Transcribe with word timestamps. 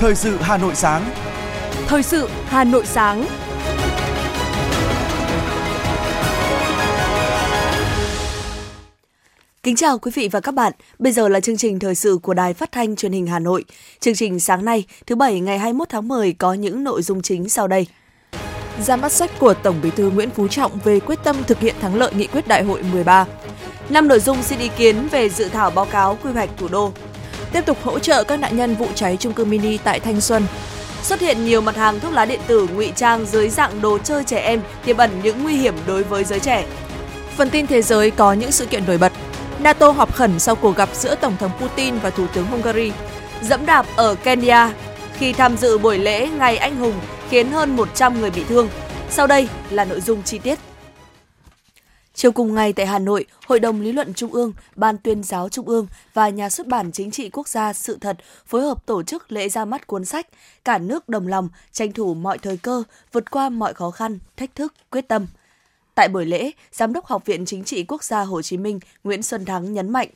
Thời 0.00 0.14
sự 0.14 0.36
Hà 0.40 0.56
Nội 0.56 0.74
sáng. 0.74 1.10
Thời 1.86 2.02
sự 2.02 2.28
Hà 2.46 2.64
Nội 2.64 2.86
sáng. 2.86 3.26
Kính 9.62 9.76
chào 9.76 9.98
quý 9.98 10.10
vị 10.14 10.28
và 10.32 10.40
các 10.40 10.54
bạn. 10.54 10.72
Bây 10.98 11.12
giờ 11.12 11.28
là 11.28 11.40
chương 11.40 11.56
trình 11.56 11.78
thời 11.78 11.94
sự 11.94 12.18
của 12.22 12.34
Đài 12.34 12.54
Phát 12.54 12.72
thanh 12.72 12.96
Truyền 12.96 13.12
hình 13.12 13.26
Hà 13.26 13.38
Nội. 13.38 13.64
Chương 14.00 14.14
trình 14.14 14.40
sáng 14.40 14.64
nay, 14.64 14.84
thứ 15.06 15.14
bảy 15.14 15.40
ngày 15.40 15.58
21 15.58 15.88
tháng 15.88 16.08
10 16.08 16.32
có 16.32 16.54
những 16.54 16.84
nội 16.84 17.02
dung 17.02 17.22
chính 17.22 17.48
sau 17.48 17.68
đây. 17.68 17.86
Ra 18.80 18.96
mắt 18.96 19.12
sách 19.12 19.30
của 19.38 19.54
Tổng 19.54 19.80
Bí 19.82 19.90
thư 19.90 20.10
Nguyễn 20.10 20.30
Phú 20.30 20.48
Trọng 20.48 20.72
về 20.84 21.00
quyết 21.00 21.18
tâm 21.24 21.36
thực 21.46 21.60
hiện 21.60 21.74
thắng 21.80 21.94
lợi 21.94 22.14
nghị 22.14 22.26
quyết 22.26 22.48
Đại 22.48 22.64
hội 22.64 22.82
13. 22.92 23.26
Năm 23.90 24.08
nội 24.08 24.20
dung 24.20 24.42
xin 24.42 24.58
ý 24.58 24.68
kiến 24.76 25.08
về 25.10 25.28
dự 25.28 25.48
thảo 25.48 25.70
báo 25.70 25.84
cáo 25.84 26.18
quy 26.22 26.32
hoạch 26.32 26.50
thủ 26.56 26.68
đô. 26.68 26.92
Tiếp 27.52 27.66
tục 27.66 27.78
hỗ 27.82 27.98
trợ 27.98 28.24
các 28.24 28.36
nạn 28.40 28.56
nhân 28.56 28.74
vụ 28.74 28.86
cháy 28.94 29.16
trung 29.20 29.32
cư 29.32 29.44
mini 29.44 29.78
tại 29.78 30.00
Thanh 30.00 30.20
Xuân. 30.20 30.46
Xuất 31.02 31.20
hiện 31.20 31.44
nhiều 31.44 31.60
mặt 31.60 31.76
hàng 31.76 32.00
thuốc 32.00 32.12
lá 32.12 32.24
điện 32.24 32.40
tử 32.46 32.68
ngụy 32.74 32.92
trang 32.96 33.26
dưới 33.26 33.48
dạng 33.48 33.80
đồ 33.80 33.98
chơi 33.98 34.24
trẻ 34.24 34.38
em, 34.38 34.60
tiềm 34.84 34.96
ẩn 34.96 35.10
những 35.22 35.42
nguy 35.42 35.56
hiểm 35.56 35.74
đối 35.86 36.02
với 36.02 36.24
giới 36.24 36.40
trẻ. 36.40 36.64
Phần 37.36 37.50
tin 37.50 37.66
thế 37.66 37.82
giới 37.82 38.10
có 38.10 38.32
những 38.32 38.52
sự 38.52 38.66
kiện 38.66 38.86
nổi 38.86 38.98
bật. 38.98 39.12
NATO 39.58 39.90
họp 39.90 40.14
khẩn 40.14 40.38
sau 40.38 40.54
cuộc 40.54 40.76
gặp 40.76 40.88
giữa 40.92 41.14
Tổng 41.14 41.36
thống 41.36 41.50
Putin 41.60 41.98
và 41.98 42.10
Thủ 42.10 42.26
tướng 42.34 42.46
Hungary. 42.46 42.92
Dẫm 43.42 43.66
đạp 43.66 43.86
ở 43.96 44.14
Kenya 44.14 44.72
khi 45.18 45.32
tham 45.32 45.56
dự 45.56 45.78
buổi 45.78 45.98
lễ 45.98 46.28
Ngày 46.28 46.56
Anh 46.56 46.76
Hùng 46.76 46.94
khiến 47.30 47.50
hơn 47.50 47.76
100 47.76 48.20
người 48.20 48.30
bị 48.30 48.44
thương. 48.48 48.68
Sau 49.10 49.26
đây 49.26 49.48
là 49.70 49.84
nội 49.84 50.00
dung 50.00 50.22
chi 50.22 50.38
tiết. 50.38 50.58
Chiều 52.14 52.32
cùng 52.32 52.54
ngày 52.54 52.72
tại 52.72 52.86
Hà 52.86 52.98
Nội, 52.98 53.26
Hội 53.46 53.60
đồng 53.60 53.80
Lý 53.80 53.92
luận 53.92 54.14
Trung 54.14 54.32
ương, 54.32 54.52
Ban 54.76 54.98
tuyên 54.98 55.22
giáo 55.22 55.48
Trung 55.48 55.66
ương 55.66 55.86
và 56.14 56.28
Nhà 56.28 56.50
xuất 56.50 56.66
bản 56.66 56.92
Chính 56.92 57.10
trị 57.10 57.30
Quốc 57.30 57.48
gia 57.48 57.72
Sự 57.72 57.98
thật 58.00 58.16
phối 58.46 58.62
hợp 58.62 58.86
tổ 58.86 59.02
chức 59.02 59.32
lễ 59.32 59.48
ra 59.48 59.64
mắt 59.64 59.86
cuốn 59.86 60.04
sách 60.04 60.26
Cả 60.64 60.78
nước 60.78 61.08
đồng 61.08 61.26
lòng, 61.28 61.48
tranh 61.72 61.92
thủ 61.92 62.14
mọi 62.14 62.38
thời 62.38 62.56
cơ, 62.56 62.82
vượt 63.12 63.30
qua 63.30 63.48
mọi 63.48 63.74
khó 63.74 63.90
khăn, 63.90 64.18
thách 64.36 64.54
thức, 64.54 64.74
quyết 64.90 65.08
tâm. 65.08 65.26
Tại 65.94 66.08
buổi 66.08 66.26
lễ, 66.26 66.50
Giám 66.72 66.92
đốc 66.92 67.06
Học 67.06 67.24
viện 67.26 67.46
Chính 67.46 67.64
trị 67.64 67.84
Quốc 67.88 68.04
gia 68.04 68.20
Hồ 68.20 68.42
Chí 68.42 68.56
Minh 68.56 68.80
Nguyễn 69.04 69.22
Xuân 69.22 69.44
Thắng 69.44 69.72
nhấn 69.72 69.90
mạnh, 69.90 70.08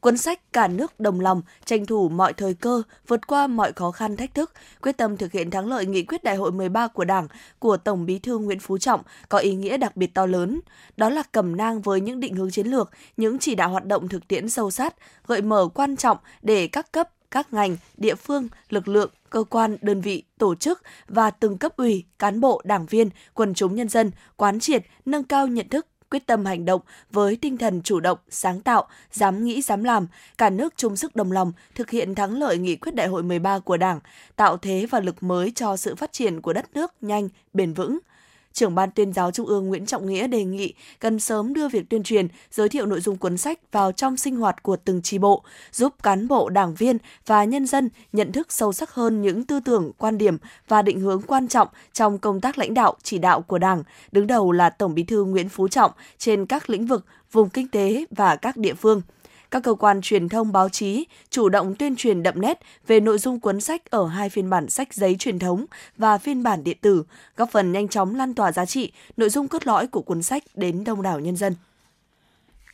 Cuốn 0.00 0.16
sách 0.16 0.52
Cả 0.52 0.68
nước 0.68 1.00
đồng 1.00 1.20
lòng, 1.20 1.42
tranh 1.64 1.86
thủ 1.86 2.08
mọi 2.08 2.32
thời 2.32 2.54
cơ, 2.54 2.82
vượt 3.06 3.26
qua 3.26 3.46
mọi 3.46 3.72
khó 3.72 3.90
khăn 3.90 4.16
thách 4.16 4.34
thức, 4.34 4.52
quyết 4.82 4.96
tâm 4.96 5.16
thực 5.16 5.32
hiện 5.32 5.50
thắng 5.50 5.68
lợi 5.68 5.86
nghị 5.86 6.02
quyết 6.02 6.24
đại 6.24 6.36
hội 6.36 6.52
13 6.52 6.88
của 6.88 7.04
Đảng 7.04 7.28
của 7.58 7.76
Tổng 7.76 8.06
Bí 8.06 8.18
thư 8.18 8.38
Nguyễn 8.38 8.58
Phú 8.58 8.78
Trọng 8.78 9.02
có 9.28 9.38
ý 9.38 9.54
nghĩa 9.54 9.76
đặc 9.76 9.96
biệt 9.96 10.14
to 10.14 10.26
lớn. 10.26 10.60
Đó 10.96 11.10
là 11.10 11.22
cầm 11.32 11.56
nang 11.56 11.80
với 11.80 12.00
những 12.00 12.20
định 12.20 12.34
hướng 12.34 12.50
chiến 12.50 12.66
lược, 12.66 12.90
những 13.16 13.38
chỉ 13.38 13.54
đạo 13.54 13.70
hoạt 13.70 13.84
động 13.86 14.08
thực 14.08 14.28
tiễn 14.28 14.48
sâu 14.48 14.70
sát, 14.70 14.94
gợi 15.26 15.42
mở 15.42 15.68
quan 15.74 15.96
trọng 15.96 16.18
để 16.42 16.66
các 16.66 16.92
cấp 16.92 17.08
các 17.30 17.52
ngành, 17.52 17.76
địa 17.96 18.14
phương, 18.14 18.48
lực 18.68 18.88
lượng, 18.88 19.10
cơ 19.30 19.44
quan, 19.50 19.76
đơn 19.80 20.00
vị, 20.00 20.22
tổ 20.38 20.54
chức 20.54 20.82
và 21.08 21.30
từng 21.30 21.58
cấp 21.58 21.76
ủy, 21.76 22.04
cán 22.18 22.40
bộ, 22.40 22.62
đảng 22.64 22.86
viên, 22.86 23.10
quần 23.34 23.54
chúng 23.54 23.74
nhân 23.74 23.88
dân 23.88 24.10
quán 24.36 24.60
triệt, 24.60 24.82
nâng 25.04 25.24
cao 25.24 25.46
nhận 25.46 25.68
thức, 25.68 25.86
quyết 26.10 26.26
tâm 26.26 26.44
hành 26.44 26.64
động 26.64 26.80
với 27.10 27.36
tinh 27.36 27.58
thần 27.58 27.82
chủ 27.82 28.00
động, 28.00 28.18
sáng 28.28 28.60
tạo, 28.60 28.86
dám 29.12 29.44
nghĩ 29.44 29.62
dám 29.62 29.84
làm, 29.84 30.06
cả 30.38 30.50
nước 30.50 30.74
chung 30.76 30.96
sức 30.96 31.16
đồng 31.16 31.32
lòng 31.32 31.52
thực 31.74 31.90
hiện 31.90 32.14
thắng 32.14 32.38
lợi 32.38 32.58
nghị 32.58 32.76
quyết 32.76 32.94
đại 32.94 33.08
hội 33.08 33.22
13 33.22 33.58
của 33.58 33.76
Đảng, 33.76 34.00
tạo 34.36 34.56
thế 34.56 34.86
và 34.90 35.00
lực 35.00 35.22
mới 35.22 35.52
cho 35.54 35.76
sự 35.76 35.94
phát 35.94 36.12
triển 36.12 36.40
của 36.40 36.52
đất 36.52 36.66
nước 36.74 36.92
nhanh, 37.00 37.28
bền 37.52 37.72
vững 37.72 37.98
trưởng 38.52 38.74
ban 38.74 38.90
tuyên 38.90 39.12
giáo 39.12 39.30
Trung 39.30 39.46
ương 39.46 39.66
Nguyễn 39.68 39.86
Trọng 39.86 40.06
Nghĩa 40.06 40.26
đề 40.26 40.44
nghị 40.44 40.74
cần 40.98 41.20
sớm 41.20 41.54
đưa 41.54 41.68
việc 41.68 41.88
tuyên 41.90 42.02
truyền, 42.02 42.28
giới 42.50 42.68
thiệu 42.68 42.86
nội 42.86 43.00
dung 43.00 43.16
cuốn 43.16 43.36
sách 43.36 43.58
vào 43.72 43.92
trong 43.92 44.16
sinh 44.16 44.36
hoạt 44.36 44.62
của 44.62 44.76
từng 44.76 45.02
tri 45.02 45.18
bộ, 45.18 45.44
giúp 45.72 45.94
cán 46.02 46.28
bộ, 46.28 46.48
đảng 46.48 46.74
viên 46.74 46.98
và 47.26 47.44
nhân 47.44 47.66
dân 47.66 47.88
nhận 48.12 48.32
thức 48.32 48.52
sâu 48.52 48.72
sắc 48.72 48.90
hơn 48.90 49.22
những 49.22 49.44
tư 49.44 49.60
tưởng, 49.60 49.92
quan 49.98 50.18
điểm 50.18 50.36
và 50.68 50.82
định 50.82 51.00
hướng 51.00 51.22
quan 51.22 51.48
trọng 51.48 51.68
trong 51.92 52.18
công 52.18 52.40
tác 52.40 52.58
lãnh 52.58 52.74
đạo, 52.74 52.96
chỉ 53.02 53.18
đạo 53.18 53.42
của 53.42 53.58
Đảng, 53.58 53.82
đứng 54.12 54.26
đầu 54.26 54.52
là 54.52 54.70
Tổng 54.70 54.94
Bí 54.94 55.02
thư 55.02 55.24
Nguyễn 55.24 55.48
Phú 55.48 55.68
Trọng 55.68 55.92
trên 56.18 56.46
các 56.46 56.70
lĩnh 56.70 56.86
vực, 56.86 57.04
vùng 57.32 57.48
kinh 57.48 57.68
tế 57.68 58.04
và 58.10 58.36
các 58.36 58.56
địa 58.56 58.74
phương– 58.74 59.02
các 59.50 59.62
cơ 59.62 59.74
quan 59.74 60.00
truyền 60.00 60.28
thông 60.28 60.52
báo 60.52 60.68
chí 60.68 61.04
chủ 61.30 61.48
động 61.48 61.74
tuyên 61.74 61.96
truyền 61.96 62.22
đậm 62.22 62.40
nét 62.40 62.60
về 62.86 63.00
nội 63.00 63.18
dung 63.18 63.40
cuốn 63.40 63.60
sách 63.60 63.90
ở 63.90 64.06
hai 64.06 64.30
phiên 64.30 64.50
bản 64.50 64.70
sách 64.70 64.94
giấy 64.94 65.16
truyền 65.18 65.38
thống 65.38 65.66
và 65.96 66.18
phiên 66.18 66.42
bản 66.42 66.64
điện 66.64 66.76
tử, 66.80 67.04
góp 67.36 67.50
phần 67.50 67.72
nhanh 67.72 67.88
chóng 67.88 68.14
lan 68.14 68.34
tỏa 68.34 68.52
giá 68.52 68.66
trị, 68.66 68.92
nội 69.16 69.30
dung 69.30 69.48
cốt 69.48 69.66
lõi 69.66 69.86
của 69.86 70.02
cuốn 70.02 70.22
sách 70.22 70.42
đến 70.54 70.84
đông 70.84 71.02
đảo 71.02 71.20
nhân 71.20 71.36
dân. 71.36 71.54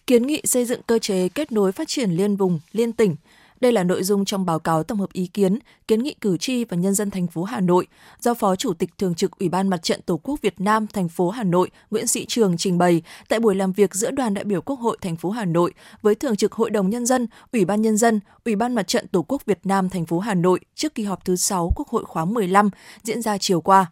Kiến 0.07 0.27
nghị 0.27 0.43
xây 0.45 0.65
dựng 0.65 0.81
cơ 0.87 0.99
chế 0.99 1.29
kết 1.29 1.53
nối 1.53 1.73
phát 1.73 1.89
triển 1.89 2.11
liên 2.11 2.37
vùng, 2.37 2.61
liên 2.73 2.93
tỉnh, 2.93 3.17
đây 3.65 3.73
là 3.73 3.85
nội 3.85 4.03
dung 4.03 4.25
trong 4.25 4.47
báo 4.47 4.59
cáo 4.59 4.83
tổng 4.83 4.99
hợp 4.99 5.13
ý 5.13 5.27
kiến, 5.27 5.59
kiến 5.89 6.03
nghị 6.03 6.15
cử 6.21 6.37
tri 6.37 6.65
và 6.65 6.77
nhân 6.77 6.95
dân 6.95 7.11
thành 7.11 7.27
phố 7.27 7.45
Hà 7.45 7.61
Nội 7.61 7.87
do 8.21 8.35
Phó 8.35 8.57
Chủ 8.57 8.75
tịch 8.75 8.91
Thường 8.99 9.15
trực 9.15 9.39
Ủy 9.39 9.49
ban 9.49 9.69
Mặt 9.69 9.83
trận 9.83 10.01
Tổ 10.03 10.21
quốc 10.23 10.41
Việt 10.43 10.61
Nam 10.61 10.87
thành 10.87 11.09
phố 11.09 11.31
Hà 11.31 11.45
Nội 11.45 11.71
Nguyễn 11.91 12.07
Sĩ 12.07 12.25
Trường 12.29 12.57
trình 12.57 12.79
bày 12.79 13.03
tại 13.29 13.41
buổi 13.41 13.55
làm 13.55 13.73
việc 13.73 13.95
giữa 13.95 14.11
đoàn 14.11 14.35
đại 14.35 14.45
biểu 14.45 14.61
Quốc 14.61 14.77
hội 14.77 14.97
thành 15.01 15.17
phố 15.17 15.31
Hà 15.31 15.45
Nội 15.45 15.75
với 16.03 16.15
Thường 16.15 16.37
trực 16.37 16.53
Hội 16.53 16.71
đồng 16.71 16.91
nhân 16.91 17.07
dân, 17.07 17.27
Ủy 17.53 17.65
ban 17.65 17.83
nhân 17.83 17.97
dân, 17.97 18.21
Ủy 18.45 18.57
ban 18.57 18.75
Mặt 18.75 18.89
trận 18.89 19.09
Tổ 19.09 19.25
quốc 19.29 19.47
Việt 19.47 19.59
Nam 19.65 19.89
thành 19.89 20.07
phố 20.07 20.19
Hà 20.19 20.35
Nội 20.35 20.61
trước 20.75 20.95
kỳ 20.95 21.05
họp 21.05 21.25
thứ 21.25 21.37
6 21.37 21.73
Quốc 21.77 21.89
hội 21.89 22.05
khóa 22.05 22.25
15 22.25 22.71
diễn 23.03 23.23
ra 23.23 23.39
chiều 23.39 23.61
qua. 23.61 23.87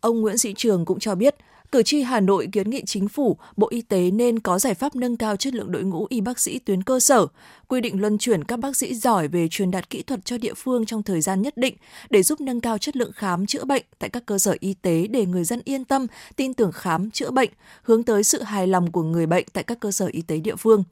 Ông 0.00 0.20
Nguyễn 0.20 0.38
Sĩ 0.38 0.54
Trường 0.56 0.84
cũng 0.84 0.98
cho 0.98 1.14
biết, 1.14 1.34
Cử 1.72 1.82
tri 1.82 2.02
Hà 2.02 2.20
Nội 2.20 2.48
kiến 2.52 2.70
nghị 2.70 2.82
chính 2.86 3.08
phủ, 3.08 3.36
Bộ 3.56 3.68
Y 3.70 3.82
tế 3.82 4.10
nên 4.10 4.38
có 4.38 4.58
giải 4.58 4.74
pháp 4.74 4.96
nâng 4.96 5.16
cao 5.16 5.36
chất 5.36 5.54
lượng 5.54 5.72
đội 5.72 5.82
ngũ 5.82 6.06
y 6.10 6.20
bác 6.20 6.40
sĩ 6.40 6.58
tuyến 6.58 6.82
cơ 6.82 7.00
sở, 7.00 7.26
quy 7.68 7.80
định 7.80 8.00
luân 8.00 8.18
chuyển 8.18 8.44
các 8.44 8.58
bác 8.58 8.76
sĩ 8.76 8.94
giỏi 8.94 9.28
về 9.28 9.48
truyền 9.50 9.70
đạt 9.70 9.90
kỹ 9.90 10.02
thuật 10.02 10.24
cho 10.24 10.38
địa 10.38 10.54
phương 10.54 10.86
trong 10.86 11.02
thời 11.02 11.20
gian 11.20 11.42
nhất 11.42 11.56
định 11.56 11.76
để 12.10 12.22
giúp 12.22 12.40
nâng 12.40 12.60
cao 12.60 12.78
chất 12.78 12.96
lượng 12.96 13.12
khám 13.12 13.46
chữa 13.46 13.64
bệnh 13.64 13.84
tại 13.98 14.10
các 14.10 14.26
cơ 14.26 14.38
sở 14.38 14.56
y 14.60 14.74
tế 14.74 15.06
để 15.06 15.26
người 15.26 15.44
dân 15.44 15.60
yên 15.64 15.84
tâm, 15.84 16.06
tin 16.36 16.54
tưởng 16.54 16.72
khám 16.72 17.10
chữa 17.10 17.30
bệnh, 17.30 17.50
hướng 17.82 18.02
tới 18.02 18.24
sự 18.24 18.42
hài 18.42 18.66
lòng 18.66 18.92
của 18.92 19.02
người 19.02 19.26
bệnh 19.26 19.44
tại 19.52 19.64
các 19.64 19.80
cơ 19.80 19.90
sở 19.90 20.08
y 20.12 20.22
tế 20.22 20.38
địa 20.38 20.56
phương 20.56 20.84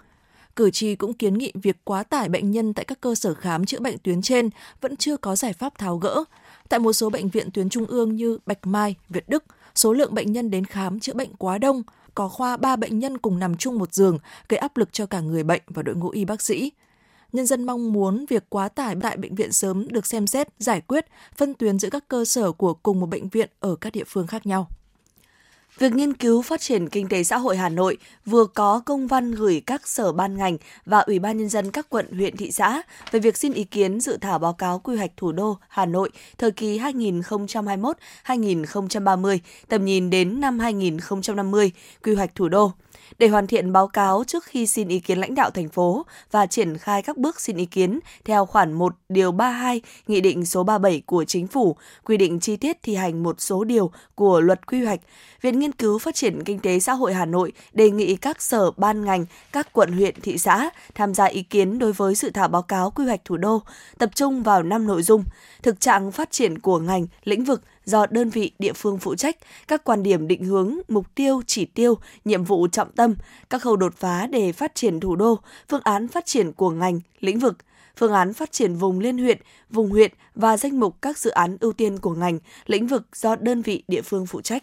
cử 0.57 0.71
tri 0.71 0.95
cũng 0.95 1.15
kiến 1.15 1.39
nghị 1.39 1.53
việc 1.55 1.77
quá 1.85 2.03
tải 2.03 2.29
bệnh 2.29 2.51
nhân 2.51 2.75
tại 2.75 2.85
các 2.85 3.01
cơ 3.01 3.15
sở 3.15 3.35
khám 3.35 3.67
chữa 3.67 3.81
bệnh 3.81 3.99
tuyến 3.99 4.23
trên 4.23 4.51
vẫn 4.81 4.97
chưa 4.97 5.17
có 5.17 5.37
giải 5.37 5.53
pháp 5.53 5.79
tháo 5.79 5.99
gỡ. 5.99 6.25
Tại 6.69 6.81
một 6.81 6.93
số 6.93 7.11
bệnh 7.11 7.29
viện 7.29 7.51
tuyến 7.51 7.69
trung 7.69 7.87
ương 7.87 8.17
như 8.17 8.39
Bạch 8.47 8.67
Mai, 8.67 8.95
Việt 9.09 9.29
Đức, 9.29 9.45
số 9.77 9.93
lượng 9.93 10.15
bệnh 10.15 10.33
nhân 10.33 10.51
đến 10.51 10.65
khám 10.65 11.01
chữa 11.01 11.15
bệnh 11.15 11.35
quá 11.39 11.59
đông, 11.59 11.83
có 12.15 12.29
khoa 12.29 12.57
3 12.57 12.77
bệnh 12.77 12.99
nhân 12.99 13.19
cùng 13.19 13.39
nằm 13.39 13.57
chung 13.57 13.79
một 13.79 13.95
giường, 13.95 14.19
gây 14.49 14.59
áp 14.59 14.77
lực 14.77 14.93
cho 14.93 15.07
cả 15.07 15.21
người 15.21 15.43
bệnh 15.43 15.63
và 15.67 15.83
đội 15.83 15.95
ngũ 15.95 16.09
y 16.09 16.25
bác 16.25 16.43
sĩ. 16.43 16.73
Nhân 17.33 17.47
dân 17.47 17.65
mong 17.65 17.93
muốn 17.93 18.25
việc 18.29 18.45
quá 18.49 18.69
tải 18.69 18.97
tại 19.03 19.17
bệnh 19.17 19.35
viện 19.35 19.53
sớm 19.53 19.89
được 19.89 20.07
xem 20.07 20.27
xét, 20.27 20.49
giải 20.59 20.81
quyết, 20.81 21.07
phân 21.37 21.55
tuyến 21.55 21.79
giữa 21.79 21.91
các 21.91 22.09
cơ 22.09 22.25
sở 22.25 22.53
của 22.53 22.75
cùng 22.75 23.01
một 23.01 23.07
bệnh 23.07 23.29
viện 23.29 23.51
ở 23.61 23.77
các 23.77 23.93
địa 23.93 24.05
phương 24.07 24.27
khác 24.27 24.47
nhau. 24.47 24.69
Việc 25.79 25.93
nghiên 25.93 26.13
cứu 26.13 26.43
phát 26.43 26.61
triển 26.61 26.89
kinh 26.89 27.09
tế 27.09 27.25
xã 27.25 27.39
hội 27.39 27.57
Hà 27.57 27.69
Nội 27.69 27.97
vừa 28.27 28.45
có 28.45 28.83
công 28.87 29.07
văn 29.07 29.33
gửi 29.33 29.63
các 29.67 29.89
sở 29.89 30.13
ban 30.13 30.37
ngành 30.37 30.57
và 30.87 30.99
Ủy 30.99 31.19
ban 31.19 31.39
nhân 31.39 31.49
dân 31.49 31.71
các 31.71 31.87
quận, 31.89 32.13
huyện, 32.13 32.37
thị 32.37 32.51
xã 32.51 32.83
về 33.11 33.21
việc 33.21 33.37
xin 33.37 33.53
ý 33.53 33.65
kiến 33.65 34.01
dự 34.01 34.19
thảo 34.21 34.39
báo 34.39 34.53
cáo 34.53 34.79
quy 34.79 34.97
hoạch 34.97 35.11
thủ 35.17 35.33
đô 35.33 35.59
Hà 35.69 35.87
Nội 35.87 36.11
thời 36.39 36.51
kỳ 36.51 36.79
2021-2030, 36.79 39.39
tầm 39.69 39.85
nhìn 39.85 40.11
đến 40.11 40.41
năm 40.41 40.59
2050, 40.59 41.73
quy 42.05 42.15
hoạch 42.15 42.35
thủ 42.35 42.49
đô 42.49 42.73
để 43.19 43.29
hoàn 43.29 43.47
thiện 43.47 43.73
báo 43.73 43.89
cáo 43.89 44.25
trước 44.27 44.45
khi 44.45 44.67
xin 44.67 44.89
ý 44.89 45.01
kiến 45.01 45.19
lãnh 45.19 45.35
đạo 45.35 45.51
thành 45.51 45.69
phố 45.69 46.07
và 46.31 46.47
triển 46.47 46.79
khai 46.79 47.03
các 47.03 47.17
bước 47.17 47.41
xin 47.41 47.57
ý 47.57 47.67
kiến 47.67 48.01
theo 48.25 48.47
khoản 48.47 48.73
1 48.73 48.95
điều 49.09 49.33
32 49.33 49.81
Nghị 50.07 50.21
định 50.21 50.47
số 50.47 50.65
37 50.65 51.03
của 51.07 51.25
Chính 51.25 51.47
phủ 51.47 51.77
quy 52.05 52.17
định 52.17 52.41
chi 52.41 52.57
tiết 52.57 52.77
thi 52.83 52.95
hành 52.95 53.23
một 53.23 53.41
số 53.41 53.65
điều 53.65 53.91
của 54.15 54.41
luật 54.41 54.67
quy 54.67 54.85
hoạch. 54.85 55.01
Viện 55.41 55.59
Nghiên 55.59 55.73
cứu 55.73 55.99
Phát 55.99 56.15
triển 56.15 56.45
Kinh 56.45 56.59
tế 56.59 56.81
Xã 56.81 56.93
hội 56.93 57.15
Hà 57.15 57.25
Nội 57.25 57.53
đề 57.73 57.91
nghị 57.91 58.17
các 58.17 58.43
sở 58.43 58.71
ban 58.71 59.05
ngành, 59.05 59.27
các 59.53 59.73
quận 59.73 59.93
huyện, 59.93 60.15
thị 60.23 60.39
xã 60.39 60.71
tham 60.95 61.15
gia 61.15 61.25
ý 61.25 61.43
kiến 61.43 61.79
đối 61.79 61.93
với 61.93 62.15
dự 62.15 62.31
thảo 62.31 62.49
báo 62.49 62.63
cáo 62.63 62.91
quy 62.91 63.05
hoạch 63.05 63.25
thủ 63.25 63.37
đô, 63.37 63.63
tập 63.99 64.11
trung 64.15 64.43
vào 64.43 64.63
5 64.63 64.87
nội 64.87 65.03
dung: 65.03 65.25
thực 65.63 65.81
trạng 65.81 66.13
phát 66.13 66.31
triển 66.31 66.59
của 66.59 66.79
ngành, 66.79 67.07
lĩnh 67.25 67.45
vực, 67.45 67.63
do 67.87 68.07
đơn 68.11 68.31
vị 68.31 68.51
địa 68.59 68.73
phương 68.73 68.99
phụ 68.99 69.15
trách, 69.15 69.37
các 69.69 69.85
quan 69.85 70.03
điểm 70.03 70.29
định 70.29 70.45
hướng, 70.45 70.75
mục 70.89 71.15
tiêu, 71.15 71.43
chỉ 71.47 71.65
tiêu, 71.65 71.99
nhiệm 72.25 72.45
vụ 72.45 72.69
trọng 72.69 72.93
tâm, 72.93 73.15
các 73.51 73.63
khâu 73.63 73.77
đột 73.77 73.95
phá 73.97 74.27
để 74.27 74.53
phát 74.53 74.75
triển 74.75 75.01
thủ 75.01 75.17
đô, 75.17 75.39
phương 75.69 75.81
án 75.85 76.09
phát 76.09 76.27
triển 76.27 76.53
của 76.53 76.71
ngành, 76.71 77.01
lĩnh 77.21 77.39
vực, 77.39 77.57
phương 77.97 78.13
án 78.13 78.33
phát 78.33 78.53
triển 78.53 78.75
vùng 78.75 79.01
liên 79.01 79.19
huyện, 79.19 79.39
vùng 79.71 79.91
huyện 79.91 80.13
và 80.35 80.57
danh 80.57 80.81
mục 80.81 80.97
các 81.03 81.19
dự 81.19 81.31
án 81.31 81.57
ưu 81.61 81.73
tiên 81.73 81.99
của 81.99 82.15
ngành, 82.15 82.39
lĩnh 82.67 82.87
vực 82.87 83.07
do 83.15 83.37
đơn 83.37 83.63
vị 83.63 83.83
địa 83.89 84.03
phương 84.03 84.27
phụ 84.27 84.41
trách. 84.41 84.63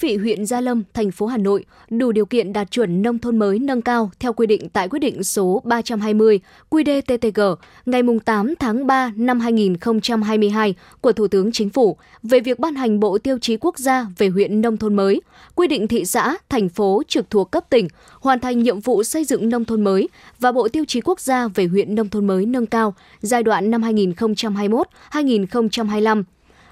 Vị, 0.00 0.16
huyện 0.16 0.46
Gia 0.46 0.60
Lâm, 0.60 0.82
thành 0.94 1.10
phố 1.10 1.26
Hà 1.26 1.36
Nội 1.36 1.64
đủ 1.90 2.12
điều 2.12 2.26
kiện 2.26 2.52
đạt 2.52 2.70
chuẩn 2.70 3.02
nông 3.02 3.18
thôn 3.18 3.38
mới 3.38 3.58
nâng 3.58 3.82
cao 3.82 4.10
theo 4.20 4.32
quy 4.32 4.46
định 4.46 4.68
tại 4.68 4.88
quyết 4.88 4.98
định 4.98 5.24
số 5.24 5.62
320 5.64 6.40
QĐ-TTG 6.70 7.56
ngày 7.86 8.02
8 8.24 8.54
tháng 8.58 8.86
3 8.86 9.12
năm 9.16 9.40
2022 9.40 10.74
của 11.00 11.12
Thủ 11.12 11.28
tướng 11.28 11.52
Chính 11.52 11.70
phủ 11.70 11.96
về 12.22 12.40
việc 12.40 12.58
ban 12.58 12.74
hành 12.74 13.00
Bộ 13.00 13.18
Tiêu 13.18 13.38
chí 13.38 13.56
Quốc 13.56 13.78
gia 13.78 14.06
về 14.18 14.28
huyện 14.28 14.60
nông 14.60 14.76
thôn 14.76 14.94
mới, 14.94 15.22
quy 15.54 15.66
định 15.66 15.88
thị 15.88 16.04
xã, 16.04 16.36
thành 16.48 16.68
phố 16.68 17.02
trực 17.08 17.30
thuộc 17.30 17.50
cấp 17.50 17.64
tỉnh 17.70 17.88
hoàn 18.20 18.40
thành 18.40 18.62
nhiệm 18.62 18.80
vụ 18.80 19.02
xây 19.02 19.24
dựng 19.24 19.48
nông 19.48 19.64
thôn 19.64 19.84
mới 19.84 20.08
và 20.40 20.52
Bộ 20.52 20.68
Tiêu 20.68 20.84
chí 20.88 21.00
Quốc 21.00 21.20
gia 21.20 21.48
về 21.48 21.66
huyện 21.66 21.94
nông 21.94 22.08
thôn 22.08 22.26
mới 22.26 22.46
nâng 22.46 22.66
cao 22.66 22.94
giai 23.20 23.42
đoạn 23.42 23.70
năm 23.70 23.82
2021-2025 23.82 26.22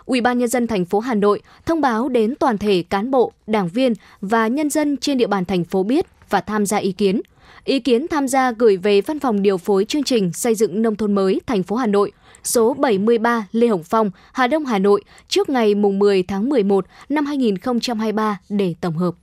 Ủy 0.06 0.20
ban 0.20 0.38
nhân 0.38 0.48
dân 0.48 0.66
thành 0.66 0.84
phố 0.84 1.00
Hà 1.00 1.14
Nội 1.14 1.42
thông 1.66 1.80
báo 1.80 2.08
đến 2.08 2.34
toàn 2.40 2.58
thể 2.58 2.84
cán 2.90 3.10
bộ, 3.10 3.32
đảng 3.46 3.68
viên 3.68 3.92
và 4.20 4.48
nhân 4.48 4.70
dân 4.70 4.96
trên 4.96 5.18
địa 5.18 5.26
bàn 5.26 5.44
thành 5.44 5.64
phố 5.64 5.82
biết 5.82 6.06
và 6.30 6.40
tham 6.40 6.66
gia 6.66 6.76
ý 6.76 6.92
kiến. 6.92 7.20
Ý 7.64 7.80
kiến 7.80 8.08
tham 8.08 8.28
gia 8.28 8.52
gửi 8.52 8.76
về 8.76 9.00
Văn 9.00 9.20
phòng 9.20 9.42
điều 9.42 9.58
phối 9.58 9.84
chương 9.84 10.02
trình 10.02 10.32
xây 10.32 10.54
dựng 10.54 10.82
nông 10.82 10.96
thôn 10.96 11.14
mới 11.14 11.40
thành 11.46 11.62
phố 11.62 11.76
Hà 11.76 11.86
Nội, 11.86 12.12
số 12.44 12.74
73 12.74 13.46
Lê 13.52 13.66
Hồng 13.66 13.82
Phong, 13.84 14.10
Hà 14.32 14.46
Đông, 14.46 14.64
Hà 14.64 14.78
Nội 14.78 15.02
trước 15.28 15.48
ngày 15.48 15.74
10 15.74 16.22
tháng 16.22 16.48
11 16.48 16.86
năm 17.08 17.26
2023 17.26 18.38
để 18.48 18.74
tổng 18.80 18.96
hợp 18.96 19.14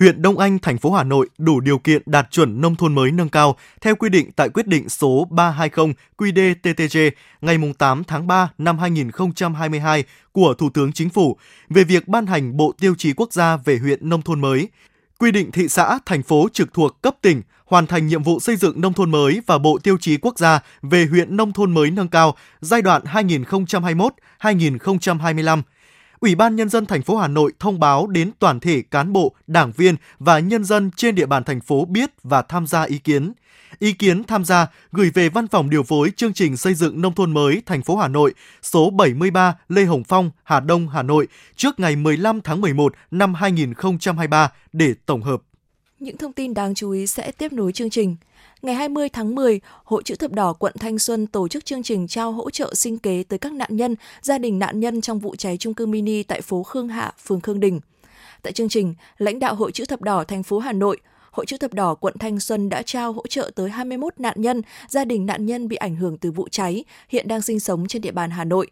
huyện 0.00 0.22
Đông 0.22 0.38
Anh, 0.38 0.58
thành 0.58 0.78
phố 0.78 0.92
Hà 0.92 1.04
Nội 1.04 1.28
đủ 1.38 1.60
điều 1.60 1.78
kiện 1.78 2.02
đạt 2.06 2.30
chuẩn 2.30 2.60
nông 2.60 2.76
thôn 2.76 2.94
mới 2.94 3.10
nâng 3.12 3.28
cao 3.28 3.56
theo 3.80 3.96
quy 3.96 4.08
định 4.08 4.30
tại 4.36 4.48
quyết 4.48 4.66
định 4.66 4.88
số 4.88 5.26
320 5.30 5.94
QĐ-TTG 6.18 7.10
ngày 7.40 7.58
8 7.78 8.04
tháng 8.04 8.26
3 8.26 8.50
năm 8.58 8.78
2022 8.78 10.04
của 10.32 10.54
Thủ 10.54 10.70
tướng 10.70 10.92
Chính 10.92 11.10
phủ 11.10 11.36
về 11.68 11.84
việc 11.84 12.08
ban 12.08 12.26
hành 12.26 12.56
Bộ 12.56 12.72
Tiêu 12.80 12.94
chí 12.98 13.12
Quốc 13.12 13.32
gia 13.32 13.56
về 13.56 13.78
huyện 13.78 14.08
nông 14.08 14.22
thôn 14.22 14.40
mới, 14.40 14.68
quy 15.18 15.30
định 15.30 15.52
thị 15.52 15.68
xã, 15.68 15.98
thành 16.06 16.22
phố 16.22 16.48
trực 16.52 16.74
thuộc 16.74 17.02
cấp 17.02 17.14
tỉnh 17.20 17.42
hoàn 17.66 17.86
thành 17.86 18.06
nhiệm 18.06 18.22
vụ 18.22 18.40
xây 18.40 18.56
dựng 18.56 18.80
nông 18.80 18.92
thôn 18.92 19.10
mới 19.10 19.40
và 19.46 19.58
Bộ 19.58 19.78
Tiêu 19.82 19.96
chí 20.00 20.16
Quốc 20.16 20.38
gia 20.38 20.60
về 20.82 21.06
huyện 21.06 21.36
nông 21.36 21.52
thôn 21.52 21.74
mới 21.74 21.90
nâng 21.90 22.08
cao 22.08 22.36
giai 22.60 22.82
đoạn 22.82 23.02
2021-2025 24.40 25.62
Ủy 26.24 26.34
ban 26.34 26.56
nhân 26.56 26.68
dân 26.68 26.86
thành 26.86 27.02
phố 27.02 27.16
Hà 27.16 27.28
Nội 27.28 27.52
thông 27.58 27.80
báo 27.80 28.06
đến 28.06 28.30
toàn 28.38 28.60
thể 28.60 28.82
cán 28.82 29.12
bộ, 29.12 29.34
đảng 29.46 29.72
viên 29.72 29.94
và 30.18 30.38
nhân 30.38 30.64
dân 30.64 30.90
trên 30.96 31.14
địa 31.14 31.26
bàn 31.26 31.44
thành 31.44 31.60
phố 31.60 31.84
biết 31.84 32.10
và 32.22 32.42
tham 32.42 32.66
gia 32.66 32.82
ý 32.82 32.98
kiến. 32.98 33.32
Ý 33.78 33.92
kiến 33.92 34.24
tham 34.24 34.44
gia 34.44 34.66
gửi 34.92 35.10
về 35.14 35.28
Văn 35.28 35.48
phòng 35.48 35.70
điều 35.70 35.82
phối 35.82 36.10
chương 36.16 36.32
trình 36.32 36.56
xây 36.56 36.74
dựng 36.74 37.00
nông 37.00 37.14
thôn 37.14 37.32
mới 37.32 37.62
thành 37.66 37.82
phố 37.82 37.96
Hà 37.96 38.08
Nội 38.08 38.34
số 38.62 38.90
73 38.90 39.56
Lê 39.68 39.84
Hồng 39.84 40.04
Phong, 40.04 40.30
Hà 40.44 40.60
Đông, 40.60 40.88
Hà 40.88 41.02
Nội 41.02 41.28
trước 41.56 41.80
ngày 41.80 41.96
15 41.96 42.40
tháng 42.40 42.60
11 42.60 42.94
năm 43.10 43.34
2023 43.34 44.52
để 44.72 44.94
tổng 45.06 45.22
hợp. 45.22 45.42
Những 45.98 46.16
thông 46.16 46.32
tin 46.32 46.54
đáng 46.54 46.74
chú 46.74 46.90
ý 46.90 47.06
sẽ 47.06 47.30
tiếp 47.30 47.52
nối 47.52 47.72
chương 47.72 47.90
trình. 47.90 48.16
Ngày 48.64 48.74
20 48.74 49.08
tháng 49.08 49.34
10, 49.34 49.60
Hội 49.84 50.02
chữ 50.02 50.16
thập 50.16 50.32
đỏ 50.32 50.52
quận 50.52 50.72
Thanh 50.80 50.98
Xuân 50.98 51.26
tổ 51.26 51.48
chức 51.48 51.64
chương 51.64 51.82
trình 51.82 52.08
trao 52.08 52.32
hỗ 52.32 52.50
trợ 52.50 52.74
sinh 52.74 52.98
kế 52.98 53.24
tới 53.28 53.38
các 53.38 53.52
nạn 53.52 53.76
nhân, 53.76 53.96
gia 54.22 54.38
đình 54.38 54.58
nạn 54.58 54.80
nhân 54.80 55.00
trong 55.00 55.18
vụ 55.18 55.36
cháy 55.36 55.56
trung 55.56 55.74
cư 55.74 55.86
mini 55.86 56.22
tại 56.22 56.40
phố 56.40 56.62
Khương 56.62 56.88
Hạ, 56.88 57.12
phường 57.26 57.40
Khương 57.40 57.60
Đình. 57.60 57.80
Tại 58.42 58.52
chương 58.52 58.68
trình, 58.68 58.94
lãnh 59.18 59.38
đạo 59.38 59.54
Hội 59.54 59.72
chữ 59.72 59.84
thập 59.84 60.02
đỏ 60.02 60.24
thành 60.24 60.42
phố 60.42 60.58
Hà 60.58 60.72
Nội, 60.72 60.98
Hội 61.30 61.46
chữ 61.46 61.56
thập 61.58 61.74
đỏ 61.74 61.94
quận 61.94 62.18
Thanh 62.18 62.40
Xuân 62.40 62.68
đã 62.68 62.82
trao 62.82 63.12
hỗ 63.12 63.26
trợ 63.26 63.50
tới 63.54 63.70
21 63.70 64.20
nạn 64.20 64.34
nhân, 64.36 64.62
gia 64.88 65.04
đình 65.04 65.26
nạn 65.26 65.46
nhân 65.46 65.68
bị 65.68 65.76
ảnh 65.76 65.96
hưởng 65.96 66.18
từ 66.18 66.30
vụ 66.30 66.48
cháy, 66.48 66.84
hiện 67.08 67.28
đang 67.28 67.42
sinh 67.42 67.60
sống 67.60 67.86
trên 67.86 68.02
địa 68.02 68.12
bàn 68.12 68.30
Hà 68.30 68.44
Nội. 68.44 68.70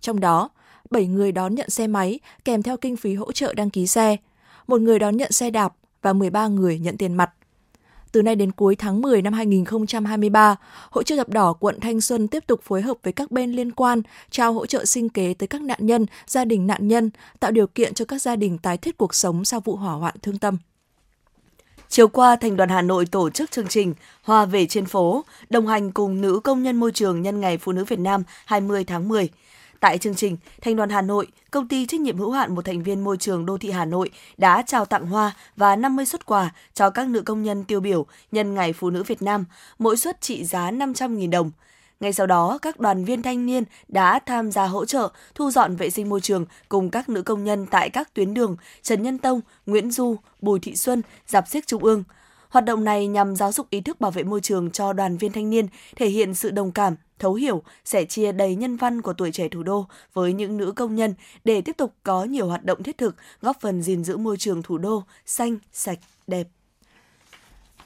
Trong 0.00 0.20
đó, 0.20 0.50
7 0.90 1.06
người 1.06 1.32
đón 1.32 1.54
nhận 1.54 1.70
xe 1.70 1.86
máy 1.86 2.20
kèm 2.44 2.62
theo 2.62 2.76
kinh 2.76 2.96
phí 2.96 3.14
hỗ 3.14 3.32
trợ 3.32 3.54
đăng 3.54 3.70
ký 3.70 3.86
xe, 3.86 4.16
một 4.66 4.80
người 4.80 4.98
đón 4.98 5.16
nhận 5.16 5.32
xe 5.32 5.50
đạp 5.50 5.74
và 6.02 6.12
13 6.12 6.48
người 6.48 6.78
nhận 6.78 6.96
tiền 6.96 7.14
mặt. 7.14 7.30
Từ 8.12 8.22
nay 8.22 8.36
đến 8.36 8.52
cuối 8.52 8.76
tháng 8.76 9.00
10 9.00 9.22
năm 9.22 9.32
2023, 9.32 10.56
Hội 10.90 11.04
chữ 11.04 11.16
thập 11.16 11.28
đỏ 11.28 11.52
quận 11.52 11.80
Thanh 11.80 12.00
Xuân 12.00 12.28
tiếp 12.28 12.44
tục 12.46 12.60
phối 12.62 12.82
hợp 12.82 12.96
với 13.02 13.12
các 13.12 13.30
bên 13.30 13.52
liên 13.52 13.72
quan 13.72 14.02
trao 14.30 14.52
hỗ 14.52 14.66
trợ 14.66 14.84
sinh 14.84 15.08
kế 15.08 15.34
tới 15.34 15.46
các 15.46 15.62
nạn 15.62 15.78
nhân, 15.80 16.06
gia 16.26 16.44
đình 16.44 16.66
nạn 16.66 16.88
nhân, 16.88 17.10
tạo 17.40 17.50
điều 17.50 17.66
kiện 17.66 17.94
cho 17.94 18.04
các 18.04 18.22
gia 18.22 18.36
đình 18.36 18.58
tái 18.58 18.76
thiết 18.76 18.98
cuộc 18.98 19.14
sống 19.14 19.44
sau 19.44 19.60
vụ 19.60 19.76
hỏa 19.76 19.92
hoạn 19.92 20.14
thương 20.22 20.38
tâm. 20.38 20.58
Chiều 21.88 22.08
qua, 22.08 22.36
Thành 22.36 22.56
đoàn 22.56 22.68
Hà 22.68 22.82
Nội 22.82 23.06
tổ 23.06 23.30
chức 23.30 23.50
chương 23.50 23.68
trình 23.68 23.94
Hoa 24.22 24.44
về 24.44 24.66
trên 24.66 24.86
phố, 24.86 25.24
đồng 25.50 25.66
hành 25.66 25.92
cùng 25.92 26.20
nữ 26.20 26.40
công 26.44 26.62
nhân 26.62 26.76
môi 26.76 26.92
trường 26.92 27.22
nhân 27.22 27.40
ngày 27.40 27.58
Phụ 27.58 27.72
nữ 27.72 27.84
Việt 27.84 27.98
Nam 27.98 28.22
20 28.46 28.84
tháng 28.84 29.08
10. 29.08 29.28
Tại 29.80 29.98
chương 29.98 30.14
trình, 30.14 30.36
Thành 30.60 30.76
đoàn 30.76 30.90
Hà 30.90 31.02
Nội, 31.02 31.26
công 31.50 31.68
ty 31.68 31.86
trách 31.86 32.00
nhiệm 32.00 32.18
hữu 32.18 32.30
hạn 32.30 32.54
một 32.54 32.64
thành 32.64 32.82
viên 32.82 33.04
môi 33.04 33.16
trường 33.16 33.46
đô 33.46 33.58
thị 33.58 33.70
Hà 33.70 33.84
Nội 33.84 34.10
đã 34.38 34.62
trao 34.62 34.84
tặng 34.84 35.06
hoa 35.06 35.32
và 35.56 35.76
50 35.76 36.06
xuất 36.06 36.26
quà 36.26 36.50
cho 36.74 36.90
các 36.90 37.08
nữ 37.08 37.22
công 37.22 37.42
nhân 37.42 37.64
tiêu 37.64 37.80
biểu 37.80 38.06
nhân 38.32 38.54
Ngày 38.54 38.72
Phụ 38.72 38.90
nữ 38.90 39.02
Việt 39.02 39.22
Nam, 39.22 39.44
mỗi 39.78 39.96
suất 39.96 40.20
trị 40.20 40.44
giá 40.44 40.70
500.000 40.70 41.30
đồng. 41.30 41.50
Ngay 42.00 42.12
sau 42.12 42.26
đó, 42.26 42.58
các 42.62 42.80
đoàn 42.80 43.04
viên 43.04 43.22
thanh 43.22 43.46
niên 43.46 43.64
đã 43.88 44.18
tham 44.26 44.52
gia 44.52 44.66
hỗ 44.66 44.84
trợ 44.84 45.08
thu 45.34 45.50
dọn 45.50 45.76
vệ 45.76 45.90
sinh 45.90 46.08
môi 46.08 46.20
trường 46.20 46.46
cùng 46.68 46.90
các 46.90 47.08
nữ 47.08 47.22
công 47.22 47.44
nhân 47.44 47.66
tại 47.66 47.90
các 47.90 48.14
tuyến 48.14 48.34
đường 48.34 48.56
Trần 48.82 49.02
Nhân 49.02 49.18
Tông, 49.18 49.40
Nguyễn 49.66 49.90
Du, 49.90 50.16
Bùi 50.40 50.60
Thị 50.60 50.76
Xuân, 50.76 51.02
Giạp 51.26 51.48
Xiếc 51.48 51.66
Trung 51.66 51.84
ương. 51.84 52.04
Hoạt 52.50 52.64
động 52.64 52.84
này 52.84 53.06
nhằm 53.06 53.36
giáo 53.36 53.52
dục 53.52 53.66
ý 53.70 53.80
thức 53.80 54.00
bảo 54.00 54.10
vệ 54.10 54.22
môi 54.22 54.40
trường 54.40 54.70
cho 54.70 54.92
đoàn 54.92 55.16
viên 55.16 55.32
thanh 55.32 55.50
niên, 55.50 55.66
thể 55.96 56.08
hiện 56.08 56.34
sự 56.34 56.50
đồng 56.50 56.72
cảm, 56.72 56.96
thấu 57.18 57.34
hiểu, 57.34 57.62
sẻ 57.84 58.04
chia 58.04 58.32
đầy 58.32 58.54
nhân 58.54 58.76
văn 58.76 59.02
của 59.02 59.12
tuổi 59.12 59.32
trẻ 59.32 59.48
thủ 59.48 59.62
đô 59.62 59.86
với 60.12 60.32
những 60.32 60.56
nữ 60.56 60.72
công 60.72 60.96
nhân 60.96 61.14
để 61.44 61.60
tiếp 61.60 61.76
tục 61.76 61.94
có 62.02 62.24
nhiều 62.24 62.46
hoạt 62.46 62.64
động 62.64 62.82
thiết 62.82 62.98
thực 62.98 63.16
góp 63.40 63.60
phần 63.60 63.82
gìn 63.82 64.04
giữ 64.04 64.16
môi 64.16 64.36
trường 64.36 64.62
thủ 64.62 64.78
đô 64.78 65.02
xanh, 65.26 65.58
sạch, 65.72 65.98
đẹp. 66.26 66.48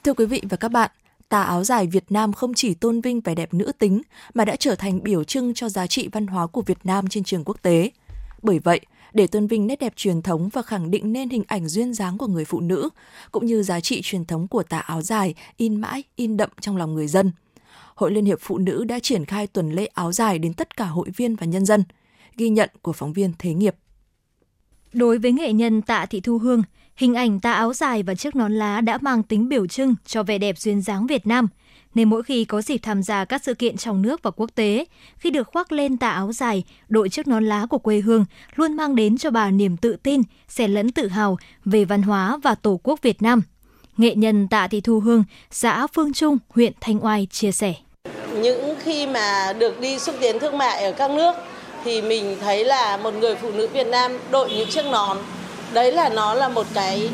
Thưa 0.03 0.13
quý 0.13 0.25
vị 0.25 0.41
và 0.49 0.57
các 0.57 0.69
bạn, 0.69 0.91
tà 1.29 1.43
áo 1.43 1.63
dài 1.63 1.87
Việt 1.87 2.05
Nam 2.09 2.33
không 2.33 2.53
chỉ 2.53 2.73
tôn 2.73 3.01
vinh 3.01 3.21
vẻ 3.21 3.35
đẹp 3.35 3.53
nữ 3.53 3.71
tính 3.77 4.01
mà 4.33 4.45
đã 4.45 4.55
trở 4.55 4.75
thành 4.75 5.03
biểu 5.03 5.23
trưng 5.23 5.53
cho 5.53 5.69
giá 5.69 5.87
trị 5.87 6.09
văn 6.11 6.27
hóa 6.27 6.47
của 6.47 6.61
Việt 6.61 6.77
Nam 6.83 7.07
trên 7.07 7.23
trường 7.23 7.43
quốc 7.43 7.61
tế. 7.61 7.91
Bởi 8.41 8.59
vậy, 8.59 8.79
để 9.15 9.27
tôn 9.27 9.47
vinh 9.47 9.67
nét 9.67 9.79
đẹp 9.79 9.93
truyền 9.95 10.21
thống 10.21 10.49
và 10.53 10.61
khẳng 10.61 10.91
định 10.91 11.13
nên 11.13 11.29
hình 11.29 11.43
ảnh 11.47 11.67
duyên 11.67 11.93
dáng 11.93 12.17
của 12.17 12.27
người 12.27 12.45
phụ 12.45 12.59
nữ, 12.59 12.89
cũng 13.31 13.45
như 13.45 13.63
giá 13.63 13.79
trị 13.79 14.01
truyền 14.03 14.25
thống 14.25 14.47
của 14.47 14.63
tà 14.63 14.79
áo 14.79 15.01
dài 15.01 15.33
in 15.57 15.81
mãi, 15.81 16.03
in 16.15 16.37
đậm 16.37 16.49
trong 16.61 16.77
lòng 16.77 16.93
người 16.93 17.07
dân– 17.07 17.31
Hội 17.95 18.11
Liên 18.11 18.25
hiệp 18.25 18.39
Phụ 18.41 18.57
nữ 18.57 18.83
đã 18.83 18.99
triển 18.99 19.25
khai 19.25 19.47
tuần 19.47 19.71
lễ 19.71 19.85
áo 19.85 20.11
dài 20.11 20.39
đến 20.39 20.53
tất 20.53 20.77
cả 20.77 20.85
hội 20.85 21.09
viên 21.15 21.35
và 21.35 21.45
nhân 21.45 21.65
dân. 21.65 21.83
Ghi 22.35 22.49
nhận 22.49 22.69
của 22.81 22.93
phóng 22.93 23.13
viên 23.13 23.33
Thế 23.39 23.53
nghiệp. 23.53 23.75
Đối 24.93 25.17
với 25.17 25.31
nghệ 25.31 25.53
nhân 25.53 25.81
Tạ 25.81 26.05
Thị 26.05 26.19
Thu 26.19 26.37
Hương, 26.37 26.63
hình 26.95 27.13
ảnh 27.13 27.39
tà 27.39 27.53
áo 27.53 27.73
dài 27.73 28.03
và 28.03 28.15
chiếc 28.15 28.35
nón 28.35 28.53
lá 28.53 28.81
đã 28.81 28.97
mang 29.01 29.23
tính 29.23 29.49
biểu 29.49 29.67
trưng 29.67 29.95
cho 30.05 30.23
vẻ 30.23 30.37
đẹp 30.37 30.57
duyên 30.57 30.81
dáng 30.81 31.07
Việt 31.07 31.27
Nam. 31.27 31.47
Nên 31.95 32.09
mỗi 32.09 32.23
khi 32.23 32.45
có 32.45 32.61
dịp 32.61 32.77
tham 32.77 33.03
gia 33.03 33.25
các 33.25 33.43
sự 33.43 33.53
kiện 33.53 33.77
trong 33.77 34.01
nước 34.01 34.23
và 34.23 34.31
quốc 34.31 34.49
tế, 34.55 34.85
khi 35.17 35.29
được 35.29 35.47
khoác 35.47 35.71
lên 35.71 35.97
tà 35.97 36.09
áo 36.09 36.31
dài, 36.31 36.63
đội 36.89 37.09
chiếc 37.09 37.27
nón 37.27 37.45
lá 37.45 37.65
của 37.69 37.77
quê 37.77 37.99
hương 37.99 38.25
luôn 38.55 38.73
mang 38.73 38.95
đến 38.95 39.17
cho 39.17 39.31
bà 39.31 39.51
niềm 39.51 39.77
tự 39.77 39.95
tin, 40.03 40.21
xen 40.47 40.73
lẫn 40.73 40.91
tự 40.91 41.07
hào 41.07 41.37
về 41.65 41.85
văn 41.85 42.01
hóa 42.01 42.37
và 42.43 42.55
tổ 42.55 42.79
quốc 42.83 43.01
Việt 43.01 43.21
Nam. 43.21 43.41
Nghệ 43.97 44.15
nhân 44.15 44.47
Tạ 44.47 44.67
Thị 44.67 44.81
Thu 44.81 44.99
Hương, 44.99 45.23
xã 45.51 45.87
Phương 45.87 46.13
Trung, 46.13 46.37
huyện 46.49 46.73
Thanh 46.81 47.05
Oai 47.05 47.27
chia 47.31 47.51
sẻ 47.51 47.73
những 48.41 48.75
khi 48.83 49.07
mà 49.07 49.53
được 49.53 49.79
đi 49.79 49.99
xúc 49.99 50.15
tiến 50.19 50.39
thương 50.39 50.57
mại 50.57 50.83
ở 50.83 50.91
các 50.91 51.11
nước 51.11 51.35
thì 51.83 52.01
mình 52.01 52.37
thấy 52.41 52.65
là 52.65 52.97
một 52.97 53.13
người 53.13 53.35
phụ 53.35 53.51
nữ 53.51 53.67
Việt 53.67 53.87
Nam 53.87 54.17
đội 54.31 54.49
những 54.53 54.69
chiếc 54.69 54.85
nón 54.85 55.17
đấy 55.73 55.91
là 55.91 56.09
nó 56.09 56.33
là 56.33 56.49
một 56.49 56.67
cái 56.73 57.09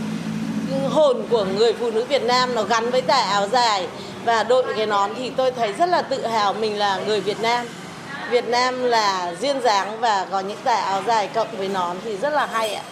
hồn 0.89 1.25
của 1.29 1.46
người 1.58 1.74
phụ 1.74 1.91
nữ 1.91 2.06
Việt 2.10 2.24
Nam 2.24 2.56
nó 2.56 2.63
gắn 2.63 2.91
với 2.91 3.01
tà 3.01 3.15
áo 3.15 3.48
dài 3.48 3.88
và 4.25 4.44
đội 4.44 4.74
cái 4.78 4.86
nón 4.86 5.10
thì 5.18 5.30
tôi 5.30 5.51
thấy 5.51 5.74
rất 5.74 5.90
là 5.90 6.01
tự 6.01 6.28
hào 6.28 6.54
mình 6.54 6.78
là 6.78 7.04
người 7.08 7.22
Việt 7.22 7.42
Nam 7.42 7.66
Việt 8.32 8.48
Nam 8.48 8.84
là 8.84 9.36
duyên 9.42 9.62
dáng 9.62 10.00
và 10.00 10.28
có 10.32 10.40
những 10.40 10.58
tà 10.63 10.75
áo 10.75 11.04
dài 11.08 11.30
cộng 11.34 11.58
với 11.58 11.68
nón 11.68 11.98
thì 12.04 12.18
rất 12.18 12.34
là 12.34 12.46
hay 12.46 12.74
ạ 12.74 12.84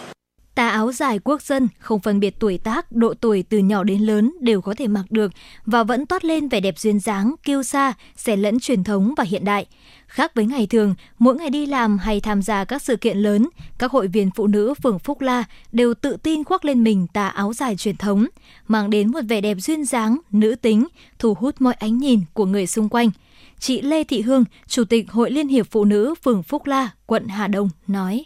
Tà 0.54 0.68
áo 0.68 0.92
dài 0.92 1.18
quốc 1.24 1.42
dân 1.42 1.68
không 1.78 2.00
phân 2.00 2.20
biệt 2.20 2.34
tuổi 2.38 2.58
tác, 2.58 2.92
độ 2.92 3.14
tuổi 3.20 3.44
từ 3.48 3.58
nhỏ 3.58 3.84
đến 3.84 4.02
lớn 4.02 4.32
đều 4.40 4.60
có 4.60 4.74
thể 4.78 4.86
mặc 4.86 5.04
được 5.10 5.32
và 5.66 5.82
vẫn 5.82 6.06
toát 6.06 6.24
lên 6.24 6.48
vẻ 6.48 6.60
đẹp 6.60 6.78
duyên 6.78 7.00
dáng, 7.00 7.34
kiêu 7.42 7.62
sa, 7.62 7.92
xẻ 8.16 8.36
lẫn 8.36 8.60
truyền 8.60 8.84
thống 8.84 9.14
và 9.16 9.24
hiện 9.24 9.44
đại. 9.44 9.66
Khác 10.10 10.34
với 10.34 10.46
ngày 10.46 10.66
thường, 10.66 10.94
mỗi 11.18 11.34
ngày 11.34 11.50
đi 11.50 11.66
làm 11.66 11.98
hay 11.98 12.20
tham 12.20 12.42
gia 12.42 12.64
các 12.64 12.82
sự 12.82 12.96
kiện 12.96 13.18
lớn, 13.18 13.48
các 13.78 13.92
hội 13.92 14.08
viên 14.08 14.30
phụ 14.30 14.46
nữ 14.46 14.74
phường 14.82 14.98
Phúc 14.98 15.20
La 15.20 15.44
đều 15.72 15.94
tự 15.94 16.16
tin 16.16 16.44
khoác 16.44 16.64
lên 16.64 16.84
mình 16.84 17.06
tà 17.12 17.28
áo 17.28 17.52
dài 17.52 17.76
truyền 17.76 17.96
thống, 17.96 18.26
mang 18.68 18.90
đến 18.90 19.10
một 19.10 19.20
vẻ 19.28 19.40
đẹp 19.40 19.56
duyên 19.60 19.84
dáng, 19.84 20.18
nữ 20.30 20.54
tính, 20.54 20.86
thu 21.18 21.34
hút 21.34 21.60
mọi 21.60 21.74
ánh 21.74 21.98
nhìn 21.98 22.20
của 22.32 22.46
người 22.46 22.66
xung 22.66 22.88
quanh. 22.88 23.10
Chị 23.58 23.80
Lê 23.80 24.04
Thị 24.04 24.20
Hương, 24.20 24.44
Chủ 24.66 24.84
tịch 24.84 25.10
Hội 25.10 25.30
Liên 25.30 25.48
hiệp 25.48 25.66
Phụ 25.70 25.84
nữ 25.84 26.14
phường 26.22 26.42
Phúc 26.42 26.66
La, 26.66 26.90
quận 27.06 27.28
Hà 27.28 27.48
Đông 27.48 27.70
nói. 27.86 28.24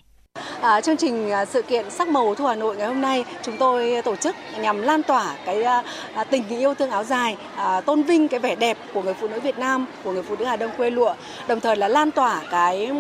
À, 0.64 0.80
chương 0.80 0.96
trình 0.96 1.30
à, 1.30 1.44
sự 1.44 1.62
kiện 1.62 1.90
sắc 1.90 2.08
màu 2.08 2.34
thu 2.34 2.46
Hà 2.46 2.54
Nội 2.54 2.76
ngày 2.76 2.88
hôm 2.88 3.00
nay 3.00 3.24
chúng 3.42 3.56
tôi 3.56 4.02
tổ 4.04 4.16
chức 4.16 4.36
nhằm 4.60 4.82
lan 4.82 5.02
tỏa 5.02 5.34
cái 5.46 5.62
à, 5.62 5.82
à, 6.14 6.24
tình 6.24 6.48
yêu 6.48 6.74
thương 6.74 6.90
áo 6.90 7.04
dài, 7.04 7.36
à, 7.56 7.80
tôn 7.80 8.02
vinh 8.02 8.28
cái 8.28 8.40
vẻ 8.40 8.54
đẹp 8.54 8.78
của 8.94 9.02
người 9.02 9.14
phụ 9.14 9.28
nữ 9.28 9.40
Việt 9.40 9.58
Nam, 9.58 9.86
của 10.04 10.12
người 10.12 10.22
phụ 10.22 10.36
nữ 10.36 10.44
Hà 10.44 10.56
Đông 10.56 10.70
quê 10.76 10.90
lụa, 10.90 11.14
đồng 11.48 11.60
thời 11.60 11.76
là 11.76 11.88
lan 11.88 12.10
tỏa 12.10 12.40
cái 12.50 12.90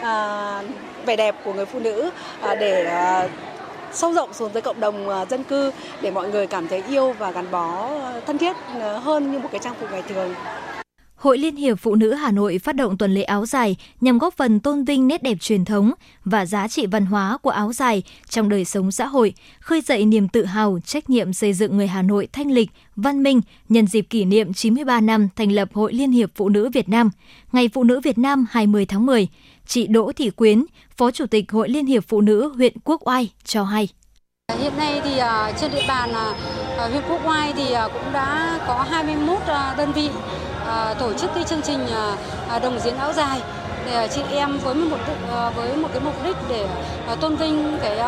à, 0.00 0.62
vẻ 1.06 1.16
đẹp 1.16 1.34
của 1.44 1.52
người 1.52 1.66
phụ 1.66 1.80
nữ 1.80 2.10
à, 2.40 2.54
để 2.54 2.84
à, 2.84 3.28
sâu 3.92 4.12
rộng 4.12 4.32
xuống 4.32 4.50
tới 4.50 4.62
cộng 4.62 4.80
đồng 4.80 5.08
à, 5.08 5.24
dân 5.24 5.44
cư 5.44 5.72
để 6.00 6.10
mọi 6.10 6.28
người 6.28 6.46
cảm 6.46 6.68
thấy 6.68 6.82
yêu 6.88 7.14
và 7.18 7.30
gắn 7.30 7.50
bó 7.50 7.88
thân 8.26 8.38
thiết 8.38 8.56
à, 8.80 8.92
hơn 8.92 9.32
như 9.32 9.38
một 9.38 9.48
cái 9.52 9.60
trang 9.64 9.74
phục 9.80 9.92
ngày 9.92 10.02
thường. 10.02 10.34
Hội 11.20 11.38
Liên 11.38 11.56
hiệp 11.56 11.78
Phụ 11.78 11.94
nữ 11.94 12.14
Hà 12.14 12.30
Nội 12.30 12.58
phát 12.58 12.76
động 12.76 12.98
tuần 12.98 13.14
lễ 13.14 13.22
áo 13.22 13.46
dài 13.46 13.76
nhằm 14.00 14.18
góp 14.18 14.34
phần 14.34 14.60
tôn 14.60 14.84
vinh 14.84 15.08
nét 15.08 15.22
đẹp 15.22 15.38
truyền 15.40 15.64
thống 15.64 15.92
và 16.24 16.46
giá 16.46 16.68
trị 16.68 16.86
văn 16.86 17.06
hóa 17.06 17.38
của 17.42 17.50
áo 17.50 17.72
dài 17.72 18.02
trong 18.28 18.48
đời 18.48 18.64
sống 18.64 18.92
xã 18.92 19.06
hội, 19.06 19.34
khơi 19.60 19.80
dậy 19.80 20.04
niềm 20.04 20.28
tự 20.28 20.44
hào, 20.44 20.78
trách 20.84 21.10
nhiệm 21.10 21.32
xây 21.32 21.52
dựng 21.52 21.76
người 21.76 21.86
Hà 21.86 22.02
Nội 22.02 22.28
thanh 22.32 22.50
lịch, 22.50 22.70
văn 22.96 23.22
minh 23.22 23.40
nhân 23.68 23.86
dịp 23.86 24.06
kỷ 24.10 24.24
niệm 24.24 24.52
93 24.52 25.00
năm 25.00 25.28
thành 25.36 25.52
lập 25.52 25.68
Hội 25.72 25.92
Liên 25.92 26.12
hiệp 26.12 26.30
Phụ 26.34 26.48
nữ 26.48 26.70
Việt 26.72 26.88
Nam, 26.88 27.10
Ngày 27.52 27.68
Phụ 27.68 27.84
nữ 27.84 28.00
Việt 28.00 28.18
Nam 28.18 28.46
20 28.50 28.86
tháng 28.86 29.06
10. 29.06 29.28
Chị 29.66 29.86
Đỗ 29.86 30.12
Thị 30.12 30.30
Quyến, 30.30 30.64
Phó 30.96 31.10
Chủ 31.10 31.26
tịch 31.26 31.52
Hội 31.52 31.68
Liên 31.68 31.86
hiệp 31.86 32.04
Phụ 32.08 32.20
nữ 32.20 32.52
huyện 32.56 32.72
Quốc 32.84 33.08
Oai 33.08 33.30
cho 33.44 33.64
hay. 33.64 33.88
Hiện 34.60 34.72
nay 34.76 35.00
thì 35.04 35.18
à, 35.18 35.52
trên 35.60 35.70
địa 35.70 35.84
bàn 35.88 36.12
à, 36.12 36.34
huyện 36.90 37.02
Quốc 37.08 37.20
Oai 37.26 37.52
thì 37.52 37.72
à, 37.72 37.88
cũng 37.88 38.12
đã 38.12 38.60
có 38.66 38.86
21 38.90 39.38
đơn 39.76 39.92
vị 39.92 40.08
À, 40.70 40.94
tổ 40.98 41.12
chức 41.12 41.30
cái 41.34 41.44
chương 41.44 41.62
trình 41.62 41.86
à, 41.92 42.16
à, 42.48 42.58
đồng 42.58 42.78
diễn 42.80 42.96
áo 42.96 43.12
dài 43.12 43.40
để 43.86 44.08
chị 44.14 44.22
em 44.32 44.58
với 44.58 44.74
một 44.74 44.96
với 45.56 45.76
một 45.76 45.88
cái 45.92 46.00
mục 46.00 46.24
đích 46.24 46.36
để 46.48 46.66
tôn 47.20 47.36
vinh 47.36 47.78
cái 47.82 47.98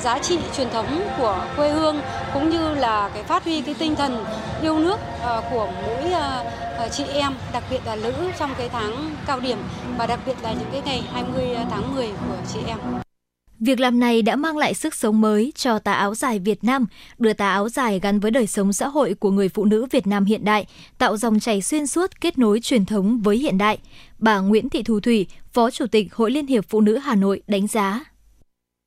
giá 0.00 0.18
trị 0.18 0.38
truyền 0.56 0.70
thống 0.70 1.00
của 1.18 1.44
quê 1.56 1.70
hương 1.70 2.00
cũng 2.34 2.50
như 2.50 2.74
là 2.74 3.10
cái 3.14 3.22
phát 3.22 3.44
huy 3.44 3.60
cái 3.60 3.74
tinh 3.78 3.96
thần 3.96 4.24
yêu 4.62 4.78
nước 4.78 4.96
của 5.50 5.68
mỗi 5.86 6.12
chị 6.90 7.04
em, 7.14 7.34
đặc 7.52 7.62
biệt 7.70 7.80
là 7.86 7.96
nữ 7.96 8.12
trong 8.38 8.50
cái 8.58 8.68
tháng 8.68 9.10
cao 9.26 9.40
điểm 9.40 9.58
và 9.98 10.06
đặc 10.06 10.18
biệt 10.26 10.36
là 10.42 10.52
những 10.52 10.68
cái 10.72 10.82
ngày 10.84 11.04
20 11.12 11.56
tháng 11.70 11.94
10 11.94 12.06
của 12.06 12.36
chị 12.52 12.60
em. 12.66 13.03
Việc 13.60 13.80
làm 13.80 14.00
này 14.00 14.22
đã 14.22 14.36
mang 14.36 14.56
lại 14.56 14.74
sức 14.74 14.94
sống 14.94 15.20
mới 15.20 15.52
cho 15.56 15.78
tà 15.78 15.92
áo 15.92 16.14
dài 16.14 16.38
Việt 16.38 16.64
Nam, 16.64 16.86
đưa 17.18 17.32
tà 17.32 17.50
áo 17.50 17.68
dài 17.68 18.00
gắn 18.00 18.20
với 18.20 18.30
đời 18.30 18.46
sống 18.46 18.72
xã 18.72 18.88
hội 18.88 19.14
của 19.14 19.30
người 19.30 19.48
phụ 19.48 19.64
nữ 19.64 19.86
Việt 19.90 20.06
Nam 20.06 20.24
hiện 20.24 20.44
đại, 20.44 20.66
tạo 20.98 21.16
dòng 21.16 21.40
chảy 21.40 21.62
xuyên 21.62 21.86
suốt 21.86 22.20
kết 22.20 22.38
nối 22.38 22.60
truyền 22.60 22.86
thống 22.86 23.20
với 23.22 23.36
hiện 23.36 23.58
đại. 23.58 23.78
Bà 24.18 24.38
Nguyễn 24.38 24.68
Thị 24.68 24.82
Thu 24.82 25.00
Thủy, 25.00 25.26
Phó 25.52 25.70
Chủ 25.70 25.86
tịch 25.86 26.14
Hội 26.14 26.30
Liên 26.30 26.46
hiệp 26.46 26.64
Phụ 26.68 26.80
nữ 26.80 26.98
Hà 26.98 27.14
Nội 27.14 27.42
đánh 27.46 27.66
giá. 27.66 28.00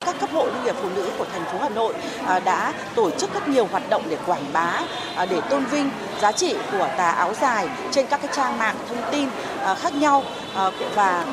Các 0.06 0.20
cấp 0.20 0.30
hội 0.32 0.52
liên 0.54 0.64
hiệp 0.64 0.76
phụ 0.82 0.90
nữ 0.96 1.10
của 1.18 1.26
thành 1.34 1.46
phố 1.46 1.60
Hà 1.60 1.70
Nội 1.70 1.94
à, 2.26 2.40
đã 2.40 2.74
tổ 2.96 3.12
chức 3.12 3.34
rất 3.34 3.48
nhiều 3.48 3.66
hoạt 3.66 3.90
động 3.90 4.04
để 4.10 4.18
quảng 4.26 4.46
bá, 4.54 4.82
à, 5.16 5.26
để 5.26 5.42
tôn 5.50 5.66
vinh 5.66 5.90
giá 6.22 6.32
trị 6.32 6.56
của 6.72 6.90
tà 6.98 7.10
áo 7.10 7.34
dài 7.42 7.68
trên 7.92 8.06
các 8.10 8.22
cái 8.22 8.32
trang 8.36 8.58
mạng 8.58 8.76
thông 8.90 9.02
tin 9.12 9.30
à, 9.60 9.76
khác 9.76 9.96
nhau 9.96 10.24
và 10.96 11.26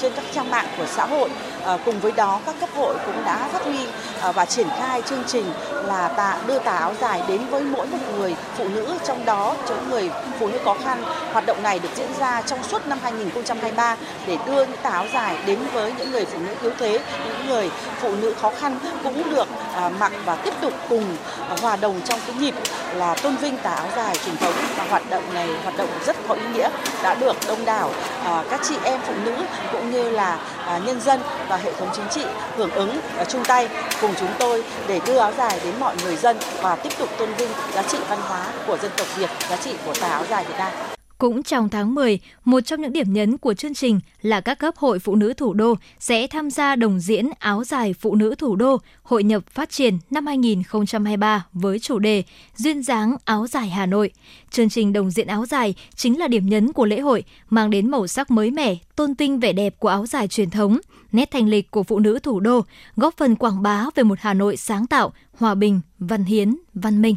trên 0.00 0.12
các 0.16 0.24
trang 0.34 0.50
mạng 0.50 0.66
của 0.78 0.86
xã 0.86 1.06
hội 1.06 1.30
Ờ, 1.66 1.78
cùng 1.84 2.00
với 2.00 2.12
đó 2.12 2.40
các 2.46 2.54
cấp 2.60 2.68
hội 2.74 2.96
cũng 3.06 3.24
đã 3.24 3.48
phát 3.52 3.64
huy 3.64 3.78
ờ, 4.20 4.32
và 4.32 4.44
triển 4.44 4.68
khai 4.78 5.02
chương 5.02 5.24
trình 5.26 5.44
là 5.70 6.08
tạ 6.08 6.38
đưa 6.46 6.58
tà 6.58 6.76
áo 6.76 6.94
dài 7.00 7.22
đến 7.28 7.46
với 7.50 7.62
mỗi 7.62 7.86
một 7.86 7.98
người 8.18 8.34
phụ 8.56 8.68
nữ 8.68 8.98
trong 9.04 9.24
đó 9.24 9.56
cho 9.68 9.74
người 9.90 10.10
phụ 10.38 10.48
nữ 10.48 10.58
khó 10.64 10.76
khăn. 10.84 11.02
Hoạt 11.32 11.46
động 11.46 11.62
này 11.62 11.78
được 11.78 11.88
diễn 11.96 12.08
ra 12.20 12.42
trong 12.42 12.62
suốt 12.62 12.86
năm 12.86 12.98
2023 13.02 13.96
để 14.26 14.38
đưa 14.46 14.66
những 14.66 14.76
tà 14.82 14.90
áo 14.90 15.06
dài 15.12 15.38
đến 15.46 15.58
với 15.72 15.92
những 15.98 16.10
người 16.10 16.24
phụ 16.24 16.38
nữ 16.38 16.54
yếu 16.62 16.72
thế, 16.78 17.00
những 17.28 17.46
người 17.48 17.70
phụ 18.00 18.14
nữ 18.20 18.34
khó 18.40 18.52
khăn 18.60 18.78
cũng 19.04 19.30
được 19.30 19.48
À, 19.76 19.88
mặc 19.88 20.12
và 20.24 20.36
tiếp 20.36 20.54
tục 20.60 20.72
cùng 20.88 21.16
hòa 21.60 21.76
đồng 21.76 22.00
trong 22.04 22.20
cái 22.26 22.36
nhịp 22.36 22.54
là 22.94 23.14
tôn 23.14 23.36
vinh 23.36 23.56
tà 23.56 23.70
áo 23.70 23.88
dài 23.96 24.16
truyền 24.24 24.36
thống 24.36 24.54
và 24.76 24.84
hoạt 24.90 25.10
động 25.10 25.34
này 25.34 25.48
hoạt 25.62 25.76
động 25.76 25.88
rất 26.06 26.16
có 26.28 26.34
ý 26.34 26.42
nghĩa 26.54 26.70
đã 27.02 27.14
được 27.14 27.36
đông 27.48 27.64
đảo 27.64 27.90
à, 28.24 28.44
các 28.50 28.60
chị 28.68 28.74
em 28.84 29.00
phụ 29.06 29.14
nữ 29.24 29.34
cũng 29.72 29.90
như 29.90 30.10
là 30.10 30.38
à, 30.66 30.80
nhân 30.86 31.00
dân 31.00 31.20
và 31.48 31.56
và 31.56 31.62
hệ 31.62 31.72
thống 31.72 31.88
chính 31.92 32.08
trị 32.10 32.24
hưởng 32.56 32.70
ứng 32.70 33.00
và 33.16 33.24
chung 33.24 33.44
tay 33.44 33.68
cùng 34.00 34.14
chúng 34.20 34.28
tôi 34.38 34.64
để 34.88 35.00
đưa 35.06 35.18
áo 35.18 35.32
dài 35.38 35.60
đến 35.64 35.74
mọi 35.80 35.96
người 36.04 36.16
dân 36.16 36.36
và 36.62 36.76
tiếp 36.76 36.90
tục 36.98 37.08
tôn 37.18 37.34
vinh 37.34 37.50
giá 37.74 37.82
trị 37.82 37.98
văn 38.08 38.18
hóa 38.28 38.46
của 38.66 38.78
dân 38.78 38.90
tộc 38.96 39.06
Việt, 39.16 39.30
giá 39.50 39.56
trị 39.56 39.74
của 39.86 39.94
tà 40.00 40.08
áo 40.08 40.24
dài 40.30 40.44
Việt 40.44 40.54
Nam. 40.58 40.95
Cũng 41.18 41.42
trong 41.42 41.68
tháng 41.68 41.94
10, 41.94 42.18
một 42.44 42.60
trong 42.60 42.80
những 42.80 42.92
điểm 42.92 43.12
nhấn 43.12 43.38
của 43.38 43.54
chương 43.54 43.74
trình 43.74 44.00
là 44.22 44.40
các 44.40 44.58
cấp 44.58 44.76
hội 44.76 44.98
phụ 44.98 45.16
nữ 45.16 45.32
thủ 45.36 45.54
đô 45.54 45.74
sẽ 45.98 46.26
tham 46.26 46.50
gia 46.50 46.76
đồng 46.76 47.00
diễn 47.00 47.30
áo 47.38 47.64
dài 47.64 47.92
phụ 47.92 48.14
nữ 48.14 48.34
thủ 48.38 48.56
đô 48.56 48.76
hội 49.02 49.22
nhập 49.22 49.42
phát 49.50 49.70
triển 49.70 49.98
năm 50.10 50.26
2023 50.26 51.46
với 51.52 51.78
chủ 51.78 51.98
đề 51.98 52.22
Duyên 52.56 52.82
dáng 52.82 53.16
áo 53.24 53.46
dài 53.46 53.68
Hà 53.68 53.86
Nội. 53.86 54.10
Chương 54.50 54.68
trình 54.68 54.92
đồng 54.92 55.10
diễn 55.10 55.26
áo 55.26 55.46
dài 55.46 55.74
chính 55.94 56.18
là 56.18 56.28
điểm 56.28 56.46
nhấn 56.46 56.72
của 56.72 56.86
lễ 56.86 57.00
hội, 57.00 57.24
mang 57.50 57.70
đến 57.70 57.90
màu 57.90 58.06
sắc 58.06 58.30
mới 58.30 58.50
mẻ, 58.50 58.76
tôn 58.96 59.14
vinh 59.14 59.40
vẻ 59.40 59.52
đẹp 59.52 59.74
của 59.78 59.88
áo 59.88 60.06
dài 60.06 60.28
truyền 60.28 60.50
thống, 60.50 60.78
nét 61.12 61.30
thanh 61.30 61.48
lịch 61.48 61.70
của 61.70 61.82
phụ 61.82 61.98
nữ 61.98 62.18
thủ 62.18 62.40
đô, 62.40 62.64
góp 62.96 63.16
phần 63.16 63.36
quảng 63.36 63.62
bá 63.62 63.86
về 63.94 64.02
một 64.02 64.18
Hà 64.20 64.34
Nội 64.34 64.56
sáng 64.56 64.86
tạo, 64.86 65.12
hòa 65.32 65.54
bình, 65.54 65.80
văn 65.98 66.24
hiến, 66.24 66.56
văn 66.74 67.02
minh. 67.02 67.16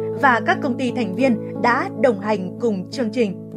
và 0.21 0.41
các 0.45 0.57
công 0.61 0.77
ty 0.77 0.91
thành 0.95 1.15
viên 1.15 1.61
đã 1.61 1.89
đồng 2.01 2.19
hành 2.19 2.57
cùng 2.61 2.91
chương 2.91 3.09
trình. 3.13 3.47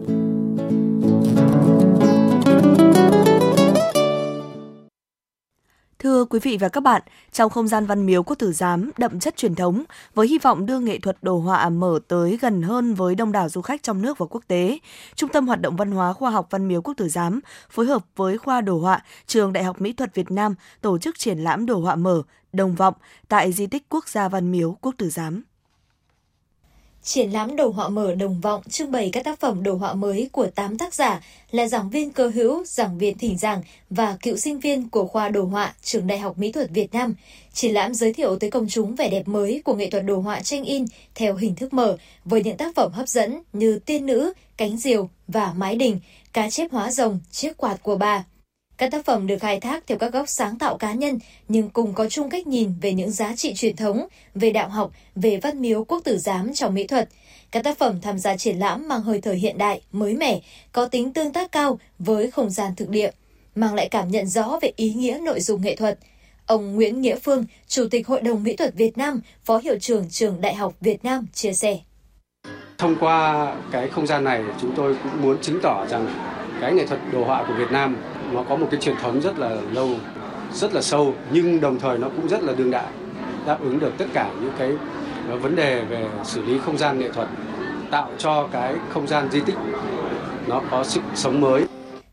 Thưa 5.99 6.25
quý 6.25 6.39
vị 6.43 6.57
và 6.61 6.69
các 6.69 6.81
bạn, 6.81 7.03
trong 7.33 7.51
không 7.51 7.69
gian 7.69 7.87
văn 7.87 8.07
miếu 8.07 8.23
quốc 8.23 8.37
tử 8.39 8.53
giám 8.53 8.91
đậm 8.99 9.21
chất 9.21 9.37
truyền 9.37 9.55
thống, 9.55 9.85
với 10.15 10.29
hy 10.29 10.39
vọng 10.39 10.67
đưa 10.67 10.79
nghệ 10.79 10.99
thuật 10.99 11.17
đồ 11.23 11.39
họa 11.39 11.69
mở 11.69 11.99
tới 12.09 12.39
gần 12.41 12.63
hơn 12.63 12.95
với 12.95 13.15
đông 13.15 13.33
đảo 13.33 13.49
du 13.49 13.63
khách 13.63 13.83
trong 13.83 14.03
nước 14.03 14.19
và 14.19 14.27
quốc 14.27 14.43
tế, 14.49 14.79
Trung 15.15 15.31
tâm 15.33 15.47
Hoạt 15.47 15.61
động 15.61 15.77
Văn 15.77 15.91
hóa 15.91 16.13
Khoa 16.13 16.31
học 16.31 16.47
Văn 16.51 16.69
miếu 16.69 16.83
quốc 16.83 16.95
tử 16.97 17.09
giám 17.09 17.41
phối 17.71 17.87
hợp 17.87 18.05
với 18.17 18.39
khoa 18.39 18.61
đồ 18.61 18.79
họa 18.79 19.03
Trường 19.27 19.53
Đại 19.53 19.65
học 19.65 19.81
Mỹ 19.81 19.93
thuật 19.93 20.15
Việt 20.15 20.31
Nam 20.31 20.55
tổ 20.81 20.99
chức 20.99 21.19
triển 21.19 21.39
lãm 21.39 21.67
đồ 21.67 21.81
họa 21.81 21.97
mở 21.97 22.23
Đồng 22.53 22.75
vọng 22.75 22.95
tại 23.29 23.53
di 23.53 23.67
tích 23.67 23.87
quốc 23.89 24.09
gia 24.09 24.29
Văn 24.29 24.53
miếu 24.53 24.77
quốc 24.81 24.95
tử 24.99 25.11
giám. 25.11 25.43
Triển 27.05 27.31
lãm 27.31 27.57
đồ 27.57 27.69
họa 27.69 27.89
mở 27.89 28.15
đồng 28.15 28.41
vọng 28.41 28.63
trưng 28.69 28.93
bày 28.93 29.11
các 29.13 29.25
tác 29.25 29.41
phẩm 29.41 29.63
đồ 29.63 29.75
họa 29.75 29.95
mới 29.95 30.29
của 30.33 30.47
8 30.47 30.79
tác 30.79 30.95
giả 30.95 31.21
là 31.51 31.67
giảng 31.67 31.91
viên 31.91 32.11
cơ 32.11 32.29
hữu, 32.29 32.65
giảng 32.65 32.99
viên 32.99 33.19
thỉnh 33.19 33.39
giảng 33.39 33.63
và 33.91 34.17
cựu 34.23 34.37
sinh 34.37 34.59
viên 34.59 34.89
của 34.89 35.07
khoa 35.07 35.29
đồ 35.29 35.45
họa 35.45 35.75
Trường 35.83 36.07
Đại 36.07 36.19
học 36.19 36.39
Mỹ 36.39 36.53
thuật 36.53 36.71
Việt 36.71 36.95
Nam. 36.95 37.15
Triển 37.53 37.75
lãm 37.75 37.95
giới 37.95 38.13
thiệu 38.13 38.39
tới 38.39 38.51
công 38.51 38.69
chúng 38.69 38.95
vẻ 38.95 39.09
đẹp 39.09 39.29
mới 39.29 39.63
của 39.65 39.75
nghệ 39.75 39.91
thuật 39.91 40.05
đồ 40.05 40.21
họa 40.21 40.41
tranh 40.41 40.65
in 40.65 40.85
theo 41.15 41.37
hình 41.37 41.55
thức 41.55 41.73
mở 41.73 41.97
với 42.25 42.43
những 42.43 42.57
tác 42.57 42.75
phẩm 42.75 42.93
hấp 42.93 43.09
dẫn 43.09 43.43
như 43.53 43.79
Tiên 43.79 44.07
nữ, 44.07 44.33
Cánh 44.57 44.77
diều 44.77 45.09
và 45.29 45.53
Mái 45.57 45.77
đình, 45.77 46.01
Cá 46.33 46.51
chép 46.51 46.73
hóa 46.73 46.91
rồng, 46.91 47.21
Chiếc 47.31 47.57
quạt 47.57 47.83
của 47.83 47.97
bà. 47.97 48.25
Các 48.77 48.91
tác 48.91 49.05
phẩm 49.05 49.27
được 49.27 49.39
khai 49.39 49.61
thác 49.61 49.87
theo 49.87 49.99
các 49.99 50.13
góc 50.13 50.29
sáng 50.29 50.59
tạo 50.59 50.79
cá 50.79 50.93
nhân 50.93 51.19
nhưng 51.49 51.71
cùng 51.71 51.95
có 51.95 52.09
chung 52.09 52.31
cách 52.31 52.47
nhìn 52.47 52.73
về 52.81 52.93
những 52.93 53.11
giá 53.11 53.37
trị 53.37 53.55
truyền 53.55 53.77
thống, 53.77 54.07
về 54.35 54.51
đạo 54.51 54.69
học, 54.69 54.93
về 55.15 55.37
văn 55.43 55.61
miếu 55.61 55.85
quốc 55.85 56.01
tử 56.05 56.19
giám 56.19 56.55
trong 56.55 56.75
mỹ 56.75 56.87
thuật. 56.87 57.09
Các 57.51 57.65
tác 57.65 57.79
phẩm 57.79 58.01
tham 58.01 58.19
gia 58.19 58.37
triển 58.37 58.59
lãm 58.59 58.89
mang 58.89 59.03
hơi 59.03 59.21
thở 59.21 59.33
hiện 59.33 59.59
đại, 59.59 59.81
mới 59.93 60.17
mẻ, 60.17 60.41
có 60.73 60.87
tính 60.87 61.13
tương 61.13 61.33
tác 61.33 61.53
cao 61.53 61.79
với 61.99 62.31
không 62.31 62.51
gian 62.51 62.75
thực 62.77 62.89
địa, 62.89 63.11
mang 63.55 63.75
lại 63.75 63.89
cảm 63.89 64.09
nhận 64.09 64.27
rõ 64.27 64.59
về 64.63 64.73
ý 64.77 64.93
nghĩa 64.93 65.19
nội 65.23 65.41
dung 65.41 65.63
nghệ 65.63 65.77
thuật. 65.77 65.99
Ông 66.47 66.75
Nguyễn 66.75 67.01
Nghĩa 67.01 67.17
Phương, 67.17 67.45
Chủ 67.69 67.89
tịch 67.91 68.07
Hội 68.07 68.21
đồng 68.21 68.43
Mỹ 68.43 68.57
thuật 68.57 68.75
Việt 68.75 68.99
Nam, 68.99 69.21
Phó 69.45 69.59
Hiệu 69.59 69.79
trưởng 69.79 70.09
Trường 70.11 70.41
Đại 70.41 70.55
học 70.55 70.75
Việt 70.81 71.05
Nam 71.05 71.27
chia 71.33 71.53
sẻ. 71.53 71.79
Thông 72.79 72.97
qua 73.01 73.57
cái 73.73 73.89
không 73.89 74.07
gian 74.07 74.25
này, 74.25 74.43
chúng 74.61 74.73
tôi 74.77 74.97
cũng 75.03 75.23
muốn 75.23 75.39
chứng 75.43 75.59
tỏ 75.63 75.87
rằng 75.91 76.07
cái 76.61 76.73
nghệ 76.73 76.87
thuật 76.87 77.01
đồ 77.13 77.25
họa 77.25 77.45
của 77.49 77.55
Việt 77.55 77.71
Nam 77.71 77.97
nó 78.33 78.43
có 78.49 78.57
một 78.57 78.67
cái 78.71 78.81
truyền 78.81 78.97
thống 79.03 79.21
rất 79.21 79.39
là 79.39 79.57
lâu, 79.73 79.91
rất 80.55 80.75
là 80.75 80.83
sâu 80.83 81.15
nhưng 81.33 81.61
đồng 81.61 81.79
thời 81.79 81.99
nó 81.99 82.09
cũng 82.09 82.29
rất 82.29 82.43
là 82.43 82.53
đương 82.53 82.71
đại, 82.71 82.93
đáp 83.47 83.61
ứng 83.61 83.81
được 83.81 83.93
tất 83.99 84.07
cả 84.13 84.31
những 84.41 84.53
cái 84.59 84.71
ờ, 85.29 85.37
vấn 85.37 85.57
đề 85.57 85.85
về 85.85 86.07
xử 86.25 86.43
lý 86.43 86.59
không 86.59 86.79
gian 86.79 86.99
nghệ 86.99 87.09
thuật, 87.13 87.29
tạo 87.91 88.11
cho 88.19 88.49
cái 88.53 88.75
không 88.91 89.07
gian 89.07 89.29
di 89.33 89.41
tích 89.41 89.57
nó 90.47 90.63
có 90.71 90.85
sự 90.85 91.01
sống 91.15 91.41
mới. 91.41 91.65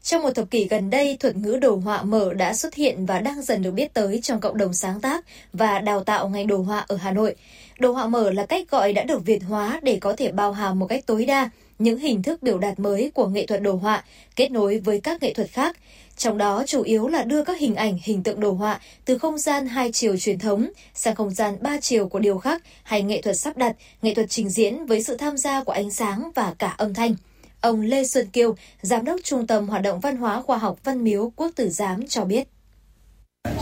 Trong 0.03 0.21
một 0.21 0.31
thập 0.35 0.51
kỷ 0.51 0.67
gần 0.67 0.89
đây, 0.89 1.17
thuật 1.19 1.35
ngữ 1.35 1.57
đồ 1.61 1.75
họa 1.75 2.03
mở 2.03 2.33
đã 2.33 2.53
xuất 2.53 2.73
hiện 2.73 3.05
và 3.05 3.19
đang 3.19 3.41
dần 3.41 3.61
được 3.61 3.71
biết 3.71 3.93
tới 3.93 4.19
trong 4.23 4.39
cộng 4.39 4.57
đồng 4.57 4.73
sáng 4.73 5.01
tác 5.01 5.25
và 5.53 5.79
đào 5.79 6.03
tạo 6.03 6.29
ngành 6.29 6.47
đồ 6.47 6.57
họa 6.57 6.85
ở 6.87 6.95
Hà 6.95 7.11
Nội. 7.11 7.35
Đồ 7.79 7.91
họa 7.91 8.07
mở 8.07 8.31
là 8.31 8.45
cách 8.45 8.71
gọi 8.71 8.93
đã 8.93 9.03
được 9.03 9.25
Việt 9.25 9.43
hóa 9.49 9.79
để 9.83 9.97
có 10.01 10.13
thể 10.17 10.31
bao 10.31 10.51
hàm 10.51 10.79
một 10.79 10.87
cách 10.87 11.05
tối 11.05 11.25
đa 11.25 11.49
những 11.83 11.99
hình 11.99 12.23
thức 12.23 12.43
biểu 12.43 12.57
đạt 12.57 12.79
mới 12.79 13.11
của 13.13 13.27
nghệ 13.27 13.45
thuật 13.45 13.61
đồ 13.61 13.75
họa 13.75 14.03
kết 14.35 14.51
nối 14.51 14.79
với 14.79 15.01
các 15.01 15.23
nghệ 15.23 15.33
thuật 15.33 15.49
khác. 15.49 15.77
Trong 16.17 16.37
đó 16.37 16.63
chủ 16.67 16.81
yếu 16.81 17.07
là 17.07 17.23
đưa 17.23 17.43
các 17.43 17.59
hình 17.59 17.75
ảnh, 17.75 17.99
hình 18.03 18.23
tượng 18.23 18.39
đồ 18.39 18.51
họa 18.51 18.79
từ 19.05 19.17
không 19.17 19.37
gian 19.37 19.67
hai 19.67 19.91
chiều 19.91 20.17
truyền 20.17 20.39
thống 20.39 20.69
sang 20.93 21.15
không 21.15 21.29
gian 21.29 21.57
ba 21.61 21.77
chiều 21.81 22.07
của 22.07 22.19
điều 22.19 22.37
khác 22.37 22.63
hay 22.83 23.03
nghệ 23.03 23.21
thuật 23.21 23.37
sắp 23.37 23.57
đặt, 23.57 23.75
nghệ 24.01 24.13
thuật 24.13 24.29
trình 24.29 24.49
diễn 24.49 24.85
với 24.85 25.03
sự 25.03 25.17
tham 25.17 25.37
gia 25.37 25.63
của 25.63 25.71
ánh 25.71 25.91
sáng 25.91 26.31
và 26.35 26.53
cả 26.59 26.75
âm 26.77 26.93
thanh. 26.93 27.15
Ông 27.61 27.81
Lê 27.81 28.03
Xuân 28.05 28.27
Kiêu, 28.27 28.55
Giám 28.81 29.05
đốc 29.05 29.19
Trung 29.23 29.47
tâm 29.47 29.67
Hoạt 29.67 29.81
động 29.81 29.99
Văn 29.99 30.17
hóa 30.17 30.41
Khoa 30.41 30.57
học 30.57 30.79
Văn 30.83 31.03
Miếu 31.03 31.31
Quốc 31.35 31.51
Tử 31.55 31.69
Giám 31.69 32.07
cho 32.07 32.25
biết. 32.25 32.47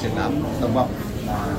Triển 0.02 0.12
lãm 0.16 0.44
đồng 0.62 0.74
vọng 0.74 0.90
là 1.28 1.58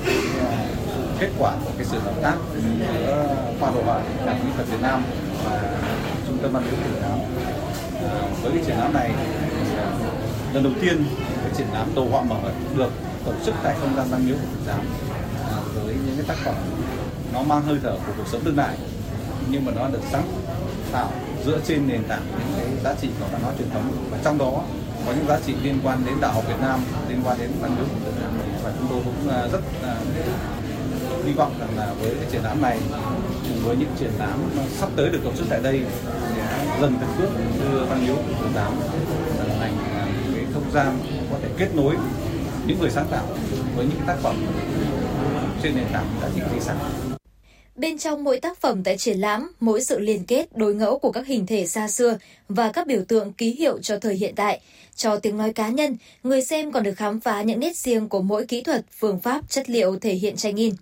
kết 1.21 1.31
quả 1.39 1.57
của 1.65 1.71
cái 1.77 1.87
sự 1.91 1.99
hợp 1.99 2.15
tác 2.23 2.37
giữa 2.55 3.37
khoa 3.61 3.71
đồ 3.71 3.83
họa 3.83 4.05
Đại 4.27 4.41
mỹ 4.45 4.51
thuật 4.55 4.69
Việt 4.69 4.81
Nam 4.83 5.03
và 5.45 5.81
tâm 6.43 6.53
Văn 6.53 6.63
miếu 6.65 6.75
triển 6.85 7.03
lãm. 7.03 7.19
Với 8.43 8.53
cái 8.53 8.65
triển 8.67 8.77
lãm 8.79 8.93
này 8.93 9.11
lần 10.53 10.63
đầu 10.63 10.73
tiên 10.81 11.05
cái 11.43 11.53
triển 11.57 11.67
lãm 11.73 11.95
đồ 11.95 12.05
họa 12.11 12.23
mở 12.23 12.37
được 12.77 12.91
tổ 13.25 13.33
chức 13.47 13.55
tại 13.63 13.75
không 13.81 13.97
gian 13.97 14.07
Văn 14.11 14.27
miếu 14.27 14.35
của 14.35 14.49
Tử 14.55 14.61
Giám 14.67 14.81
à, 15.51 15.57
với 15.85 15.95
những 16.07 16.17
cái 16.17 16.25
tác 16.29 16.37
phẩm 16.45 16.55
nó 17.33 17.43
mang 17.43 17.63
hơi 17.63 17.79
thở 17.83 17.93
của 18.07 18.13
cuộc 18.17 18.29
sống 18.33 18.41
đương 18.45 18.57
đại 18.57 18.77
nhưng 19.51 19.65
mà 19.65 19.73
nó 19.77 19.89
được 19.89 20.01
sáng 20.13 20.29
tạo 20.93 21.13
dựa 21.47 21.59
trên 21.67 21.89
nền 21.89 22.05
tảng 22.05 22.23
những 22.39 22.57
cái 22.57 22.67
giá 22.85 22.95
trị 23.01 23.09
của 23.21 23.27
văn 23.33 23.41
hóa 23.43 23.53
truyền 23.59 23.71
thống. 23.71 23.93
Và 24.11 24.19
trong 24.25 24.39
đó 24.39 24.63
có 25.07 25.13
những 25.13 25.27
giá 25.29 25.39
trị 25.47 25.55
liên 25.63 25.79
quan 25.85 26.03
đến 26.07 26.15
đạo 26.21 26.33
học 26.33 26.45
Việt 26.49 26.61
Nam, 26.61 26.81
liên 27.09 27.21
quan 27.25 27.39
đến 27.39 27.51
văn 27.61 27.77
miếu 27.77 27.85
Việt 27.85 28.23
Nam 28.23 28.31
và 28.65 28.73
chúng 28.79 28.89
tôi 28.91 29.01
cũng 29.05 29.35
à, 29.35 29.49
rất 29.53 29.61
à, 29.83 29.95
hy 31.25 31.33
vọng 31.33 31.53
rằng 31.61 31.69
là 31.77 31.93
với 32.01 32.15
cái 32.15 32.25
triển 32.33 32.43
lãm 32.45 32.63
này 32.63 32.79
cùng 33.49 33.61
với 33.65 33.77
những 33.77 33.91
triển 33.99 34.11
lãm 34.19 34.39
sắp 34.79 34.89
tới 34.97 35.09
được 35.09 35.21
tổ 35.25 35.31
chức 35.37 35.47
tại 35.51 35.61
đây 35.63 35.85
dần 36.81 36.95
từng 37.01 37.11
bước 37.19 37.31
đưa 37.61 37.85
văn 37.85 38.07
miếu 38.07 38.15
Việt 38.15 38.51
Nam 38.55 38.73
trở 39.39 39.45
thành 39.59 39.77
cái 40.35 40.45
không 40.55 40.71
gian 40.75 40.99
có 41.31 41.39
thể 41.43 41.49
kết 41.59 41.69
nối 41.75 41.95
những 42.67 42.79
người 42.79 42.91
sáng 42.91 43.07
tạo 43.11 43.27
với 43.77 43.87
những 43.87 44.01
tác 44.07 44.17
phẩm 44.23 44.37
trên 45.63 45.75
nền 45.75 45.87
tảng 45.93 46.07
giá 46.23 46.29
trị 46.35 46.41
di 46.55 46.61
sản. 46.61 46.77
Bên 47.77 47.99
trong 47.99 48.25
mỗi 48.25 48.41
tác 48.41 48.61
phẩm 48.61 48.85
tại 48.85 48.99
triển 48.99 49.19
lãm, 49.19 49.53
mỗi 49.61 49.81
sự 49.81 49.99
liên 49.99 50.25
kết 50.25 50.57
đối 50.57 50.75
ngẫu 50.75 50.99
của 50.99 51.13
các 51.13 51.27
hình 51.27 51.47
thể 51.47 51.67
xa 51.67 51.89
xưa 51.89 52.19
và 52.49 52.73
các 52.73 52.87
biểu 52.87 53.03
tượng 53.09 53.33
ký 53.33 53.55
hiệu 53.55 53.79
cho 53.83 53.99
thời 53.99 54.15
hiện 54.15 54.35
tại, 54.35 54.61
cho 54.95 55.17
tiếng 55.17 55.37
nói 55.37 55.53
cá 55.53 55.69
nhân, 55.69 55.97
người 56.23 56.43
xem 56.43 56.73
còn 56.73 56.83
được 56.83 56.95
khám 56.95 57.21
phá 57.21 57.43
những 57.43 57.61
nét 57.61 57.77
riêng 57.77 58.09
của 58.09 58.23
mỗi 58.23 58.47
kỹ 58.47 58.63
thuật, 58.63 58.85
phương 58.99 59.21
pháp, 59.21 59.51
chất 59.51 59.71
liệu 59.71 59.99
thể 59.99 60.15
hiện 60.15 60.37
tranh 60.37 60.57
in. 60.57 60.75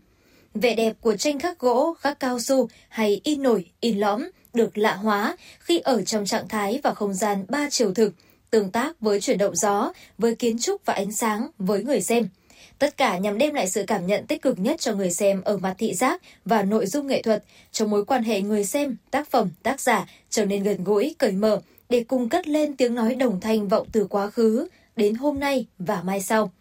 Vẻ 0.55 0.75
đẹp 0.75 0.97
của 1.01 1.17
tranh 1.17 1.39
khắc 1.39 1.59
gỗ, 1.59 1.95
khắc 2.01 2.21
cao 2.21 2.41
su 2.41 2.69
hay 2.89 3.21
in 3.25 3.43
nổi, 3.43 3.65
in 3.81 3.99
lõm 3.99 4.25
được 4.55 4.79
lạ 4.79 4.95
hóa 4.95 5.37
khi 5.61 5.79
ở 5.79 6.03
trong 6.03 6.27
trạng 6.27 6.49
thái 6.49 6.81
và 6.83 6.95
không 6.95 7.15
gian 7.15 7.45
ba 7.49 7.69
chiều 7.71 7.95
thực, 7.95 8.13
tương 8.51 8.71
tác 8.71 9.01
với 9.01 9.21
chuyển 9.21 9.39
động 9.39 9.57
gió, 9.57 9.93
với 10.19 10.35
kiến 10.35 10.59
trúc 10.59 10.87
và 10.87 10.95
ánh 10.95 11.13
sáng 11.13 11.51
với 11.59 11.85
người 11.85 12.01
xem. 12.01 12.29
Tất 12.79 12.97
cả 12.97 13.19
nhằm 13.19 13.39
đem 13.39 13.55
lại 13.55 13.69
sự 13.69 13.85
cảm 13.87 14.07
nhận 14.07 14.27
tích 14.27 14.43
cực 14.43 14.59
nhất 14.59 14.81
cho 14.81 14.95
người 14.95 15.11
xem 15.11 15.43
ở 15.45 15.57
mặt 15.57 15.75
thị 15.79 15.95
giác 15.95 16.23
và 16.45 16.63
nội 16.63 16.87
dung 16.87 17.07
nghệ 17.07 17.23
thuật, 17.23 17.45
trong 17.73 17.91
mối 17.91 18.05
quan 18.05 18.23
hệ 18.23 18.41
người 18.41 18.65
xem, 18.65 18.97
tác 19.11 19.31
phẩm, 19.31 19.51
tác 19.63 19.81
giả 19.81 20.07
trở 20.31 20.45
nên 20.45 20.63
gần 20.63 20.85
gũi, 20.85 21.15
cởi 21.19 21.33
mở, 21.33 21.61
để 21.89 22.05
cùng 22.09 22.29
cất 22.29 22.49
lên 22.49 22.77
tiếng 22.77 22.95
nói 22.95 23.15
đồng 23.15 23.41
thanh 23.41 23.69
vọng 23.69 23.87
từ 23.93 24.07
quá 24.11 24.31
khứ 24.31 24.69
đến 24.97 25.15
hôm 25.15 25.41
nay 25.41 25.67
và 25.79 26.03
mai 26.03 26.23
sau. 26.23 26.53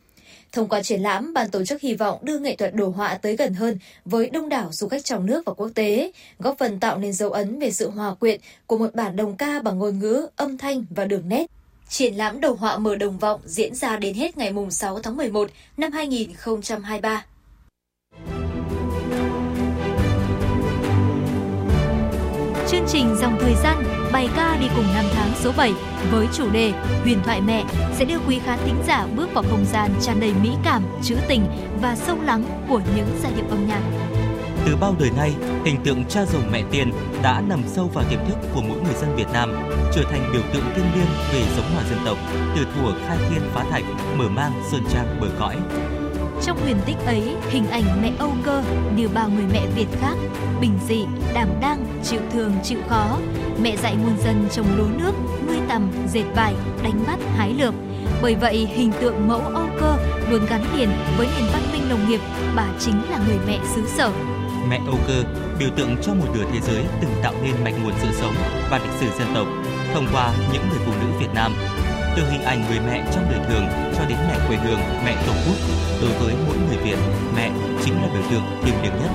Thông 0.51 0.69
qua 0.69 0.83
triển 0.83 1.01
lãm, 1.01 1.33
ban 1.33 1.49
tổ 1.49 1.65
chức 1.65 1.81
hy 1.81 1.93
vọng 1.93 2.19
đưa 2.21 2.39
nghệ 2.39 2.55
thuật 2.55 2.75
đồ 2.75 2.89
họa 2.89 3.17
tới 3.21 3.35
gần 3.35 3.53
hơn 3.53 3.79
với 4.05 4.29
đông 4.29 4.49
đảo 4.49 4.69
du 4.71 4.87
khách 4.87 5.05
trong 5.05 5.25
nước 5.25 5.45
và 5.45 5.53
quốc 5.53 5.69
tế, 5.75 6.11
góp 6.39 6.57
phần 6.57 6.79
tạo 6.79 6.97
nên 6.97 7.13
dấu 7.13 7.31
ấn 7.31 7.59
về 7.59 7.71
sự 7.71 7.89
hòa 7.89 8.13
quyện 8.13 8.39
của 8.65 8.77
một 8.77 8.95
bản 8.95 9.15
đồng 9.15 9.37
ca 9.37 9.59
bằng 9.59 9.79
ngôn 9.79 9.99
ngữ, 9.99 10.27
âm 10.35 10.57
thanh 10.57 10.85
và 10.89 11.05
đường 11.05 11.29
nét 11.29 11.45
Triển 11.89 12.15
lãm 12.15 12.41
đồ 12.41 12.53
họa 12.53 12.77
mở 12.77 12.95
đồng 12.95 13.17
vọng 13.17 13.41
diễn 13.45 13.75
ra 13.75 13.97
đến 13.97 14.15
hết 14.15 14.37
ngày 14.37 14.53
6 14.69 14.99
tháng 14.99 15.17
11 15.17 15.49
năm 15.77 15.91
2023. 15.91 17.25
Chương 22.69 22.85
trình 22.87 23.15
Dòng 23.15 23.37
Thời 23.41 23.55
gian 23.55 23.83
bài 24.11 24.29
ca 24.35 24.57
đi 24.61 24.67
cùng 24.75 24.85
năm 24.93 25.05
tháng 25.13 25.31
số 25.35 25.51
7 25.57 25.73
với 26.11 26.27
chủ 26.33 26.49
đề 26.49 26.73
Huyền 27.03 27.19
thoại 27.23 27.41
mẹ 27.41 27.63
sẽ 27.93 28.05
đưa 28.05 28.17
quý 28.27 28.39
khán 28.45 28.59
thính 28.65 28.83
giả 28.87 29.07
bước 29.15 29.33
vào 29.33 29.43
không 29.49 29.65
gian 29.65 29.91
tràn 30.01 30.19
đầy 30.19 30.33
mỹ 30.43 30.49
cảm, 30.63 30.83
trữ 31.03 31.15
tình 31.27 31.45
và 31.81 31.95
sâu 31.95 32.17
lắng 32.21 32.43
của 32.69 32.81
những 32.95 33.07
giai 33.23 33.31
điệu 33.35 33.45
âm 33.49 33.67
nhạc. 33.67 33.81
Từ 34.65 34.75
bao 34.75 34.95
đời 34.99 35.09
nay, 35.17 35.35
hình 35.65 35.83
tượng 35.83 36.03
cha 36.09 36.25
rồng 36.25 36.51
mẹ 36.51 36.63
tiền 36.71 36.91
đã 37.23 37.41
nằm 37.41 37.63
sâu 37.67 37.89
vào 37.93 38.03
tiềm 38.09 38.19
thức 38.27 38.37
của 38.55 38.61
mỗi 38.61 38.79
người 38.81 38.93
dân 38.93 39.15
Việt 39.15 39.27
Nam, 39.33 39.53
trở 39.95 40.03
thành 40.11 40.29
biểu 40.33 40.41
tượng 40.53 40.63
thiêng 40.75 40.93
liêng 40.95 41.11
về 41.33 41.43
giống 41.55 41.73
hòa 41.73 41.83
dân 41.89 41.99
tộc, 42.05 42.17
từ 42.55 42.63
thuở 42.63 42.91
khai 43.07 43.17
thiên 43.29 43.41
phá 43.53 43.65
thạch, 43.71 43.83
mở 44.17 44.29
mang 44.29 44.51
sơn 44.71 44.83
trang 44.93 45.17
bờ 45.21 45.27
cõi. 45.39 45.55
Trong 46.43 46.57
huyền 46.63 46.77
tích 46.85 46.97
ấy, 47.05 47.35
hình 47.49 47.67
ảnh 47.67 48.01
mẹ 48.01 48.11
Âu 48.19 48.31
Cơ 48.43 48.63
như 48.95 49.07
bao 49.07 49.29
người 49.29 49.45
mẹ 49.53 49.67
Việt 49.75 49.87
khác, 50.01 50.15
bình 50.61 50.79
dị, 50.87 51.05
đảm 51.33 51.49
đang, 51.61 51.85
chịu 52.03 52.19
thường, 52.33 52.51
chịu 52.63 52.79
khó. 52.89 53.17
Mẹ 53.61 53.75
dạy 53.77 53.95
muôn 54.03 54.17
dân 54.25 54.47
trồng 54.51 54.77
lúa 54.77 54.87
nước, 54.97 55.11
nuôi 55.47 55.57
tầm, 55.69 55.91
dệt 56.07 56.25
vải, 56.35 56.53
đánh 56.83 57.03
bắt, 57.07 57.19
hái 57.35 57.53
lượm. 57.53 57.73
Bởi 58.21 58.35
vậy, 58.35 58.67
hình 58.73 58.91
tượng 59.01 59.27
mẫu 59.27 59.41
Âu 59.41 59.67
Cơ 59.79 59.97
luôn 60.29 60.45
gắn 60.49 60.61
liền 60.77 60.89
với 61.17 61.27
nền 61.35 61.45
văn 61.53 61.61
minh 61.73 61.89
nông 61.89 62.09
nghiệp, 62.09 62.19
bà 62.55 62.67
chính 62.79 63.01
là 63.09 63.19
người 63.27 63.37
mẹ 63.47 63.59
xứ 63.75 63.81
sở 63.87 64.11
mẹ 64.69 64.79
Âu 64.87 64.97
Cơ, 65.07 65.23
biểu 65.59 65.69
tượng 65.75 65.95
cho 66.01 66.13
một 66.13 66.25
nửa 66.33 66.43
thế 66.53 66.59
giới 66.61 66.83
từng 67.01 67.11
tạo 67.23 67.33
nên 67.43 67.53
mạch 67.63 67.73
nguồn 67.83 67.93
sự 68.01 68.07
sống 68.11 68.33
và 68.69 68.77
lịch 68.77 68.93
sử 68.99 69.19
dân 69.19 69.27
tộc 69.35 69.47
thông 69.93 70.07
qua 70.13 70.33
những 70.53 70.61
người 70.69 70.79
phụ 70.85 70.91
nữ 71.01 71.07
Việt 71.19 71.33
Nam. 71.33 71.53
Từ 72.17 72.23
hình 72.29 72.41
ảnh 72.41 72.63
người 72.69 72.79
mẹ 72.87 73.03
trong 73.13 73.23
đời 73.31 73.39
thường 73.49 73.65
cho 73.97 74.05
đến 74.05 74.17
mẹ 74.27 74.37
quê 74.47 74.57
hương, 74.57 74.79
mẹ 75.05 75.15
tổ 75.27 75.33
quốc, 75.47 75.55
đối 76.01 76.11
với 76.11 76.33
mỗi 76.47 76.57
người 76.57 76.77
Việt, 76.83 76.97
mẹ 77.35 77.51
chính 77.85 77.93
là 77.93 78.07
biểu 78.13 78.21
tượng 78.31 78.41
thiêng 78.63 78.81
liêng 78.83 78.93
nhất. 79.01 79.11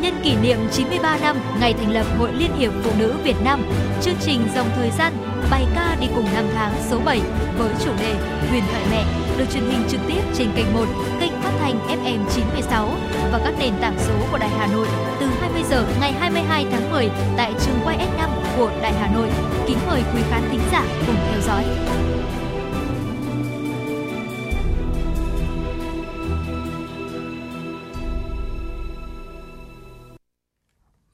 Nhân 0.00 0.14
kỷ 0.24 0.36
niệm 0.36 0.58
93 0.72 1.18
năm 1.18 1.36
ngày 1.60 1.72
thành 1.72 1.92
lập 1.92 2.06
Hội 2.18 2.32
Liên 2.32 2.50
hiệp 2.58 2.72
Phụ 2.82 2.90
nữ 2.98 3.14
Việt 3.24 3.36
Nam, 3.44 3.62
chương 4.02 4.14
trình 4.20 4.40
dòng 4.54 4.66
thời 4.76 4.90
gian 4.90 5.12
bài 5.50 5.66
ca 5.74 5.96
đi 6.00 6.06
cùng 6.14 6.26
năm 6.34 6.44
tháng 6.54 6.72
số 6.90 7.00
7 7.04 7.20
với 7.58 7.70
chủ 7.84 7.90
đề 8.00 8.14
Huyền 8.50 8.62
thoại 8.70 8.82
mẹ 8.90 9.04
được 9.38 9.44
truyền 9.52 9.64
hình 9.64 9.82
trực 9.88 10.00
tiếp 10.08 10.20
trên 10.34 10.48
kênh 10.56 10.74
1, 10.74 10.84
kênh 11.20 11.29
thanh 11.60 11.78
FM 11.88 12.24
96 12.34 12.88
và 13.32 13.40
các 13.44 13.54
nền 13.58 13.72
tảng 13.80 13.96
số 13.98 14.14
của 14.30 14.38
Đài 14.38 14.48
Hà 14.48 14.66
Nội 14.66 14.86
từ 15.20 15.26
20 15.26 15.62
giờ 15.70 15.86
ngày 16.00 16.12
22 16.12 16.66
tháng 16.70 16.90
10 16.90 17.10
tại 17.36 17.54
trường 17.60 17.78
quay 17.84 17.98
S5 17.98 18.28
của 18.56 18.70
Đài 18.82 18.92
Hà 18.92 19.14
Nội. 19.14 19.30
Kính 19.66 19.78
mời 19.86 20.02
quý 20.14 20.22
khán 20.30 20.42
thính 20.50 20.60
giả 20.72 20.86
cùng 21.06 21.16
theo 21.16 21.40
dõi. 21.40 21.64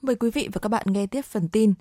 Mời 0.03 0.17
quý 0.17 0.31
vị 0.31 0.49
và 0.53 0.59
các 0.59 0.69
bạn 0.69 0.87
nghe 0.87 1.07
tiếp 1.07 1.23
phần 1.23 1.49
tin. 1.49 1.75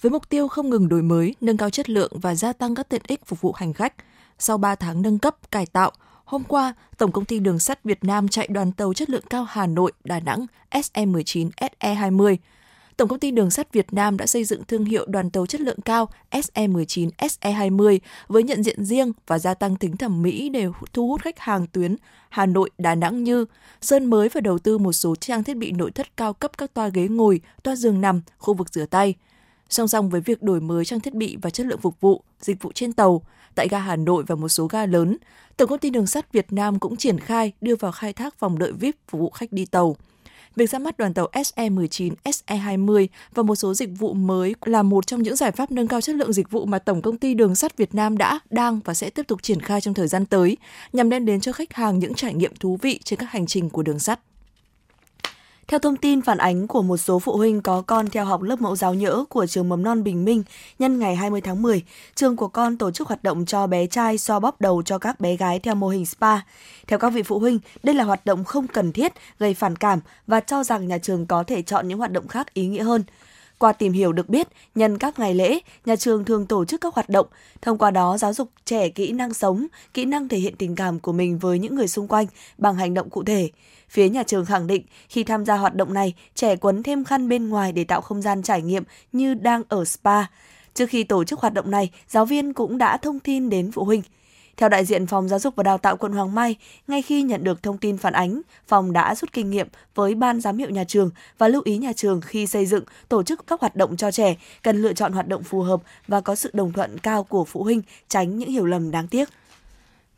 Với 0.00 0.10
mục 0.10 0.28
tiêu 0.28 0.48
không 0.48 0.70
ngừng 0.70 0.88
đổi 0.88 1.02
mới, 1.02 1.34
nâng 1.40 1.56
cao 1.56 1.70
chất 1.70 1.90
lượng 1.90 2.12
và 2.14 2.34
gia 2.34 2.52
tăng 2.52 2.74
các 2.74 2.88
tiện 2.88 3.02
ích 3.08 3.26
phục 3.26 3.40
vụ 3.40 3.52
hành 3.52 3.72
khách, 3.72 3.94
sau 4.38 4.58
3 4.58 4.74
tháng 4.74 5.02
nâng 5.02 5.18
cấp, 5.18 5.50
cải 5.50 5.66
tạo, 5.66 5.92
hôm 6.28 6.44
qua, 6.44 6.74
Tổng 6.98 7.12
công 7.12 7.24
ty 7.24 7.38
Đường 7.38 7.58
sắt 7.58 7.84
Việt 7.84 8.04
Nam 8.04 8.28
chạy 8.28 8.48
đoàn 8.50 8.72
tàu 8.72 8.94
chất 8.94 9.10
lượng 9.10 9.24
cao 9.30 9.44
Hà 9.44 9.66
Nội, 9.66 9.92
Đà 10.04 10.20
Nẵng 10.20 10.46
SE19 10.70 11.50
SE20. 11.80 12.36
Tổng 12.96 13.08
công 13.08 13.18
ty 13.18 13.30
Đường 13.30 13.50
sắt 13.50 13.72
Việt 13.72 13.92
Nam 13.92 14.16
đã 14.16 14.26
xây 14.26 14.44
dựng 14.44 14.64
thương 14.64 14.84
hiệu 14.84 15.06
đoàn 15.08 15.30
tàu 15.30 15.46
chất 15.46 15.60
lượng 15.60 15.80
cao 15.80 16.08
SE19 16.30 17.10
SE20 17.18 17.98
với 18.28 18.42
nhận 18.42 18.62
diện 18.62 18.84
riêng 18.84 19.12
và 19.26 19.38
gia 19.38 19.54
tăng 19.54 19.76
tính 19.76 19.96
thẩm 19.96 20.22
mỹ 20.22 20.48
để 20.48 20.66
thu 20.92 21.08
hút 21.08 21.22
khách 21.22 21.38
hàng 21.38 21.66
tuyến 21.66 21.96
Hà 22.28 22.46
Nội, 22.46 22.70
Đà 22.78 22.94
Nẵng 22.94 23.24
như 23.24 23.44
sơn 23.80 24.04
mới 24.04 24.28
và 24.28 24.40
đầu 24.40 24.58
tư 24.58 24.78
một 24.78 24.92
số 24.92 25.14
trang 25.14 25.44
thiết 25.44 25.56
bị 25.56 25.72
nội 25.72 25.90
thất 25.90 26.16
cao 26.16 26.32
cấp 26.32 26.58
các 26.58 26.74
toa 26.74 26.88
ghế 26.88 27.08
ngồi, 27.08 27.40
toa 27.62 27.76
giường 27.76 28.00
nằm, 28.00 28.20
khu 28.38 28.54
vực 28.54 28.68
rửa 28.72 28.86
tay. 28.86 29.14
Song 29.68 29.88
song 29.88 30.10
với 30.10 30.20
việc 30.20 30.42
đổi 30.42 30.60
mới 30.60 30.84
trang 30.84 31.00
thiết 31.00 31.14
bị 31.14 31.36
và 31.42 31.50
chất 31.50 31.66
lượng 31.66 31.80
phục 31.80 32.00
vụ, 32.00 32.22
dịch 32.40 32.62
vụ 32.62 32.72
trên 32.72 32.92
tàu, 32.92 33.22
tại 33.58 33.68
ga 33.68 33.78
Hà 33.78 33.96
Nội 33.96 34.24
và 34.26 34.34
một 34.34 34.48
số 34.48 34.66
ga 34.66 34.86
lớn, 34.86 35.16
Tổng 35.56 35.68
công 35.68 35.78
ty 35.78 35.90
Đường 35.90 36.06
sắt 36.06 36.32
Việt 36.32 36.52
Nam 36.52 36.78
cũng 36.78 36.96
triển 36.96 37.20
khai 37.20 37.52
đưa 37.60 37.76
vào 37.76 37.92
khai 37.92 38.12
thác 38.12 38.34
phòng 38.38 38.58
đợi 38.58 38.72
VIP 38.72 38.96
phục 39.08 39.20
vụ 39.20 39.30
khách 39.30 39.52
đi 39.52 39.64
tàu. 39.64 39.96
Việc 40.56 40.70
ra 40.70 40.78
mắt 40.78 40.98
đoàn 40.98 41.14
tàu 41.14 41.28
SE19, 41.32 42.12
SE20 42.24 43.06
và 43.34 43.42
một 43.42 43.54
số 43.54 43.74
dịch 43.74 43.90
vụ 43.98 44.14
mới 44.14 44.54
là 44.64 44.82
một 44.82 45.06
trong 45.06 45.22
những 45.22 45.36
giải 45.36 45.52
pháp 45.52 45.70
nâng 45.70 45.88
cao 45.88 46.00
chất 46.00 46.16
lượng 46.16 46.32
dịch 46.32 46.50
vụ 46.50 46.66
mà 46.66 46.78
Tổng 46.78 47.02
công 47.02 47.16
ty 47.16 47.34
Đường 47.34 47.54
sắt 47.54 47.76
Việt 47.76 47.94
Nam 47.94 48.18
đã, 48.18 48.40
đang 48.50 48.80
và 48.84 48.94
sẽ 48.94 49.10
tiếp 49.10 49.26
tục 49.28 49.42
triển 49.42 49.60
khai 49.60 49.80
trong 49.80 49.94
thời 49.94 50.08
gian 50.08 50.26
tới, 50.26 50.56
nhằm 50.92 51.10
đem 51.10 51.24
đến 51.24 51.40
cho 51.40 51.52
khách 51.52 51.72
hàng 51.72 51.98
những 51.98 52.14
trải 52.14 52.34
nghiệm 52.34 52.56
thú 52.56 52.78
vị 52.82 53.00
trên 53.04 53.18
các 53.18 53.30
hành 53.30 53.46
trình 53.46 53.70
của 53.70 53.82
đường 53.82 53.98
sắt. 53.98 54.20
Theo 55.68 55.78
thông 55.78 55.96
tin 55.96 56.22
phản 56.22 56.38
ánh 56.38 56.66
của 56.66 56.82
một 56.82 56.96
số 56.96 57.18
phụ 57.18 57.36
huynh 57.36 57.62
có 57.62 57.82
con 57.82 58.10
theo 58.10 58.24
học 58.24 58.42
lớp 58.42 58.60
mẫu 58.60 58.76
giáo 58.76 58.94
nhỡ 58.94 59.24
của 59.28 59.46
trường 59.46 59.68
mầm 59.68 59.82
non 59.82 60.02
Bình 60.02 60.24
Minh, 60.24 60.42
nhân 60.78 60.98
ngày 60.98 61.16
20 61.16 61.40
tháng 61.40 61.62
10, 61.62 61.82
trường 62.14 62.36
của 62.36 62.48
con 62.48 62.76
tổ 62.76 62.90
chức 62.90 63.08
hoạt 63.08 63.22
động 63.22 63.44
cho 63.46 63.66
bé 63.66 63.86
trai 63.86 64.18
xoa 64.18 64.40
bóp 64.40 64.60
đầu 64.60 64.82
cho 64.82 64.98
các 64.98 65.20
bé 65.20 65.36
gái 65.36 65.58
theo 65.58 65.74
mô 65.74 65.88
hình 65.88 66.06
spa. 66.06 66.36
Theo 66.86 66.98
các 66.98 67.08
vị 67.08 67.22
phụ 67.22 67.38
huynh, 67.38 67.58
đây 67.82 67.94
là 67.94 68.04
hoạt 68.04 68.26
động 68.26 68.44
không 68.44 68.66
cần 68.66 68.92
thiết, 68.92 69.12
gây 69.38 69.54
phản 69.54 69.76
cảm 69.76 70.00
và 70.26 70.40
cho 70.40 70.64
rằng 70.64 70.88
nhà 70.88 70.98
trường 70.98 71.26
có 71.26 71.42
thể 71.42 71.62
chọn 71.62 71.88
những 71.88 71.98
hoạt 71.98 72.12
động 72.12 72.28
khác 72.28 72.54
ý 72.54 72.66
nghĩa 72.66 72.82
hơn. 72.82 73.04
Qua 73.58 73.72
tìm 73.72 73.92
hiểu 73.92 74.12
được 74.12 74.28
biết, 74.28 74.48
nhân 74.74 74.98
các 74.98 75.18
ngày 75.18 75.34
lễ, 75.34 75.58
nhà 75.84 75.96
trường 75.96 76.24
thường 76.24 76.46
tổ 76.46 76.64
chức 76.64 76.80
các 76.80 76.94
hoạt 76.94 77.08
động, 77.08 77.26
thông 77.62 77.78
qua 77.78 77.90
đó 77.90 78.18
giáo 78.18 78.32
dục 78.32 78.50
trẻ 78.64 78.88
kỹ 78.88 79.12
năng 79.12 79.34
sống, 79.34 79.66
kỹ 79.94 80.04
năng 80.04 80.28
thể 80.28 80.38
hiện 80.38 80.54
tình 80.58 80.74
cảm 80.74 81.00
của 81.00 81.12
mình 81.12 81.38
với 81.38 81.58
những 81.58 81.74
người 81.74 81.88
xung 81.88 82.08
quanh 82.08 82.26
bằng 82.58 82.74
hành 82.74 82.94
động 82.94 83.10
cụ 83.10 83.24
thể. 83.24 83.50
Phía 83.88 84.08
nhà 84.08 84.22
trường 84.22 84.44
khẳng 84.44 84.66
định 84.66 84.82
khi 85.08 85.24
tham 85.24 85.44
gia 85.44 85.56
hoạt 85.56 85.74
động 85.74 85.94
này, 85.94 86.14
trẻ 86.34 86.56
quấn 86.56 86.82
thêm 86.82 87.04
khăn 87.04 87.28
bên 87.28 87.48
ngoài 87.48 87.72
để 87.72 87.84
tạo 87.84 88.00
không 88.00 88.22
gian 88.22 88.42
trải 88.42 88.62
nghiệm 88.62 88.82
như 89.12 89.34
đang 89.34 89.62
ở 89.68 89.84
spa. 89.84 90.24
Trước 90.74 90.86
khi 90.90 91.04
tổ 91.04 91.24
chức 91.24 91.40
hoạt 91.40 91.54
động 91.54 91.70
này, 91.70 91.90
giáo 92.08 92.24
viên 92.24 92.52
cũng 92.52 92.78
đã 92.78 92.96
thông 92.96 93.20
tin 93.20 93.50
đến 93.50 93.72
phụ 93.72 93.84
huynh. 93.84 94.02
Theo 94.58 94.68
đại 94.68 94.84
diện 94.84 95.06
Phòng 95.06 95.28
Giáo 95.28 95.38
dục 95.38 95.56
và 95.56 95.62
Đào 95.62 95.78
tạo 95.78 95.96
quận 95.96 96.12
Hoàng 96.12 96.34
Mai, 96.34 96.56
ngay 96.88 97.02
khi 97.02 97.22
nhận 97.22 97.44
được 97.44 97.62
thông 97.62 97.78
tin 97.78 97.98
phản 97.98 98.12
ánh, 98.12 98.40
phòng 98.66 98.92
đã 98.92 99.14
rút 99.14 99.32
kinh 99.32 99.50
nghiệm 99.50 99.68
với 99.94 100.14
ban 100.14 100.40
giám 100.40 100.58
hiệu 100.58 100.70
nhà 100.70 100.84
trường 100.84 101.10
và 101.38 101.48
lưu 101.48 101.62
ý 101.64 101.78
nhà 101.78 101.92
trường 101.92 102.20
khi 102.20 102.46
xây 102.46 102.66
dựng, 102.66 102.84
tổ 103.08 103.22
chức 103.22 103.46
các 103.46 103.60
hoạt 103.60 103.76
động 103.76 103.96
cho 103.96 104.10
trẻ 104.10 104.36
cần 104.62 104.82
lựa 104.82 104.92
chọn 104.92 105.12
hoạt 105.12 105.28
động 105.28 105.42
phù 105.42 105.62
hợp 105.62 105.80
và 106.08 106.20
có 106.20 106.34
sự 106.34 106.50
đồng 106.52 106.72
thuận 106.72 106.98
cao 106.98 107.24
của 107.24 107.44
phụ 107.44 107.62
huynh, 107.62 107.82
tránh 108.08 108.38
những 108.38 108.50
hiểu 108.50 108.64
lầm 108.66 108.90
đáng 108.90 109.08
tiếc. 109.08 109.28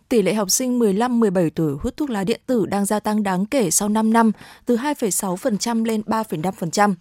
Tỷ 0.09 0.23
lệ 0.23 0.35
học 0.35 0.51
sinh 0.51 0.79
15-17 0.79 1.51
tuổi 1.55 1.77
hút 1.83 1.97
thuốc 1.97 2.11
lá 2.11 2.25
điện 2.25 2.41
tử 2.47 2.67
đang 2.67 2.87
gia 2.87 3.01
tăng 3.01 3.23
đáng 3.23 3.47
kể 3.47 3.71
sau 3.71 3.89
5 3.89 4.13
năm, 4.13 4.33
từ 4.67 4.77
2,6% 4.77 5.85
lên 5.85 6.03
3,5%. 6.07 6.95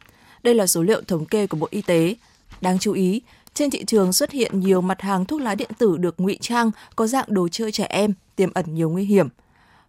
Đây 0.43 0.55
là 0.55 0.67
số 0.67 0.83
liệu 0.83 1.01
thống 1.07 1.25
kê 1.25 1.47
của 1.47 1.57
Bộ 1.57 1.67
Y 1.71 1.81
tế. 1.81 2.15
Đáng 2.61 2.79
chú 2.79 2.93
ý, 2.93 3.21
trên 3.59 3.69
thị 3.69 3.83
trường 3.83 4.13
xuất 4.13 4.31
hiện 4.31 4.59
nhiều 4.59 4.81
mặt 4.81 5.01
hàng 5.01 5.25
thuốc 5.25 5.41
lá 5.41 5.55
điện 5.55 5.69
tử 5.77 5.97
được 5.97 6.19
ngụy 6.19 6.37
trang 6.41 6.71
có 6.95 7.07
dạng 7.07 7.25
đồ 7.27 7.47
chơi 7.47 7.71
trẻ 7.71 7.85
em, 7.89 8.13
tiềm 8.35 8.53
ẩn 8.53 8.65
nhiều 8.73 8.89
nguy 8.89 9.05
hiểm. 9.05 9.27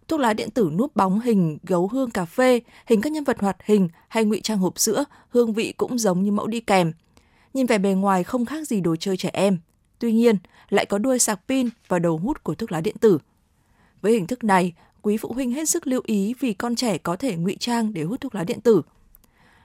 Thuốc 0.07 0.19
lá 0.19 0.33
điện 0.33 0.49
tử 0.49 0.71
núp 0.77 0.95
bóng 0.95 1.19
hình 1.19 1.57
gấu 1.63 1.87
hương 1.87 2.11
cà 2.11 2.25
phê, 2.25 2.61
hình 2.85 3.01
các 3.01 3.11
nhân 3.11 3.23
vật 3.23 3.39
hoạt 3.39 3.57
hình 3.65 3.89
hay 4.07 4.25
ngụy 4.25 4.41
trang 4.41 4.57
hộp 4.57 4.79
sữa, 4.79 5.03
hương 5.29 5.53
vị 5.53 5.73
cũng 5.77 5.97
giống 5.97 6.23
như 6.23 6.31
mẫu 6.31 6.47
đi 6.47 6.59
kèm. 6.59 6.91
Nhìn 7.53 7.65
vẻ 7.65 7.77
bề 7.77 7.93
ngoài 7.93 8.23
không 8.23 8.45
khác 8.45 8.67
gì 8.67 8.81
đồ 8.81 8.95
chơi 8.95 9.17
trẻ 9.17 9.29
em, 9.33 9.57
tuy 9.99 10.13
nhiên 10.13 10.35
lại 10.69 10.85
có 10.85 10.97
đuôi 10.97 11.19
sạc 11.19 11.39
pin 11.47 11.69
và 11.87 11.99
đầu 11.99 12.17
hút 12.17 12.43
của 12.43 12.55
thuốc 12.55 12.71
lá 12.71 12.81
điện 12.81 12.95
tử. 12.99 13.17
Với 14.01 14.11
hình 14.11 14.27
thức 14.27 14.43
này, 14.43 14.73
quý 15.01 15.17
phụ 15.17 15.33
huynh 15.33 15.51
hết 15.51 15.69
sức 15.69 15.87
lưu 15.87 16.01
ý 16.05 16.33
vì 16.39 16.53
con 16.53 16.75
trẻ 16.75 16.97
có 16.97 17.15
thể 17.15 17.35
ngụy 17.35 17.57
trang 17.59 17.93
để 17.93 18.03
hút 18.03 18.21
thuốc 18.21 18.35
lá 18.35 18.43
điện 18.43 18.61
tử. 18.61 18.81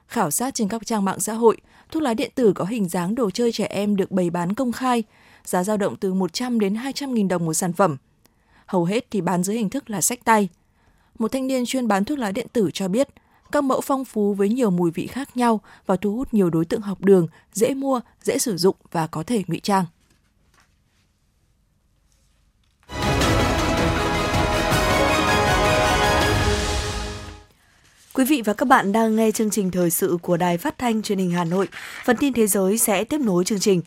Khảo 0.06 0.30
sát 0.30 0.54
trên 0.54 0.68
các 0.68 0.86
trang 0.86 1.04
mạng 1.04 1.20
xã 1.20 1.32
hội, 1.32 1.56
thuốc 1.90 2.02
lá 2.02 2.14
điện 2.14 2.30
tử 2.34 2.52
có 2.52 2.64
hình 2.64 2.88
dáng 2.88 3.14
đồ 3.14 3.30
chơi 3.30 3.52
trẻ 3.52 3.66
em 3.70 3.96
được 3.96 4.10
bày 4.10 4.30
bán 4.30 4.54
công 4.54 4.72
khai, 4.72 5.02
giá 5.44 5.64
dao 5.64 5.76
động 5.76 5.96
từ 5.96 6.14
100 6.14 6.60
đến 6.60 6.74
200 6.74 7.14
nghìn 7.14 7.28
đồng 7.28 7.44
một 7.46 7.54
sản 7.54 7.72
phẩm. 7.72 7.96
Hầu 8.66 8.84
hết 8.84 9.06
thì 9.10 9.20
bán 9.20 9.42
dưới 9.42 9.56
hình 9.56 9.70
thức 9.70 9.90
là 9.90 10.00
sách 10.00 10.24
tay. 10.24 10.48
Một 11.18 11.32
thanh 11.32 11.46
niên 11.46 11.66
chuyên 11.66 11.88
bán 11.88 12.04
thuốc 12.04 12.18
lá 12.18 12.32
điện 12.32 12.46
tử 12.52 12.70
cho 12.74 12.88
biết, 12.88 13.08
các 13.52 13.64
mẫu 13.64 13.80
phong 13.80 14.04
phú 14.04 14.34
với 14.34 14.48
nhiều 14.48 14.70
mùi 14.70 14.90
vị 14.90 15.06
khác 15.06 15.36
nhau 15.36 15.60
và 15.86 15.96
thu 15.96 16.16
hút 16.16 16.34
nhiều 16.34 16.50
đối 16.50 16.64
tượng 16.64 16.80
học 16.80 17.00
đường, 17.00 17.26
dễ 17.52 17.74
mua, 17.74 18.00
dễ 18.22 18.38
sử 18.38 18.56
dụng 18.56 18.76
và 18.92 19.06
có 19.06 19.22
thể 19.22 19.42
ngụy 19.46 19.60
trang. 19.60 19.84
Quý 28.16 28.24
vị 28.24 28.42
và 28.44 28.52
các 28.52 28.68
bạn 28.68 28.92
đang 28.92 29.16
nghe 29.16 29.30
chương 29.30 29.50
trình 29.50 29.70
thời 29.70 29.90
sự 29.90 30.18
của 30.22 30.36
Đài 30.36 30.58
Phát 30.58 30.78
thanh 30.78 31.02
Truyền 31.02 31.18
hình 31.18 31.30
Hà 31.30 31.44
Nội. 31.44 31.68
Phần 32.04 32.16
tin 32.16 32.32
thế 32.32 32.46
giới 32.46 32.78
sẽ 32.78 33.04
tiếp 33.04 33.20
nối 33.20 33.44
chương 33.44 33.58
trình. 33.58 33.82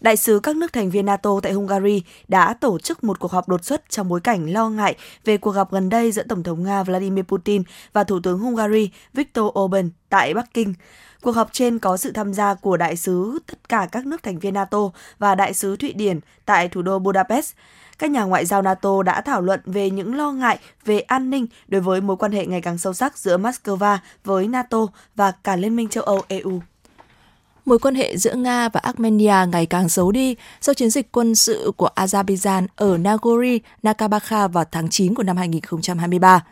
Đại 0.00 0.16
sứ 0.16 0.40
các 0.42 0.56
nước 0.56 0.72
thành 0.72 0.90
viên 0.90 1.06
NATO 1.06 1.30
tại 1.42 1.52
Hungary 1.52 2.02
đã 2.28 2.54
tổ 2.54 2.78
chức 2.78 3.04
một 3.04 3.18
cuộc 3.18 3.30
họp 3.30 3.48
đột 3.48 3.64
xuất 3.64 3.90
trong 3.90 4.08
bối 4.08 4.20
cảnh 4.20 4.52
lo 4.52 4.68
ngại 4.68 4.96
về 5.24 5.36
cuộc 5.36 5.50
gặp 5.50 5.70
gần 5.70 5.88
đây 5.88 6.12
giữa 6.12 6.22
Tổng 6.28 6.42
thống 6.42 6.62
Nga 6.62 6.82
Vladimir 6.82 7.24
Putin 7.24 7.62
và 7.92 8.04
Thủ 8.04 8.20
tướng 8.22 8.38
Hungary 8.38 8.90
Viktor 9.12 9.44
Orbán 9.58 9.90
tại 10.08 10.34
Bắc 10.34 10.54
Kinh. 10.54 10.74
Cuộc 11.22 11.32
họp 11.32 11.52
trên 11.52 11.78
có 11.78 11.96
sự 11.96 12.12
tham 12.12 12.34
gia 12.34 12.54
của 12.54 12.76
đại 12.76 12.96
sứ 12.96 13.38
tất 13.46 13.68
cả 13.68 13.88
các 13.92 14.06
nước 14.06 14.22
thành 14.22 14.38
viên 14.38 14.54
NATO 14.54 14.90
và 15.18 15.34
đại 15.34 15.54
sứ 15.54 15.76
Thụy 15.76 15.92
Điển 15.92 16.20
tại 16.44 16.68
thủ 16.68 16.82
đô 16.82 16.98
Budapest 16.98 17.54
các 17.98 18.10
nhà 18.10 18.22
ngoại 18.22 18.46
giao 18.46 18.62
NATO 18.62 19.02
đã 19.02 19.20
thảo 19.20 19.40
luận 19.40 19.60
về 19.64 19.90
những 19.90 20.14
lo 20.14 20.32
ngại 20.32 20.58
về 20.84 21.00
an 21.00 21.30
ninh 21.30 21.46
đối 21.68 21.80
với 21.80 22.00
mối 22.00 22.16
quan 22.16 22.32
hệ 22.32 22.46
ngày 22.46 22.60
càng 22.60 22.78
sâu 22.78 22.94
sắc 22.94 23.18
giữa 23.18 23.38
Moscow 23.38 23.98
với 24.24 24.48
NATO 24.48 24.86
và 25.16 25.32
cả 25.44 25.56
Liên 25.56 25.76
minh 25.76 25.88
châu 25.88 26.04
Âu 26.04 26.22
EU. 26.28 26.60
Mối 27.64 27.78
quan 27.78 27.94
hệ 27.94 28.16
giữa 28.16 28.34
Nga 28.34 28.68
và 28.68 28.80
Armenia 28.80 29.46
ngày 29.52 29.66
càng 29.66 29.88
xấu 29.88 30.12
đi 30.12 30.36
sau 30.60 30.74
chiến 30.74 30.90
dịch 30.90 31.12
quân 31.12 31.34
sự 31.34 31.72
của 31.76 31.88
Azerbaijan 31.96 32.66
ở 32.76 32.96
Nagorno-Karabakh 32.96 34.48
vào 34.48 34.64
tháng 34.72 34.88
9 34.88 35.14
của 35.14 35.22
năm 35.22 35.36
2023. 35.36 36.44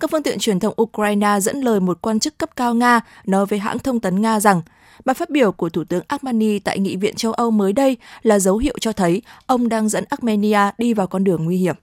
Các 0.00 0.10
phương 0.10 0.22
tiện 0.22 0.38
truyền 0.38 0.60
thông 0.60 0.74
Ukraine 0.82 1.40
dẫn 1.40 1.60
lời 1.60 1.80
một 1.80 1.98
quan 2.02 2.20
chức 2.20 2.38
cấp 2.38 2.50
cao 2.56 2.74
Nga 2.74 3.00
nói 3.26 3.46
với 3.46 3.58
hãng 3.58 3.78
thông 3.78 4.00
tấn 4.00 4.22
Nga 4.22 4.40
rằng 4.40 4.62
Bài 5.04 5.14
phát 5.14 5.30
biểu 5.30 5.52
của 5.52 5.68
Thủ 5.68 5.84
tướng 5.84 6.02
Armani 6.08 6.58
tại 6.58 6.78
Nghị 6.78 6.96
viện 6.96 7.14
châu 7.14 7.32
Âu 7.32 7.50
mới 7.50 7.72
đây 7.72 7.96
là 8.22 8.38
dấu 8.38 8.58
hiệu 8.58 8.76
cho 8.80 8.92
thấy 8.92 9.22
ông 9.46 9.68
đang 9.68 9.88
dẫn 9.88 10.04
Armenia 10.08 10.70
đi 10.78 10.94
vào 10.94 11.06
con 11.06 11.24
đường 11.24 11.44
nguy 11.44 11.56
hiểm. 11.56 11.74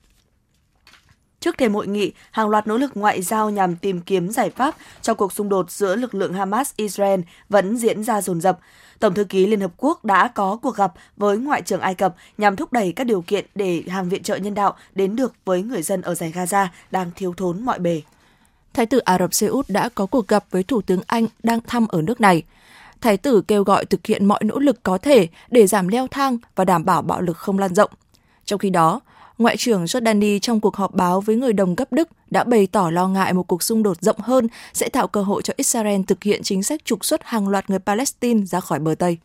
Trước 1.40 1.58
thềm 1.58 1.74
hội 1.74 1.88
nghị, 1.88 2.12
hàng 2.32 2.50
loạt 2.50 2.68
nỗ 2.68 2.78
lực 2.78 2.92
ngoại 2.96 3.22
giao 3.22 3.50
nhằm 3.50 3.76
tìm 3.76 4.02
kiếm 4.02 4.30
giải 4.30 4.50
pháp 4.50 4.76
cho 5.02 5.14
cuộc 5.14 5.34
xung 5.34 5.50
đột 5.50 5.72
giữa 5.72 5.96
lực 5.96 6.16
lượng 6.16 6.34
Hamas-Israel 6.34 7.22
vẫn 7.50 7.78
diễn 7.78 8.04
ra 8.04 8.22
dồn 8.22 8.42
dập. 8.42 8.60
Tổng 9.00 9.14
thư 9.14 9.24
ký 9.24 9.46
Liên 9.46 9.62
Hợp 9.62 9.72
Quốc 9.78 10.06
đã 10.06 10.28
có 10.28 10.60
cuộc 10.62 10.76
gặp 10.76 10.94
với 11.18 11.38
Ngoại 11.38 11.62
trưởng 11.62 11.82
Ai 11.82 11.96
Cập 11.96 12.16
nhằm 12.38 12.56
thúc 12.56 12.74
đẩy 12.74 12.92
các 12.92 13.04
điều 13.04 13.22
kiện 13.22 13.46
để 13.56 13.84
hàng 13.88 14.10
viện 14.10 14.24
trợ 14.24 14.36
nhân 14.36 14.54
đạo 14.54 14.76
đến 14.96 15.16
được 15.16 15.34
với 15.46 15.64
người 15.64 15.82
dân 15.82 16.02
ở 16.02 16.16
giải 16.16 16.32
Gaza 16.36 16.68
đang 16.92 17.12
thiếu 17.16 17.34
thốn 17.38 17.66
mọi 17.66 17.80
bề. 17.80 18.02
Thái 18.74 18.86
tử 18.86 18.98
Ả 18.98 19.18
Rập 19.18 19.34
Xê 19.34 19.48
Út 19.48 19.70
đã 19.70 19.90
có 19.90 20.06
cuộc 20.06 20.28
gặp 20.28 20.46
với 20.52 20.64
Thủ 20.64 20.82
tướng 20.82 21.02
Anh 21.08 21.28
đang 21.44 21.60
thăm 21.68 21.88
ở 21.88 22.02
nước 22.02 22.22
này. 22.22 22.44
Thái 23.02 23.18
tử 23.18 23.42
kêu 23.48 23.64
gọi 23.64 23.86
thực 23.86 24.06
hiện 24.06 24.26
mọi 24.26 24.44
nỗ 24.44 24.60
lực 24.60 24.84
có 24.84 24.98
thể 24.98 25.28
để 25.50 25.68
giảm 25.68 25.88
leo 25.88 26.08
thang 26.08 26.38
và 26.56 26.66
đảm 26.66 26.86
bảo 26.86 27.02
bạo 27.02 27.22
lực 27.22 27.38
không 27.38 27.60
lan 27.60 27.76
rộng. 27.76 27.92
Trong 28.46 28.60
khi 28.60 28.70
đó, 28.70 29.02
Ngoại 29.38 29.58
trưởng 29.58 29.86
Jordani 29.86 30.40
trong 30.40 30.60
cuộc 30.60 30.76
họp 30.76 30.94
báo 30.94 31.22
với 31.22 31.36
người 31.36 31.54
đồng 31.54 31.76
cấp 31.76 31.88
Đức 31.92 32.10
đã 32.30 32.44
bày 32.44 32.68
tỏ 32.68 32.90
lo 32.90 33.08
ngại 33.08 33.34
một 33.34 33.44
cuộc 33.44 33.64
xung 33.64 33.84
đột 33.84 33.98
rộng 34.02 34.20
hơn 34.20 34.48
sẽ 34.74 34.90
tạo 34.90 35.08
cơ 35.08 35.22
hội 35.22 35.42
cho 35.42 35.54
Israel 35.58 36.02
thực 36.08 36.24
hiện 36.24 36.44
chính 36.44 36.64
sách 36.64 36.86
trục 36.86 37.06
xuất 37.06 37.24
hàng 37.24 37.48
loạt 37.48 37.70
người 37.70 37.80
Palestine 37.80 38.46
ra 38.46 38.60
khỏi 38.60 38.80
bờ 38.80 38.96
Tây. 39.00 39.18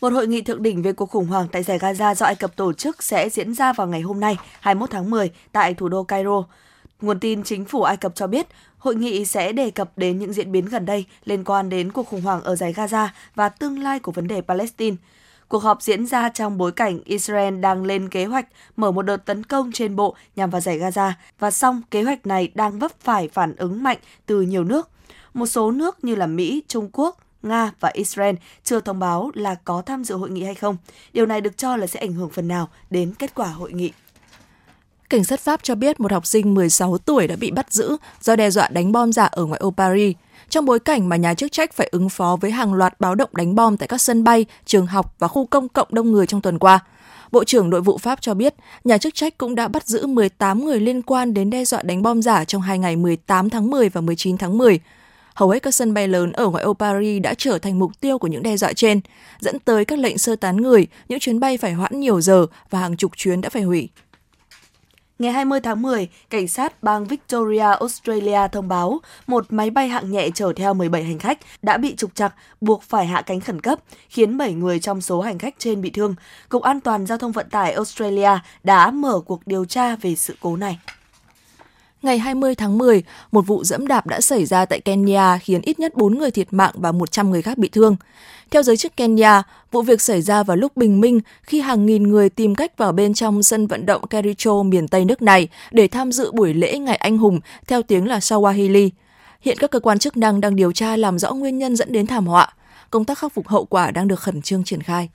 Một 0.00 0.12
hội 0.12 0.26
nghị 0.26 0.42
thượng 0.42 0.62
đỉnh 0.62 0.82
về 0.82 0.92
cuộc 0.92 1.10
khủng 1.10 1.26
hoảng 1.26 1.46
tại 1.52 1.62
giải 1.62 1.78
Gaza 1.78 2.14
do 2.14 2.26
Ai 2.26 2.34
Cập 2.34 2.56
tổ 2.56 2.72
chức 2.72 3.02
sẽ 3.02 3.28
diễn 3.28 3.54
ra 3.54 3.72
vào 3.72 3.86
ngày 3.86 4.00
hôm 4.00 4.20
nay, 4.20 4.36
21 4.60 4.90
tháng 4.90 5.10
10, 5.10 5.30
tại 5.52 5.74
thủ 5.74 5.88
đô 5.88 6.02
Cairo. 6.02 6.44
Nguồn 7.02 7.20
tin 7.20 7.42
chính 7.42 7.64
phủ 7.64 7.82
Ai 7.82 7.96
Cập 7.96 8.14
cho 8.14 8.26
biết, 8.26 8.46
hội 8.78 8.94
nghị 8.94 9.24
sẽ 9.24 9.52
đề 9.52 9.70
cập 9.70 9.98
đến 9.98 10.18
những 10.18 10.32
diễn 10.32 10.52
biến 10.52 10.66
gần 10.66 10.86
đây 10.86 11.04
liên 11.24 11.44
quan 11.44 11.68
đến 11.68 11.92
cuộc 11.92 12.08
khủng 12.08 12.20
hoảng 12.20 12.42
ở 12.42 12.56
giải 12.56 12.72
Gaza 12.72 13.08
và 13.34 13.48
tương 13.48 13.78
lai 13.78 13.98
của 13.98 14.12
vấn 14.12 14.26
đề 14.26 14.40
Palestine. 14.40 14.96
Cuộc 15.48 15.62
họp 15.62 15.82
diễn 15.82 16.06
ra 16.06 16.28
trong 16.28 16.58
bối 16.58 16.72
cảnh 16.72 17.00
Israel 17.04 17.58
đang 17.60 17.84
lên 17.84 18.08
kế 18.08 18.24
hoạch 18.24 18.46
mở 18.76 18.92
một 18.92 19.02
đợt 19.02 19.16
tấn 19.16 19.44
công 19.44 19.72
trên 19.72 19.96
bộ 19.96 20.16
nhằm 20.36 20.50
vào 20.50 20.60
giải 20.60 20.78
Gaza 20.78 21.12
và 21.38 21.50
song 21.50 21.82
kế 21.90 22.02
hoạch 22.02 22.26
này 22.26 22.50
đang 22.54 22.78
vấp 22.78 23.00
phải 23.00 23.28
phản 23.28 23.56
ứng 23.56 23.82
mạnh 23.82 23.98
từ 24.26 24.42
nhiều 24.42 24.64
nước. 24.64 24.88
Một 25.34 25.46
số 25.46 25.70
nước 25.70 26.04
như 26.04 26.14
là 26.14 26.26
Mỹ, 26.26 26.62
Trung 26.68 26.88
Quốc, 26.92 27.18
Nga 27.42 27.72
và 27.80 27.90
Israel 27.94 28.34
chưa 28.64 28.80
thông 28.80 28.98
báo 28.98 29.30
là 29.34 29.54
có 29.54 29.82
tham 29.86 30.04
dự 30.04 30.14
hội 30.14 30.30
nghị 30.30 30.44
hay 30.44 30.54
không. 30.54 30.76
Điều 31.12 31.26
này 31.26 31.40
được 31.40 31.56
cho 31.56 31.76
là 31.76 31.86
sẽ 31.86 32.00
ảnh 32.00 32.12
hưởng 32.12 32.30
phần 32.30 32.48
nào 32.48 32.68
đến 32.90 33.12
kết 33.18 33.34
quả 33.34 33.46
hội 33.46 33.72
nghị. 33.72 33.92
Cảnh 35.12 35.24
sát 35.24 35.40
Pháp 35.40 35.60
cho 35.62 35.74
biết 35.74 36.00
một 36.00 36.12
học 36.12 36.26
sinh 36.26 36.54
16 36.54 36.98
tuổi 36.98 37.26
đã 37.26 37.36
bị 37.36 37.50
bắt 37.50 37.72
giữ 37.72 37.96
do 38.20 38.36
đe 38.36 38.50
dọa 38.50 38.68
đánh 38.68 38.92
bom 38.92 39.12
giả 39.12 39.24
ở 39.24 39.44
ngoại 39.44 39.60
ô 39.60 39.70
Paris, 39.76 40.16
trong 40.48 40.64
bối 40.64 40.78
cảnh 40.78 41.08
mà 41.08 41.16
nhà 41.16 41.34
chức 41.34 41.52
trách 41.52 41.72
phải 41.72 41.88
ứng 41.92 42.08
phó 42.08 42.36
với 42.40 42.50
hàng 42.50 42.74
loạt 42.74 43.00
báo 43.00 43.14
động 43.14 43.30
đánh 43.32 43.54
bom 43.54 43.76
tại 43.76 43.88
các 43.88 44.00
sân 44.00 44.24
bay, 44.24 44.46
trường 44.64 44.86
học 44.86 45.14
và 45.18 45.28
khu 45.28 45.46
công 45.46 45.68
cộng 45.68 45.88
đông 45.90 46.12
người 46.12 46.26
trong 46.26 46.40
tuần 46.40 46.58
qua. 46.58 46.80
Bộ 47.32 47.44
trưởng 47.44 47.70
Nội 47.70 47.80
vụ 47.80 47.98
Pháp 47.98 48.20
cho 48.20 48.34
biết, 48.34 48.54
nhà 48.84 48.98
chức 48.98 49.14
trách 49.14 49.38
cũng 49.38 49.54
đã 49.54 49.68
bắt 49.68 49.86
giữ 49.86 50.06
18 50.06 50.64
người 50.64 50.80
liên 50.80 51.02
quan 51.02 51.34
đến 51.34 51.50
đe 51.50 51.64
dọa 51.64 51.82
đánh 51.82 52.02
bom 52.02 52.22
giả 52.22 52.44
trong 52.44 52.62
hai 52.62 52.78
ngày 52.78 52.96
18 52.96 53.50
tháng 53.50 53.70
10 53.70 53.88
và 53.88 54.00
19 54.00 54.38
tháng 54.38 54.58
10. 54.58 54.80
Hầu 55.34 55.50
hết 55.50 55.62
các 55.62 55.74
sân 55.74 55.94
bay 55.94 56.08
lớn 56.08 56.32
ở 56.32 56.48
ngoại 56.48 56.64
ô 56.64 56.74
Paris 56.74 57.22
đã 57.22 57.34
trở 57.38 57.58
thành 57.58 57.78
mục 57.78 58.00
tiêu 58.00 58.18
của 58.18 58.28
những 58.28 58.42
đe 58.42 58.56
dọa 58.56 58.72
trên, 58.72 59.00
dẫn 59.40 59.58
tới 59.58 59.84
các 59.84 59.98
lệnh 59.98 60.18
sơ 60.18 60.36
tán 60.36 60.56
người, 60.56 60.86
những 61.08 61.18
chuyến 61.18 61.40
bay 61.40 61.56
phải 61.56 61.72
hoãn 61.72 62.00
nhiều 62.00 62.20
giờ 62.20 62.46
và 62.70 62.78
hàng 62.80 62.96
chục 62.96 63.12
chuyến 63.16 63.40
đã 63.40 63.48
phải 63.48 63.62
hủy. 63.62 63.88
Ngày 65.22 65.32
20 65.32 65.60
tháng 65.60 65.82
10, 65.82 66.08
cảnh 66.30 66.48
sát 66.48 66.82
bang 66.82 67.04
Victoria, 67.04 67.60
Australia 67.80 68.48
thông 68.52 68.68
báo 68.68 69.00
một 69.26 69.46
máy 69.52 69.70
bay 69.70 69.88
hạng 69.88 70.10
nhẹ 70.10 70.28
chở 70.34 70.52
theo 70.56 70.74
17 70.74 71.04
hành 71.04 71.18
khách 71.18 71.38
đã 71.62 71.76
bị 71.76 71.96
trục 71.96 72.14
trặc, 72.14 72.34
buộc 72.60 72.82
phải 72.82 73.06
hạ 73.06 73.22
cánh 73.22 73.40
khẩn 73.40 73.60
cấp, 73.60 73.78
khiến 74.08 74.38
7 74.38 74.52
người 74.52 74.80
trong 74.80 75.00
số 75.00 75.20
hành 75.20 75.38
khách 75.38 75.54
trên 75.58 75.82
bị 75.82 75.90
thương. 75.90 76.14
Cục 76.48 76.62
An 76.62 76.80
toàn 76.80 77.06
Giao 77.06 77.18
thông 77.18 77.32
Vận 77.32 77.50
tải 77.50 77.72
Australia 77.72 78.30
đã 78.64 78.90
mở 78.90 79.20
cuộc 79.26 79.46
điều 79.46 79.64
tra 79.64 79.96
về 79.96 80.14
sự 80.14 80.34
cố 80.40 80.56
này. 80.56 80.78
Ngày 82.02 82.18
20 82.18 82.54
tháng 82.54 82.78
10, 82.78 83.02
một 83.32 83.46
vụ 83.46 83.64
dẫm 83.64 83.86
đạp 83.86 84.06
đã 84.06 84.20
xảy 84.20 84.46
ra 84.46 84.64
tại 84.64 84.80
Kenya 84.80 85.38
khiến 85.38 85.60
ít 85.62 85.80
nhất 85.80 85.96
4 85.96 86.18
người 86.18 86.30
thiệt 86.30 86.52
mạng 86.52 86.74
và 86.74 86.92
100 86.92 87.30
người 87.30 87.42
khác 87.42 87.58
bị 87.58 87.68
thương. 87.68 87.96
Theo 88.50 88.62
giới 88.62 88.76
chức 88.76 88.96
Kenya, 88.96 89.42
vụ 89.72 89.82
việc 89.82 90.00
xảy 90.00 90.22
ra 90.22 90.42
vào 90.42 90.56
lúc 90.56 90.76
bình 90.76 91.00
minh 91.00 91.20
khi 91.42 91.60
hàng 91.60 91.86
nghìn 91.86 92.02
người 92.02 92.28
tìm 92.28 92.54
cách 92.54 92.78
vào 92.78 92.92
bên 92.92 93.14
trong 93.14 93.42
sân 93.42 93.66
vận 93.66 93.86
động 93.86 94.06
Kericho 94.06 94.62
miền 94.62 94.88
Tây 94.88 95.04
nước 95.04 95.22
này 95.22 95.48
để 95.70 95.88
tham 95.88 96.12
dự 96.12 96.32
buổi 96.32 96.54
lễ 96.54 96.78
Ngày 96.78 96.96
Anh 96.96 97.18
Hùng, 97.18 97.40
theo 97.66 97.82
tiếng 97.82 98.08
là 98.08 98.18
Swahili. 98.18 98.90
Hiện 99.40 99.58
các 99.60 99.70
cơ 99.70 99.80
quan 99.80 99.98
chức 99.98 100.16
năng 100.16 100.40
đang 100.40 100.56
điều 100.56 100.72
tra 100.72 100.96
làm 100.96 101.18
rõ 101.18 101.32
nguyên 101.32 101.58
nhân 101.58 101.76
dẫn 101.76 101.92
đến 101.92 102.06
thảm 102.06 102.26
họa. 102.26 102.54
Công 102.90 103.04
tác 103.04 103.18
khắc 103.18 103.32
phục 103.32 103.48
hậu 103.48 103.64
quả 103.64 103.90
đang 103.90 104.08
được 104.08 104.20
khẩn 104.20 104.42
trương 104.42 104.64
triển 104.64 104.82
khai. 104.82 105.08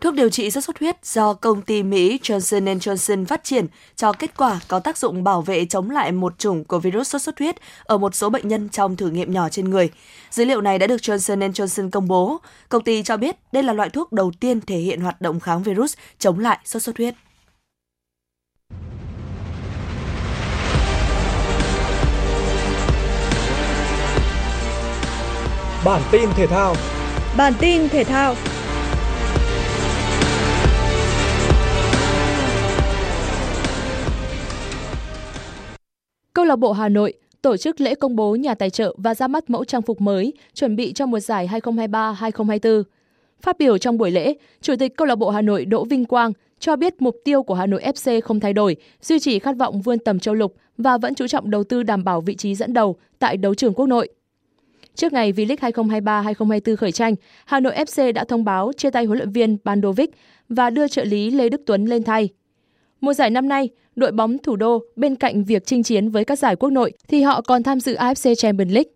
Thuốc 0.00 0.14
điều 0.14 0.28
trị 0.28 0.50
sốt 0.50 0.64
xuất 0.64 0.78
huyết 0.78 1.06
do 1.06 1.34
công 1.34 1.62
ty 1.62 1.82
Mỹ 1.82 2.18
Johnson 2.22 2.78
Johnson 2.78 3.24
phát 3.24 3.44
triển 3.44 3.66
cho 3.96 4.12
kết 4.12 4.36
quả 4.36 4.60
có 4.68 4.78
tác 4.78 4.98
dụng 4.98 5.24
bảo 5.24 5.42
vệ 5.42 5.64
chống 5.64 5.90
lại 5.90 6.12
một 6.12 6.38
chủng 6.38 6.64
của 6.64 6.78
virus 6.78 7.08
sốt 7.08 7.22
xuất 7.22 7.38
huyết 7.38 7.56
ở 7.84 7.98
một 7.98 8.14
số 8.14 8.30
bệnh 8.30 8.48
nhân 8.48 8.68
trong 8.68 8.96
thử 8.96 9.10
nghiệm 9.10 9.32
nhỏ 9.32 9.48
trên 9.48 9.70
người. 9.70 9.90
Dữ 10.30 10.44
liệu 10.44 10.60
này 10.60 10.78
đã 10.78 10.86
được 10.86 10.96
Johnson 10.96 11.52
Johnson 11.52 11.90
công 11.90 12.08
bố. 12.08 12.38
Công 12.68 12.82
ty 12.82 13.02
cho 13.02 13.16
biết 13.16 13.36
đây 13.52 13.62
là 13.62 13.72
loại 13.72 13.90
thuốc 13.90 14.12
đầu 14.12 14.32
tiên 14.40 14.60
thể 14.60 14.78
hiện 14.78 15.00
hoạt 15.00 15.20
động 15.20 15.40
kháng 15.40 15.62
virus 15.62 15.94
chống 16.18 16.38
lại 16.38 16.58
sốt 16.64 16.82
xuất 16.82 16.96
huyết. 16.96 17.14
Bản 25.84 26.02
tin 26.10 26.28
thể 26.36 26.46
thao 26.46 26.76
Bản 27.36 27.52
tin 27.60 27.88
thể 27.88 28.04
thao 28.04 28.34
Câu 36.44 36.48
lạc 36.48 36.56
bộ 36.56 36.72
Hà 36.72 36.88
Nội 36.88 37.12
tổ 37.42 37.56
chức 37.56 37.80
lễ 37.80 37.94
công 37.94 38.16
bố 38.16 38.34
nhà 38.34 38.54
tài 38.54 38.70
trợ 38.70 38.94
và 38.98 39.14
ra 39.14 39.28
mắt 39.28 39.50
mẫu 39.50 39.64
trang 39.64 39.82
phục 39.82 40.00
mới 40.00 40.32
chuẩn 40.54 40.76
bị 40.76 40.92
cho 40.92 41.06
mùa 41.06 41.20
giải 41.20 41.48
2023-2024. 41.52 42.82
Phát 43.40 43.58
biểu 43.58 43.78
trong 43.78 43.98
buổi 43.98 44.10
lễ, 44.10 44.34
Chủ 44.60 44.74
tịch 44.78 44.96
câu 44.96 45.06
lạc 45.06 45.14
bộ 45.14 45.30
Hà 45.30 45.42
Nội 45.42 45.64
Đỗ 45.64 45.84
Vinh 45.84 46.04
Quang 46.04 46.32
cho 46.58 46.76
biết 46.76 47.02
mục 47.02 47.16
tiêu 47.24 47.42
của 47.42 47.54
Hà 47.54 47.66
Nội 47.66 47.82
FC 47.82 48.20
không 48.20 48.40
thay 48.40 48.52
đổi, 48.52 48.76
duy 49.02 49.18
trì 49.18 49.38
khát 49.38 49.56
vọng 49.56 49.80
vươn 49.80 49.98
tầm 49.98 50.18
châu 50.18 50.34
lục 50.34 50.54
và 50.78 50.98
vẫn 50.98 51.14
chú 51.14 51.26
trọng 51.26 51.50
đầu 51.50 51.64
tư 51.64 51.82
đảm 51.82 52.04
bảo 52.04 52.20
vị 52.20 52.34
trí 52.34 52.54
dẫn 52.54 52.72
đầu 52.72 52.96
tại 53.18 53.36
đấu 53.36 53.54
trường 53.54 53.74
quốc 53.74 53.86
nội. 53.86 54.08
Trước 54.94 55.12
ngày 55.12 55.32
V-League 55.32 55.72
2023-2024 56.32 56.76
khởi 56.76 56.92
tranh, 56.92 57.14
Hà 57.44 57.60
Nội 57.60 57.74
FC 57.74 58.12
đã 58.12 58.24
thông 58.24 58.44
báo 58.44 58.72
chia 58.76 58.90
tay 58.90 59.04
huấn 59.04 59.18
luyện 59.18 59.30
viên 59.30 59.56
Bandovic 59.64 60.10
và 60.48 60.70
đưa 60.70 60.88
trợ 60.88 61.04
lý 61.04 61.30
Lê 61.30 61.48
Đức 61.48 61.62
Tuấn 61.66 61.84
lên 61.84 62.02
thay. 62.02 62.28
Mùa 63.00 63.14
giải 63.14 63.30
năm 63.30 63.48
nay, 63.48 63.68
đội 63.96 64.12
bóng 64.12 64.38
thủ 64.38 64.56
đô 64.56 64.82
bên 64.96 65.14
cạnh 65.14 65.44
việc 65.44 65.66
chinh 65.66 65.82
chiến 65.82 66.08
với 66.08 66.24
các 66.24 66.38
giải 66.38 66.56
quốc 66.56 66.70
nội 66.70 66.92
thì 67.08 67.22
họ 67.22 67.40
còn 67.40 67.62
tham 67.62 67.80
dự 67.80 67.94
AFC 67.94 68.34
Champions 68.34 68.72
League. 68.72 68.90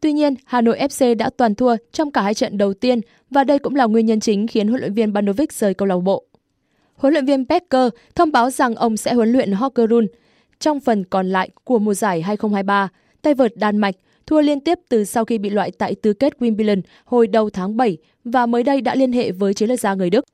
Tuy 0.00 0.12
nhiên, 0.12 0.34
Hà 0.44 0.60
Nội 0.60 0.78
FC 0.78 1.16
đã 1.16 1.30
toàn 1.36 1.54
thua 1.54 1.76
trong 1.92 2.10
cả 2.10 2.22
hai 2.22 2.34
trận 2.34 2.58
đầu 2.58 2.74
tiên 2.74 3.00
và 3.30 3.44
đây 3.44 3.58
cũng 3.58 3.74
là 3.74 3.84
nguyên 3.84 4.06
nhân 4.06 4.20
chính 4.20 4.46
khiến 4.46 4.68
huấn 4.68 4.80
luyện 4.80 4.94
viên 4.94 5.12
Banovic 5.12 5.52
rời 5.52 5.74
câu 5.74 5.88
lạc 5.88 5.96
bộ. 5.96 6.24
Huấn 6.94 7.12
luyện 7.12 7.26
viên 7.26 7.46
Becker 7.48 7.88
thông 8.14 8.32
báo 8.32 8.50
rằng 8.50 8.74
ông 8.74 8.96
sẽ 8.96 9.14
huấn 9.14 9.32
luyện 9.32 9.52
Hockerun 9.52 10.06
trong 10.60 10.80
phần 10.80 11.04
còn 11.04 11.28
lại 11.28 11.50
của 11.64 11.78
mùa 11.78 11.94
giải 11.94 12.22
2023. 12.22 12.88
Tay 13.22 13.34
vợt 13.34 13.56
Đan 13.56 13.76
Mạch 13.76 13.94
thua 14.26 14.40
liên 14.40 14.60
tiếp 14.60 14.78
từ 14.88 15.04
sau 15.04 15.24
khi 15.24 15.38
bị 15.38 15.50
loại 15.50 15.70
tại 15.70 15.94
tứ 15.94 16.12
kết 16.12 16.32
Wimbledon 16.38 16.80
hồi 17.04 17.26
đầu 17.26 17.50
tháng 17.50 17.76
7 17.76 17.96
và 18.24 18.46
mới 18.46 18.62
đây 18.62 18.80
đã 18.80 18.94
liên 18.94 19.12
hệ 19.12 19.32
với 19.32 19.54
chiến 19.54 19.68
lược 19.68 19.80
gia 19.80 19.94
người 19.94 20.10
Đức. 20.10 20.24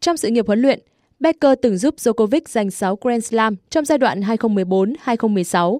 Trong 0.00 0.16
sự 0.16 0.28
nghiệp 0.28 0.46
huấn 0.46 0.62
luyện, 0.62 0.80
Becker 1.20 1.52
từng 1.62 1.76
giúp 1.76 1.94
Djokovic 1.96 2.40
giành 2.46 2.70
6 2.70 2.98
Grand 3.00 3.24
Slam 3.24 3.56
trong 3.70 3.84
giai 3.84 3.98
đoạn 3.98 4.20
2014-2016. 4.20 5.78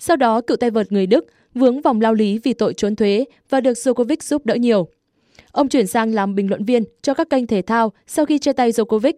Sau 0.00 0.16
đó, 0.16 0.40
cựu 0.40 0.56
tay 0.56 0.70
vợt 0.70 0.92
người 0.92 1.06
Đức 1.06 1.26
vướng 1.54 1.82
vòng 1.82 2.00
lao 2.00 2.14
lý 2.14 2.38
vì 2.38 2.52
tội 2.52 2.74
trốn 2.74 2.96
thuế 2.96 3.24
và 3.50 3.60
được 3.60 3.72
Djokovic 3.72 4.16
giúp 4.20 4.46
đỡ 4.46 4.54
nhiều. 4.54 4.88
Ông 5.52 5.68
chuyển 5.68 5.86
sang 5.86 6.14
làm 6.14 6.34
bình 6.34 6.48
luận 6.48 6.64
viên 6.64 6.84
cho 7.02 7.14
các 7.14 7.30
kênh 7.30 7.46
thể 7.46 7.62
thao 7.62 7.92
sau 8.06 8.26
khi 8.26 8.38
chia 8.38 8.52
tay 8.52 8.70
Djokovic. 8.70 9.12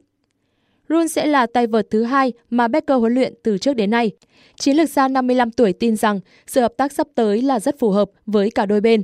Run 0.89 1.09
sẽ 1.09 1.27
là 1.27 1.47
tay 1.47 1.67
vợt 1.67 1.87
thứ 1.91 2.03
hai 2.03 2.33
mà 2.51 2.69
Becker 2.69 2.99
huấn 2.99 3.15
luyện 3.15 3.35
từ 3.43 3.59
trước 3.59 3.75
đến 3.75 3.91
nay. 3.91 4.11
Chiến 4.57 4.77
lược 4.77 4.91
gia 4.91 5.09
55 5.09 5.51
tuổi 5.51 5.73
tin 5.73 5.97
rằng 5.97 6.21
sự 6.47 6.61
hợp 6.61 6.73
tác 6.77 6.93
sắp 6.93 7.07
tới 7.15 7.43
là 7.43 7.61
rất 7.61 7.79
phù 7.79 7.91
hợp 7.91 8.11
với 8.27 8.51
cả 8.51 8.67
đôi 8.67 8.81
bên. 8.81 9.03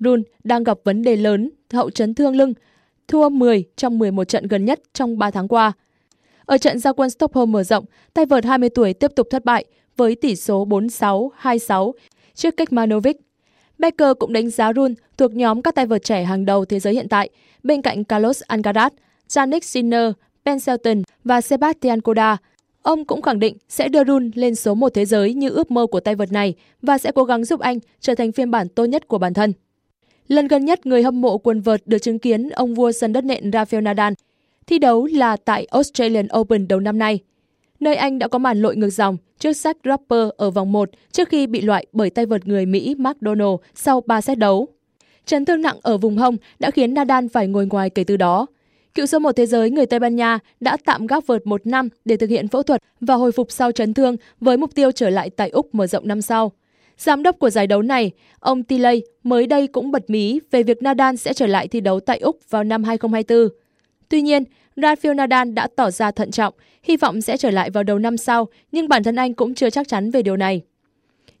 Run 0.00 0.22
đang 0.44 0.64
gặp 0.64 0.78
vấn 0.84 1.02
đề 1.02 1.16
lớn 1.16 1.50
hậu 1.72 1.90
chấn 1.90 2.14
thương 2.14 2.36
lưng 2.36 2.54
thua 3.08 3.28
10 3.28 3.64
trong 3.76 3.98
11 3.98 4.24
trận 4.24 4.46
gần 4.46 4.64
nhất 4.64 4.80
trong 4.92 5.18
3 5.18 5.30
tháng 5.30 5.48
qua. 5.48 5.72
Ở 6.44 6.58
trận 6.58 6.78
giao 6.78 6.94
quân 6.94 7.10
Stockholm 7.10 7.52
mở 7.52 7.62
rộng, 7.62 7.84
tay 8.14 8.26
vợt 8.26 8.44
20 8.44 8.68
tuổi 8.68 8.92
tiếp 8.92 9.10
tục 9.16 9.26
thất 9.30 9.44
bại 9.44 9.64
với 9.96 10.14
tỷ 10.14 10.36
số 10.36 10.66
4-6-2-6 10.66 11.92
trước 12.34 12.56
Kekmanovic. 12.56 13.16
Becker 13.78 14.10
cũng 14.18 14.32
đánh 14.32 14.50
giá 14.50 14.72
Run 14.72 14.94
thuộc 15.16 15.34
nhóm 15.34 15.62
các 15.62 15.74
tay 15.74 15.86
vợt 15.86 16.04
trẻ 16.04 16.24
hàng 16.24 16.44
đầu 16.44 16.64
thế 16.64 16.80
giới 16.80 16.94
hiện 16.94 17.08
tại, 17.08 17.30
bên 17.62 17.82
cạnh 17.82 18.04
Carlos 18.04 18.42
Alcaraz, 18.48 18.90
Yannick 19.36 19.64
Sinner, 19.64 20.12
Ben 20.44 20.58
Shelton 20.58 21.02
và 21.24 21.40
Sebastian 21.40 22.00
Koda. 22.00 22.36
Ông 22.82 23.04
cũng 23.04 23.22
khẳng 23.22 23.38
định 23.38 23.56
sẽ 23.68 23.88
đưa 23.88 24.04
Run 24.04 24.30
lên 24.34 24.54
số 24.54 24.74
một 24.74 24.94
thế 24.94 25.04
giới 25.04 25.34
như 25.34 25.50
ước 25.50 25.70
mơ 25.70 25.86
của 25.86 26.00
tay 26.00 26.14
vợt 26.14 26.32
này 26.32 26.54
và 26.82 26.98
sẽ 26.98 27.12
cố 27.14 27.24
gắng 27.24 27.44
giúp 27.44 27.60
anh 27.60 27.78
trở 28.00 28.14
thành 28.14 28.32
phiên 28.32 28.50
bản 28.50 28.68
tốt 28.68 28.84
nhất 28.84 29.08
của 29.08 29.18
bản 29.18 29.34
thân. 29.34 29.52
Lần 30.28 30.48
gần 30.48 30.64
nhất 30.64 30.86
người 30.86 31.02
hâm 31.02 31.20
mộ 31.20 31.38
quần 31.38 31.60
vợt 31.60 31.86
được 31.86 31.98
chứng 31.98 32.18
kiến 32.18 32.48
ông 32.48 32.74
vua 32.74 32.92
sân 32.92 33.12
đất 33.12 33.24
nện 33.24 33.50
Rafael 33.50 33.82
Nadal 33.82 34.12
thi 34.66 34.78
đấu 34.78 35.06
là 35.06 35.36
tại 35.36 35.66
Australian 35.70 36.28
Open 36.38 36.68
đầu 36.68 36.80
năm 36.80 36.98
nay, 36.98 37.18
nơi 37.80 37.96
anh 37.96 38.18
đã 38.18 38.28
có 38.28 38.38
màn 38.38 38.62
lội 38.62 38.76
ngược 38.76 38.90
dòng 38.90 39.16
trước 39.38 39.50
Zach 39.50 39.74
Draper 39.84 40.28
ở 40.36 40.50
vòng 40.50 40.72
1 40.72 40.90
trước 41.12 41.28
khi 41.28 41.46
bị 41.46 41.60
loại 41.60 41.86
bởi 41.92 42.10
tay 42.10 42.26
vợt 42.26 42.46
người 42.46 42.66
Mỹ 42.66 42.94
McDonald 42.98 43.56
sau 43.74 44.00
3 44.00 44.20
set 44.20 44.38
đấu. 44.38 44.68
Chấn 45.26 45.44
thương 45.44 45.62
nặng 45.62 45.76
ở 45.82 45.98
vùng 45.98 46.16
hông 46.16 46.36
đã 46.58 46.70
khiến 46.70 46.94
Nadal 46.94 47.26
phải 47.32 47.48
ngồi 47.48 47.66
ngoài 47.66 47.90
kể 47.90 48.04
từ 48.04 48.16
đó. 48.16 48.46
Cựu 48.94 49.06
số 49.06 49.18
1 49.18 49.32
thế 49.36 49.46
giới 49.46 49.70
người 49.70 49.86
Tây 49.86 50.00
Ban 50.00 50.16
Nha 50.16 50.38
đã 50.60 50.76
tạm 50.84 51.06
gác 51.06 51.26
vợt 51.26 51.46
một 51.46 51.66
năm 51.66 51.88
để 52.04 52.16
thực 52.16 52.30
hiện 52.30 52.48
phẫu 52.48 52.62
thuật 52.62 52.82
và 53.00 53.14
hồi 53.14 53.32
phục 53.32 53.52
sau 53.52 53.72
chấn 53.72 53.94
thương 53.94 54.16
với 54.40 54.56
mục 54.56 54.74
tiêu 54.74 54.92
trở 54.92 55.10
lại 55.10 55.30
tại 55.30 55.50
Úc 55.50 55.74
mở 55.74 55.86
rộng 55.86 56.08
năm 56.08 56.22
sau. 56.22 56.52
Giám 56.98 57.22
đốc 57.22 57.38
của 57.38 57.50
giải 57.50 57.66
đấu 57.66 57.82
này, 57.82 58.10
ông 58.40 58.62
Tilley 58.62 59.02
mới 59.22 59.46
đây 59.46 59.66
cũng 59.66 59.90
bật 59.90 60.10
mí 60.10 60.40
về 60.50 60.62
việc 60.62 60.82
Nadal 60.82 61.16
sẽ 61.16 61.32
trở 61.32 61.46
lại 61.46 61.68
thi 61.68 61.80
đấu 61.80 62.00
tại 62.00 62.18
Úc 62.18 62.38
vào 62.50 62.64
năm 62.64 62.84
2024. 62.84 63.58
Tuy 64.08 64.22
nhiên, 64.22 64.44
Rafael 64.76 65.14
Nadal 65.14 65.52
đã 65.52 65.68
tỏ 65.76 65.90
ra 65.90 66.10
thận 66.10 66.30
trọng, 66.30 66.54
hy 66.82 66.96
vọng 66.96 67.20
sẽ 67.20 67.36
trở 67.36 67.50
lại 67.50 67.70
vào 67.70 67.84
đầu 67.84 67.98
năm 67.98 68.16
sau, 68.16 68.48
nhưng 68.72 68.88
bản 68.88 69.02
thân 69.02 69.16
anh 69.16 69.34
cũng 69.34 69.54
chưa 69.54 69.70
chắc 69.70 69.88
chắn 69.88 70.10
về 70.10 70.22
điều 70.22 70.36
này. 70.36 70.62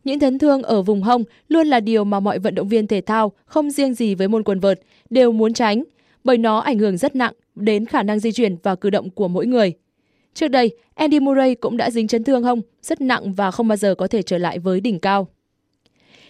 Những 0.04 0.20
chấn 0.20 0.38
thương 0.38 0.62
ở 0.62 0.82
vùng 0.82 1.02
hông 1.02 1.24
luôn 1.48 1.66
là 1.66 1.80
điều 1.80 2.04
mà 2.04 2.20
mọi 2.20 2.38
vận 2.38 2.54
động 2.54 2.68
viên 2.68 2.86
thể 2.86 3.00
thao, 3.00 3.32
không 3.44 3.70
riêng 3.70 3.94
gì 3.94 4.14
với 4.14 4.28
môn 4.28 4.42
quần 4.42 4.60
vợt, 4.60 4.80
đều 5.10 5.32
muốn 5.32 5.52
tránh, 5.52 5.84
bởi 6.24 6.38
nó 6.38 6.58
ảnh 6.58 6.78
hưởng 6.78 6.96
rất 6.96 7.16
nặng 7.16 7.32
đến 7.54 7.86
khả 7.86 8.02
năng 8.02 8.18
di 8.18 8.32
chuyển 8.32 8.56
và 8.62 8.74
cử 8.74 8.90
động 8.90 9.10
của 9.10 9.28
mỗi 9.28 9.46
người. 9.46 9.72
Trước 10.34 10.48
đây, 10.48 10.76
Andy 10.94 11.20
Murray 11.20 11.54
cũng 11.54 11.76
đã 11.76 11.90
dính 11.90 12.08
chấn 12.08 12.24
thương 12.24 12.42
hông 12.42 12.60
rất 12.82 13.00
nặng 13.00 13.32
và 13.32 13.50
không 13.50 13.68
bao 13.68 13.76
giờ 13.76 13.94
có 13.94 14.06
thể 14.06 14.22
trở 14.22 14.38
lại 14.38 14.58
với 14.58 14.80
đỉnh 14.80 15.00
cao. 15.00 15.28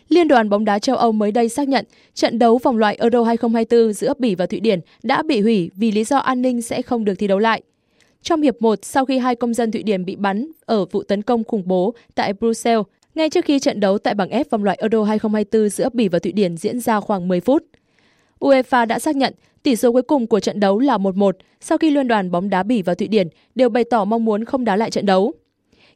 Liên 0.08 0.28
đoàn 0.28 0.48
bóng 0.48 0.64
đá 0.64 0.78
châu 0.78 0.96
Âu 0.96 1.12
mới 1.12 1.32
đây 1.32 1.48
xác 1.48 1.68
nhận 1.68 1.84
trận 2.14 2.38
đấu 2.38 2.58
vòng 2.58 2.76
loại 2.76 2.96
Euro 3.00 3.24
2024 3.24 3.92
giữa 3.92 4.12
Bỉ 4.18 4.34
và 4.34 4.46
Thụy 4.46 4.60
Điển 4.60 4.80
đã 5.02 5.22
bị 5.22 5.40
hủy 5.40 5.70
vì 5.74 5.90
lý 5.92 6.04
do 6.04 6.18
an 6.18 6.42
ninh 6.42 6.62
sẽ 6.62 6.82
không 6.82 7.04
được 7.04 7.14
thi 7.14 7.26
đấu 7.26 7.38
lại. 7.38 7.62
Trong 8.22 8.42
hiệp 8.42 8.62
1, 8.62 8.78
sau 8.82 9.04
khi 9.04 9.18
hai 9.18 9.34
công 9.34 9.54
dân 9.54 9.70
Thụy 9.70 9.82
Điển 9.82 10.04
bị 10.04 10.16
bắn 10.16 10.50
ở 10.64 10.84
vụ 10.84 11.02
tấn 11.02 11.22
công 11.22 11.44
khủng 11.44 11.62
bố 11.66 11.94
tại 12.14 12.32
Brussels, 12.32 12.82
ngay 13.14 13.30
trước 13.30 13.44
khi 13.44 13.58
trận 13.58 13.80
đấu 13.80 13.98
tại 13.98 14.14
bảng 14.14 14.30
F 14.30 14.44
vòng 14.50 14.64
loại 14.64 14.78
Euro 14.80 15.04
2024 15.04 15.68
giữa 15.68 15.88
Bỉ 15.92 16.08
và 16.08 16.18
Thụy 16.18 16.32
Điển 16.32 16.56
diễn 16.56 16.80
ra 16.80 17.00
khoảng 17.00 17.28
10 17.28 17.40
phút. 17.40 17.62
UEFA 18.40 18.86
đã 18.86 18.98
xác 18.98 19.16
nhận 19.16 19.34
tỷ 19.62 19.76
số 19.76 19.92
cuối 19.92 20.02
cùng 20.02 20.26
của 20.26 20.40
trận 20.40 20.60
đấu 20.60 20.78
là 20.78 20.98
1-1 20.98 21.32
sau 21.60 21.78
khi 21.78 21.90
liên 21.90 22.08
đoàn 22.08 22.30
bóng 22.30 22.50
đá 22.50 22.62
Bỉ 22.62 22.82
và 22.82 22.94
Thụy 22.94 23.08
Điển 23.08 23.28
đều 23.54 23.68
bày 23.68 23.84
tỏ 23.84 24.04
mong 24.04 24.24
muốn 24.24 24.44
không 24.44 24.64
đá 24.64 24.76
lại 24.76 24.90
trận 24.90 25.06
đấu. 25.06 25.32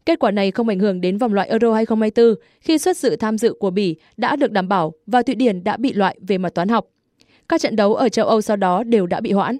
Kết 0.07 0.19
quả 0.19 0.31
này 0.31 0.51
không 0.51 0.69
ảnh 0.69 0.79
hưởng 0.79 1.01
đến 1.01 1.19
vòng 1.19 1.35
loại 1.35 1.49
Euro 1.49 1.75
2024 1.75 2.35
khi 2.61 2.79
xuất 2.79 2.97
sự 2.97 3.17
tham 3.17 3.39
dự 3.39 3.55
của 3.61 3.71
Bỉ 3.71 3.97
đã 4.17 4.37
được 4.37 4.53
đảm 4.53 4.69
bảo 4.69 4.93
và 5.07 5.23
Thụy 5.23 5.35
Điển 5.35 5.65
đã 5.65 5.77
bị 5.77 5.93
loại 5.93 6.19
về 6.29 6.39
mặt 6.39 6.55
toán 6.55 6.69
học. 6.69 6.87
Các 7.49 7.61
trận 7.61 7.77
đấu 7.77 7.95
ở 7.95 8.09
châu 8.09 8.27
Âu 8.27 8.41
sau 8.41 8.57
đó 8.57 8.83
đều 8.83 9.07
đã 9.07 9.21
bị 9.21 9.33
hoãn. 9.33 9.57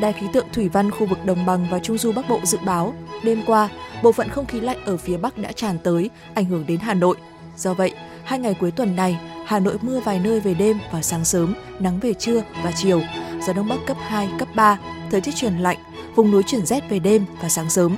Đài 0.00 0.12
khí 0.12 0.26
tượng 0.32 0.46
thủy 0.52 0.68
văn 0.68 0.90
khu 0.90 1.06
vực 1.06 1.18
đồng 1.24 1.46
bằng 1.46 1.66
và 1.70 1.78
trung 1.78 1.98
du 1.98 2.12
Bắc 2.12 2.28
Bộ 2.28 2.40
dự 2.44 2.58
báo, 2.66 2.94
đêm 3.24 3.42
qua, 3.46 3.68
bộ 4.02 4.12
phận 4.12 4.28
không 4.28 4.46
khí 4.46 4.60
lạnh 4.60 4.78
ở 4.84 4.96
phía 4.96 5.16
Bắc 5.16 5.38
đã 5.38 5.52
tràn 5.52 5.78
tới, 5.82 6.10
ảnh 6.34 6.44
hưởng 6.44 6.64
đến 6.68 6.78
Hà 6.80 6.94
Nội. 6.94 7.16
Do 7.56 7.74
vậy, 7.74 7.92
hai 8.24 8.38
ngày 8.38 8.54
cuối 8.60 8.70
tuần 8.70 8.96
này, 8.96 9.18
Hà 9.46 9.58
Nội 9.58 9.74
mưa 9.82 10.00
vài 10.00 10.20
nơi 10.24 10.40
về 10.40 10.54
đêm 10.54 10.78
và 10.92 11.02
sáng 11.02 11.24
sớm, 11.24 11.54
nắng 11.78 11.98
về 12.00 12.14
trưa 12.14 12.42
và 12.62 12.72
chiều, 12.76 13.02
gió 13.46 13.52
đông 13.52 13.68
bắc 13.68 13.78
cấp 13.86 13.96
2, 14.00 14.28
cấp 14.38 14.48
3, 14.54 14.78
thời 15.10 15.20
tiết 15.20 15.34
chuyển 15.34 15.58
lạnh, 15.58 15.78
vùng 16.14 16.30
núi 16.30 16.42
chuyển 16.46 16.66
rét 16.66 16.90
về 16.90 16.98
đêm 16.98 17.24
và 17.42 17.48
sáng 17.48 17.70
sớm. 17.70 17.96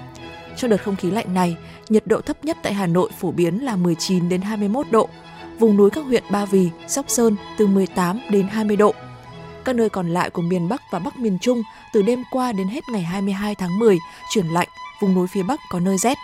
Trong 0.57 0.71
đợt 0.71 0.83
không 0.83 0.97
khí 0.97 1.11
lạnh 1.11 1.35
này, 1.35 1.57
nhiệt 1.89 2.07
độ 2.07 2.21
thấp 2.21 2.45
nhất 2.45 2.57
tại 2.63 2.75
Hà 2.75 2.87
Nội 2.87 3.11
phổ 3.21 3.33
biến 3.33 3.65
là 3.65 3.77
19 3.77 4.29
đến 4.29 4.41
21 4.41 4.87
độ. 4.91 5.09
Vùng 5.59 5.77
núi 5.77 5.91
các 5.91 6.05
huyện 6.05 6.23
Ba 6.31 6.45
Vì, 6.45 6.71
Sóc 6.89 7.05
Sơn 7.09 7.37
từ 7.59 7.67
18 7.67 8.21
đến 8.31 8.49
20 8.49 8.77
độ. 8.77 8.95
Các 9.65 9.77
nơi 9.77 9.89
còn 9.89 10.09
lại 10.09 10.31
của 10.31 10.43
miền 10.43 10.69
Bắc 10.69 10.83
và 10.91 10.99
Bắc 10.99 11.19
miền 11.19 11.39
Trung 11.39 11.63
từ 11.93 12.03
đêm 12.03 12.23
qua 12.31 12.53
đến 12.53 12.69
hết 12.69 12.81
ngày 12.89 13.03
22 13.03 13.55
tháng 13.55 13.79
10 13.79 13.99
chuyển 14.31 14.47
lạnh, 14.47 14.69
vùng 15.01 15.15
núi 15.15 15.27
phía 15.27 15.43
Bắc 15.43 15.61
có 15.71 15.81
nơi 15.81 15.99
rét. 15.99 16.19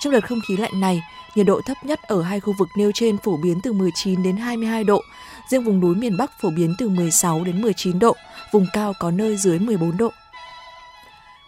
Trong 0.00 0.12
đợt 0.12 0.28
không 0.28 0.40
khí 0.48 0.56
lạnh 0.56 0.80
này, 0.80 1.02
nhiệt 1.34 1.46
độ 1.46 1.60
thấp 1.66 1.76
nhất 1.84 2.00
ở 2.02 2.22
hai 2.22 2.40
khu 2.40 2.54
vực 2.58 2.68
nêu 2.76 2.90
trên 2.94 3.18
phổ 3.18 3.36
biến 3.36 3.60
từ 3.62 3.72
19 3.72 4.22
đến 4.22 4.36
22 4.36 4.84
độ, 4.84 5.00
riêng 5.48 5.64
vùng 5.64 5.80
núi 5.80 5.94
miền 5.94 6.16
Bắc 6.16 6.30
phổ 6.40 6.50
biến 6.50 6.74
từ 6.78 6.88
16 6.88 7.44
đến 7.44 7.62
19 7.62 7.98
độ, 7.98 8.16
vùng 8.52 8.66
cao 8.72 8.94
có 8.98 9.10
nơi 9.10 9.36
dưới 9.36 9.58
14 9.58 9.96
độ. 9.96 10.10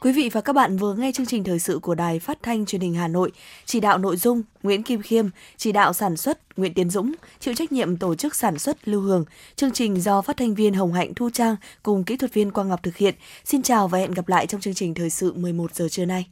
Quý 0.02 0.12
vị 0.12 0.30
và 0.32 0.40
các 0.40 0.52
bạn 0.52 0.76
vừa 0.76 0.94
nghe 0.94 1.12
chương 1.12 1.26
trình 1.26 1.44
thời 1.44 1.58
sự 1.58 1.78
của 1.78 1.94
Đài 1.94 2.18
Phát 2.18 2.38
thanh 2.42 2.66
Truyền 2.66 2.80
hình 2.80 2.94
Hà 2.94 3.08
Nội, 3.08 3.32
chỉ 3.64 3.80
đạo 3.80 3.98
nội 3.98 4.16
dung 4.16 4.42
Nguyễn 4.62 4.82
Kim 4.82 5.02
Khiêm, 5.02 5.26
chỉ 5.56 5.72
đạo 5.72 5.92
sản 5.92 6.16
xuất 6.16 6.58
Nguyễn 6.58 6.74
Tiến 6.74 6.90
Dũng, 6.90 7.12
chịu 7.40 7.54
trách 7.54 7.72
nhiệm 7.72 7.96
tổ 7.96 8.14
chức 8.14 8.34
sản 8.34 8.58
xuất 8.58 8.88
Lưu 8.88 9.00
Hương. 9.00 9.24
Chương 9.56 9.70
trình 9.70 10.00
do 10.00 10.22
phát 10.22 10.36
thanh 10.36 10.54
viên 10.54 10.74
Hồng 10.74 10.92
Hạnh 10.92 11.14
Thu 11.14 11.30
Trang 11.30 11.56
cùng 11.82 12.04
kỹ 12.04 12.16
thuật 12.16 12.34
viên 12.34 12.50
Quang 12.50 12.68
Ngọc 12.68 12.82
thực 12.82 12.96
hiện. 12.96 13.14
Xin 13.44 13.62
chào 13.62 13.88
và 13.88 13.98
hẹn 13.98 14.10
gặp 14.10 14.28
lại 14.28 14.46
trong 14.46 14.60
chương 14.60 14.74
trình 14.74 14.94
thời 14.94 15.10
sự 15.10 15.32
11 15.32 15.74
giờ 15.74 15.88
trưa 15.88 16.04
nay. 16.04 16.26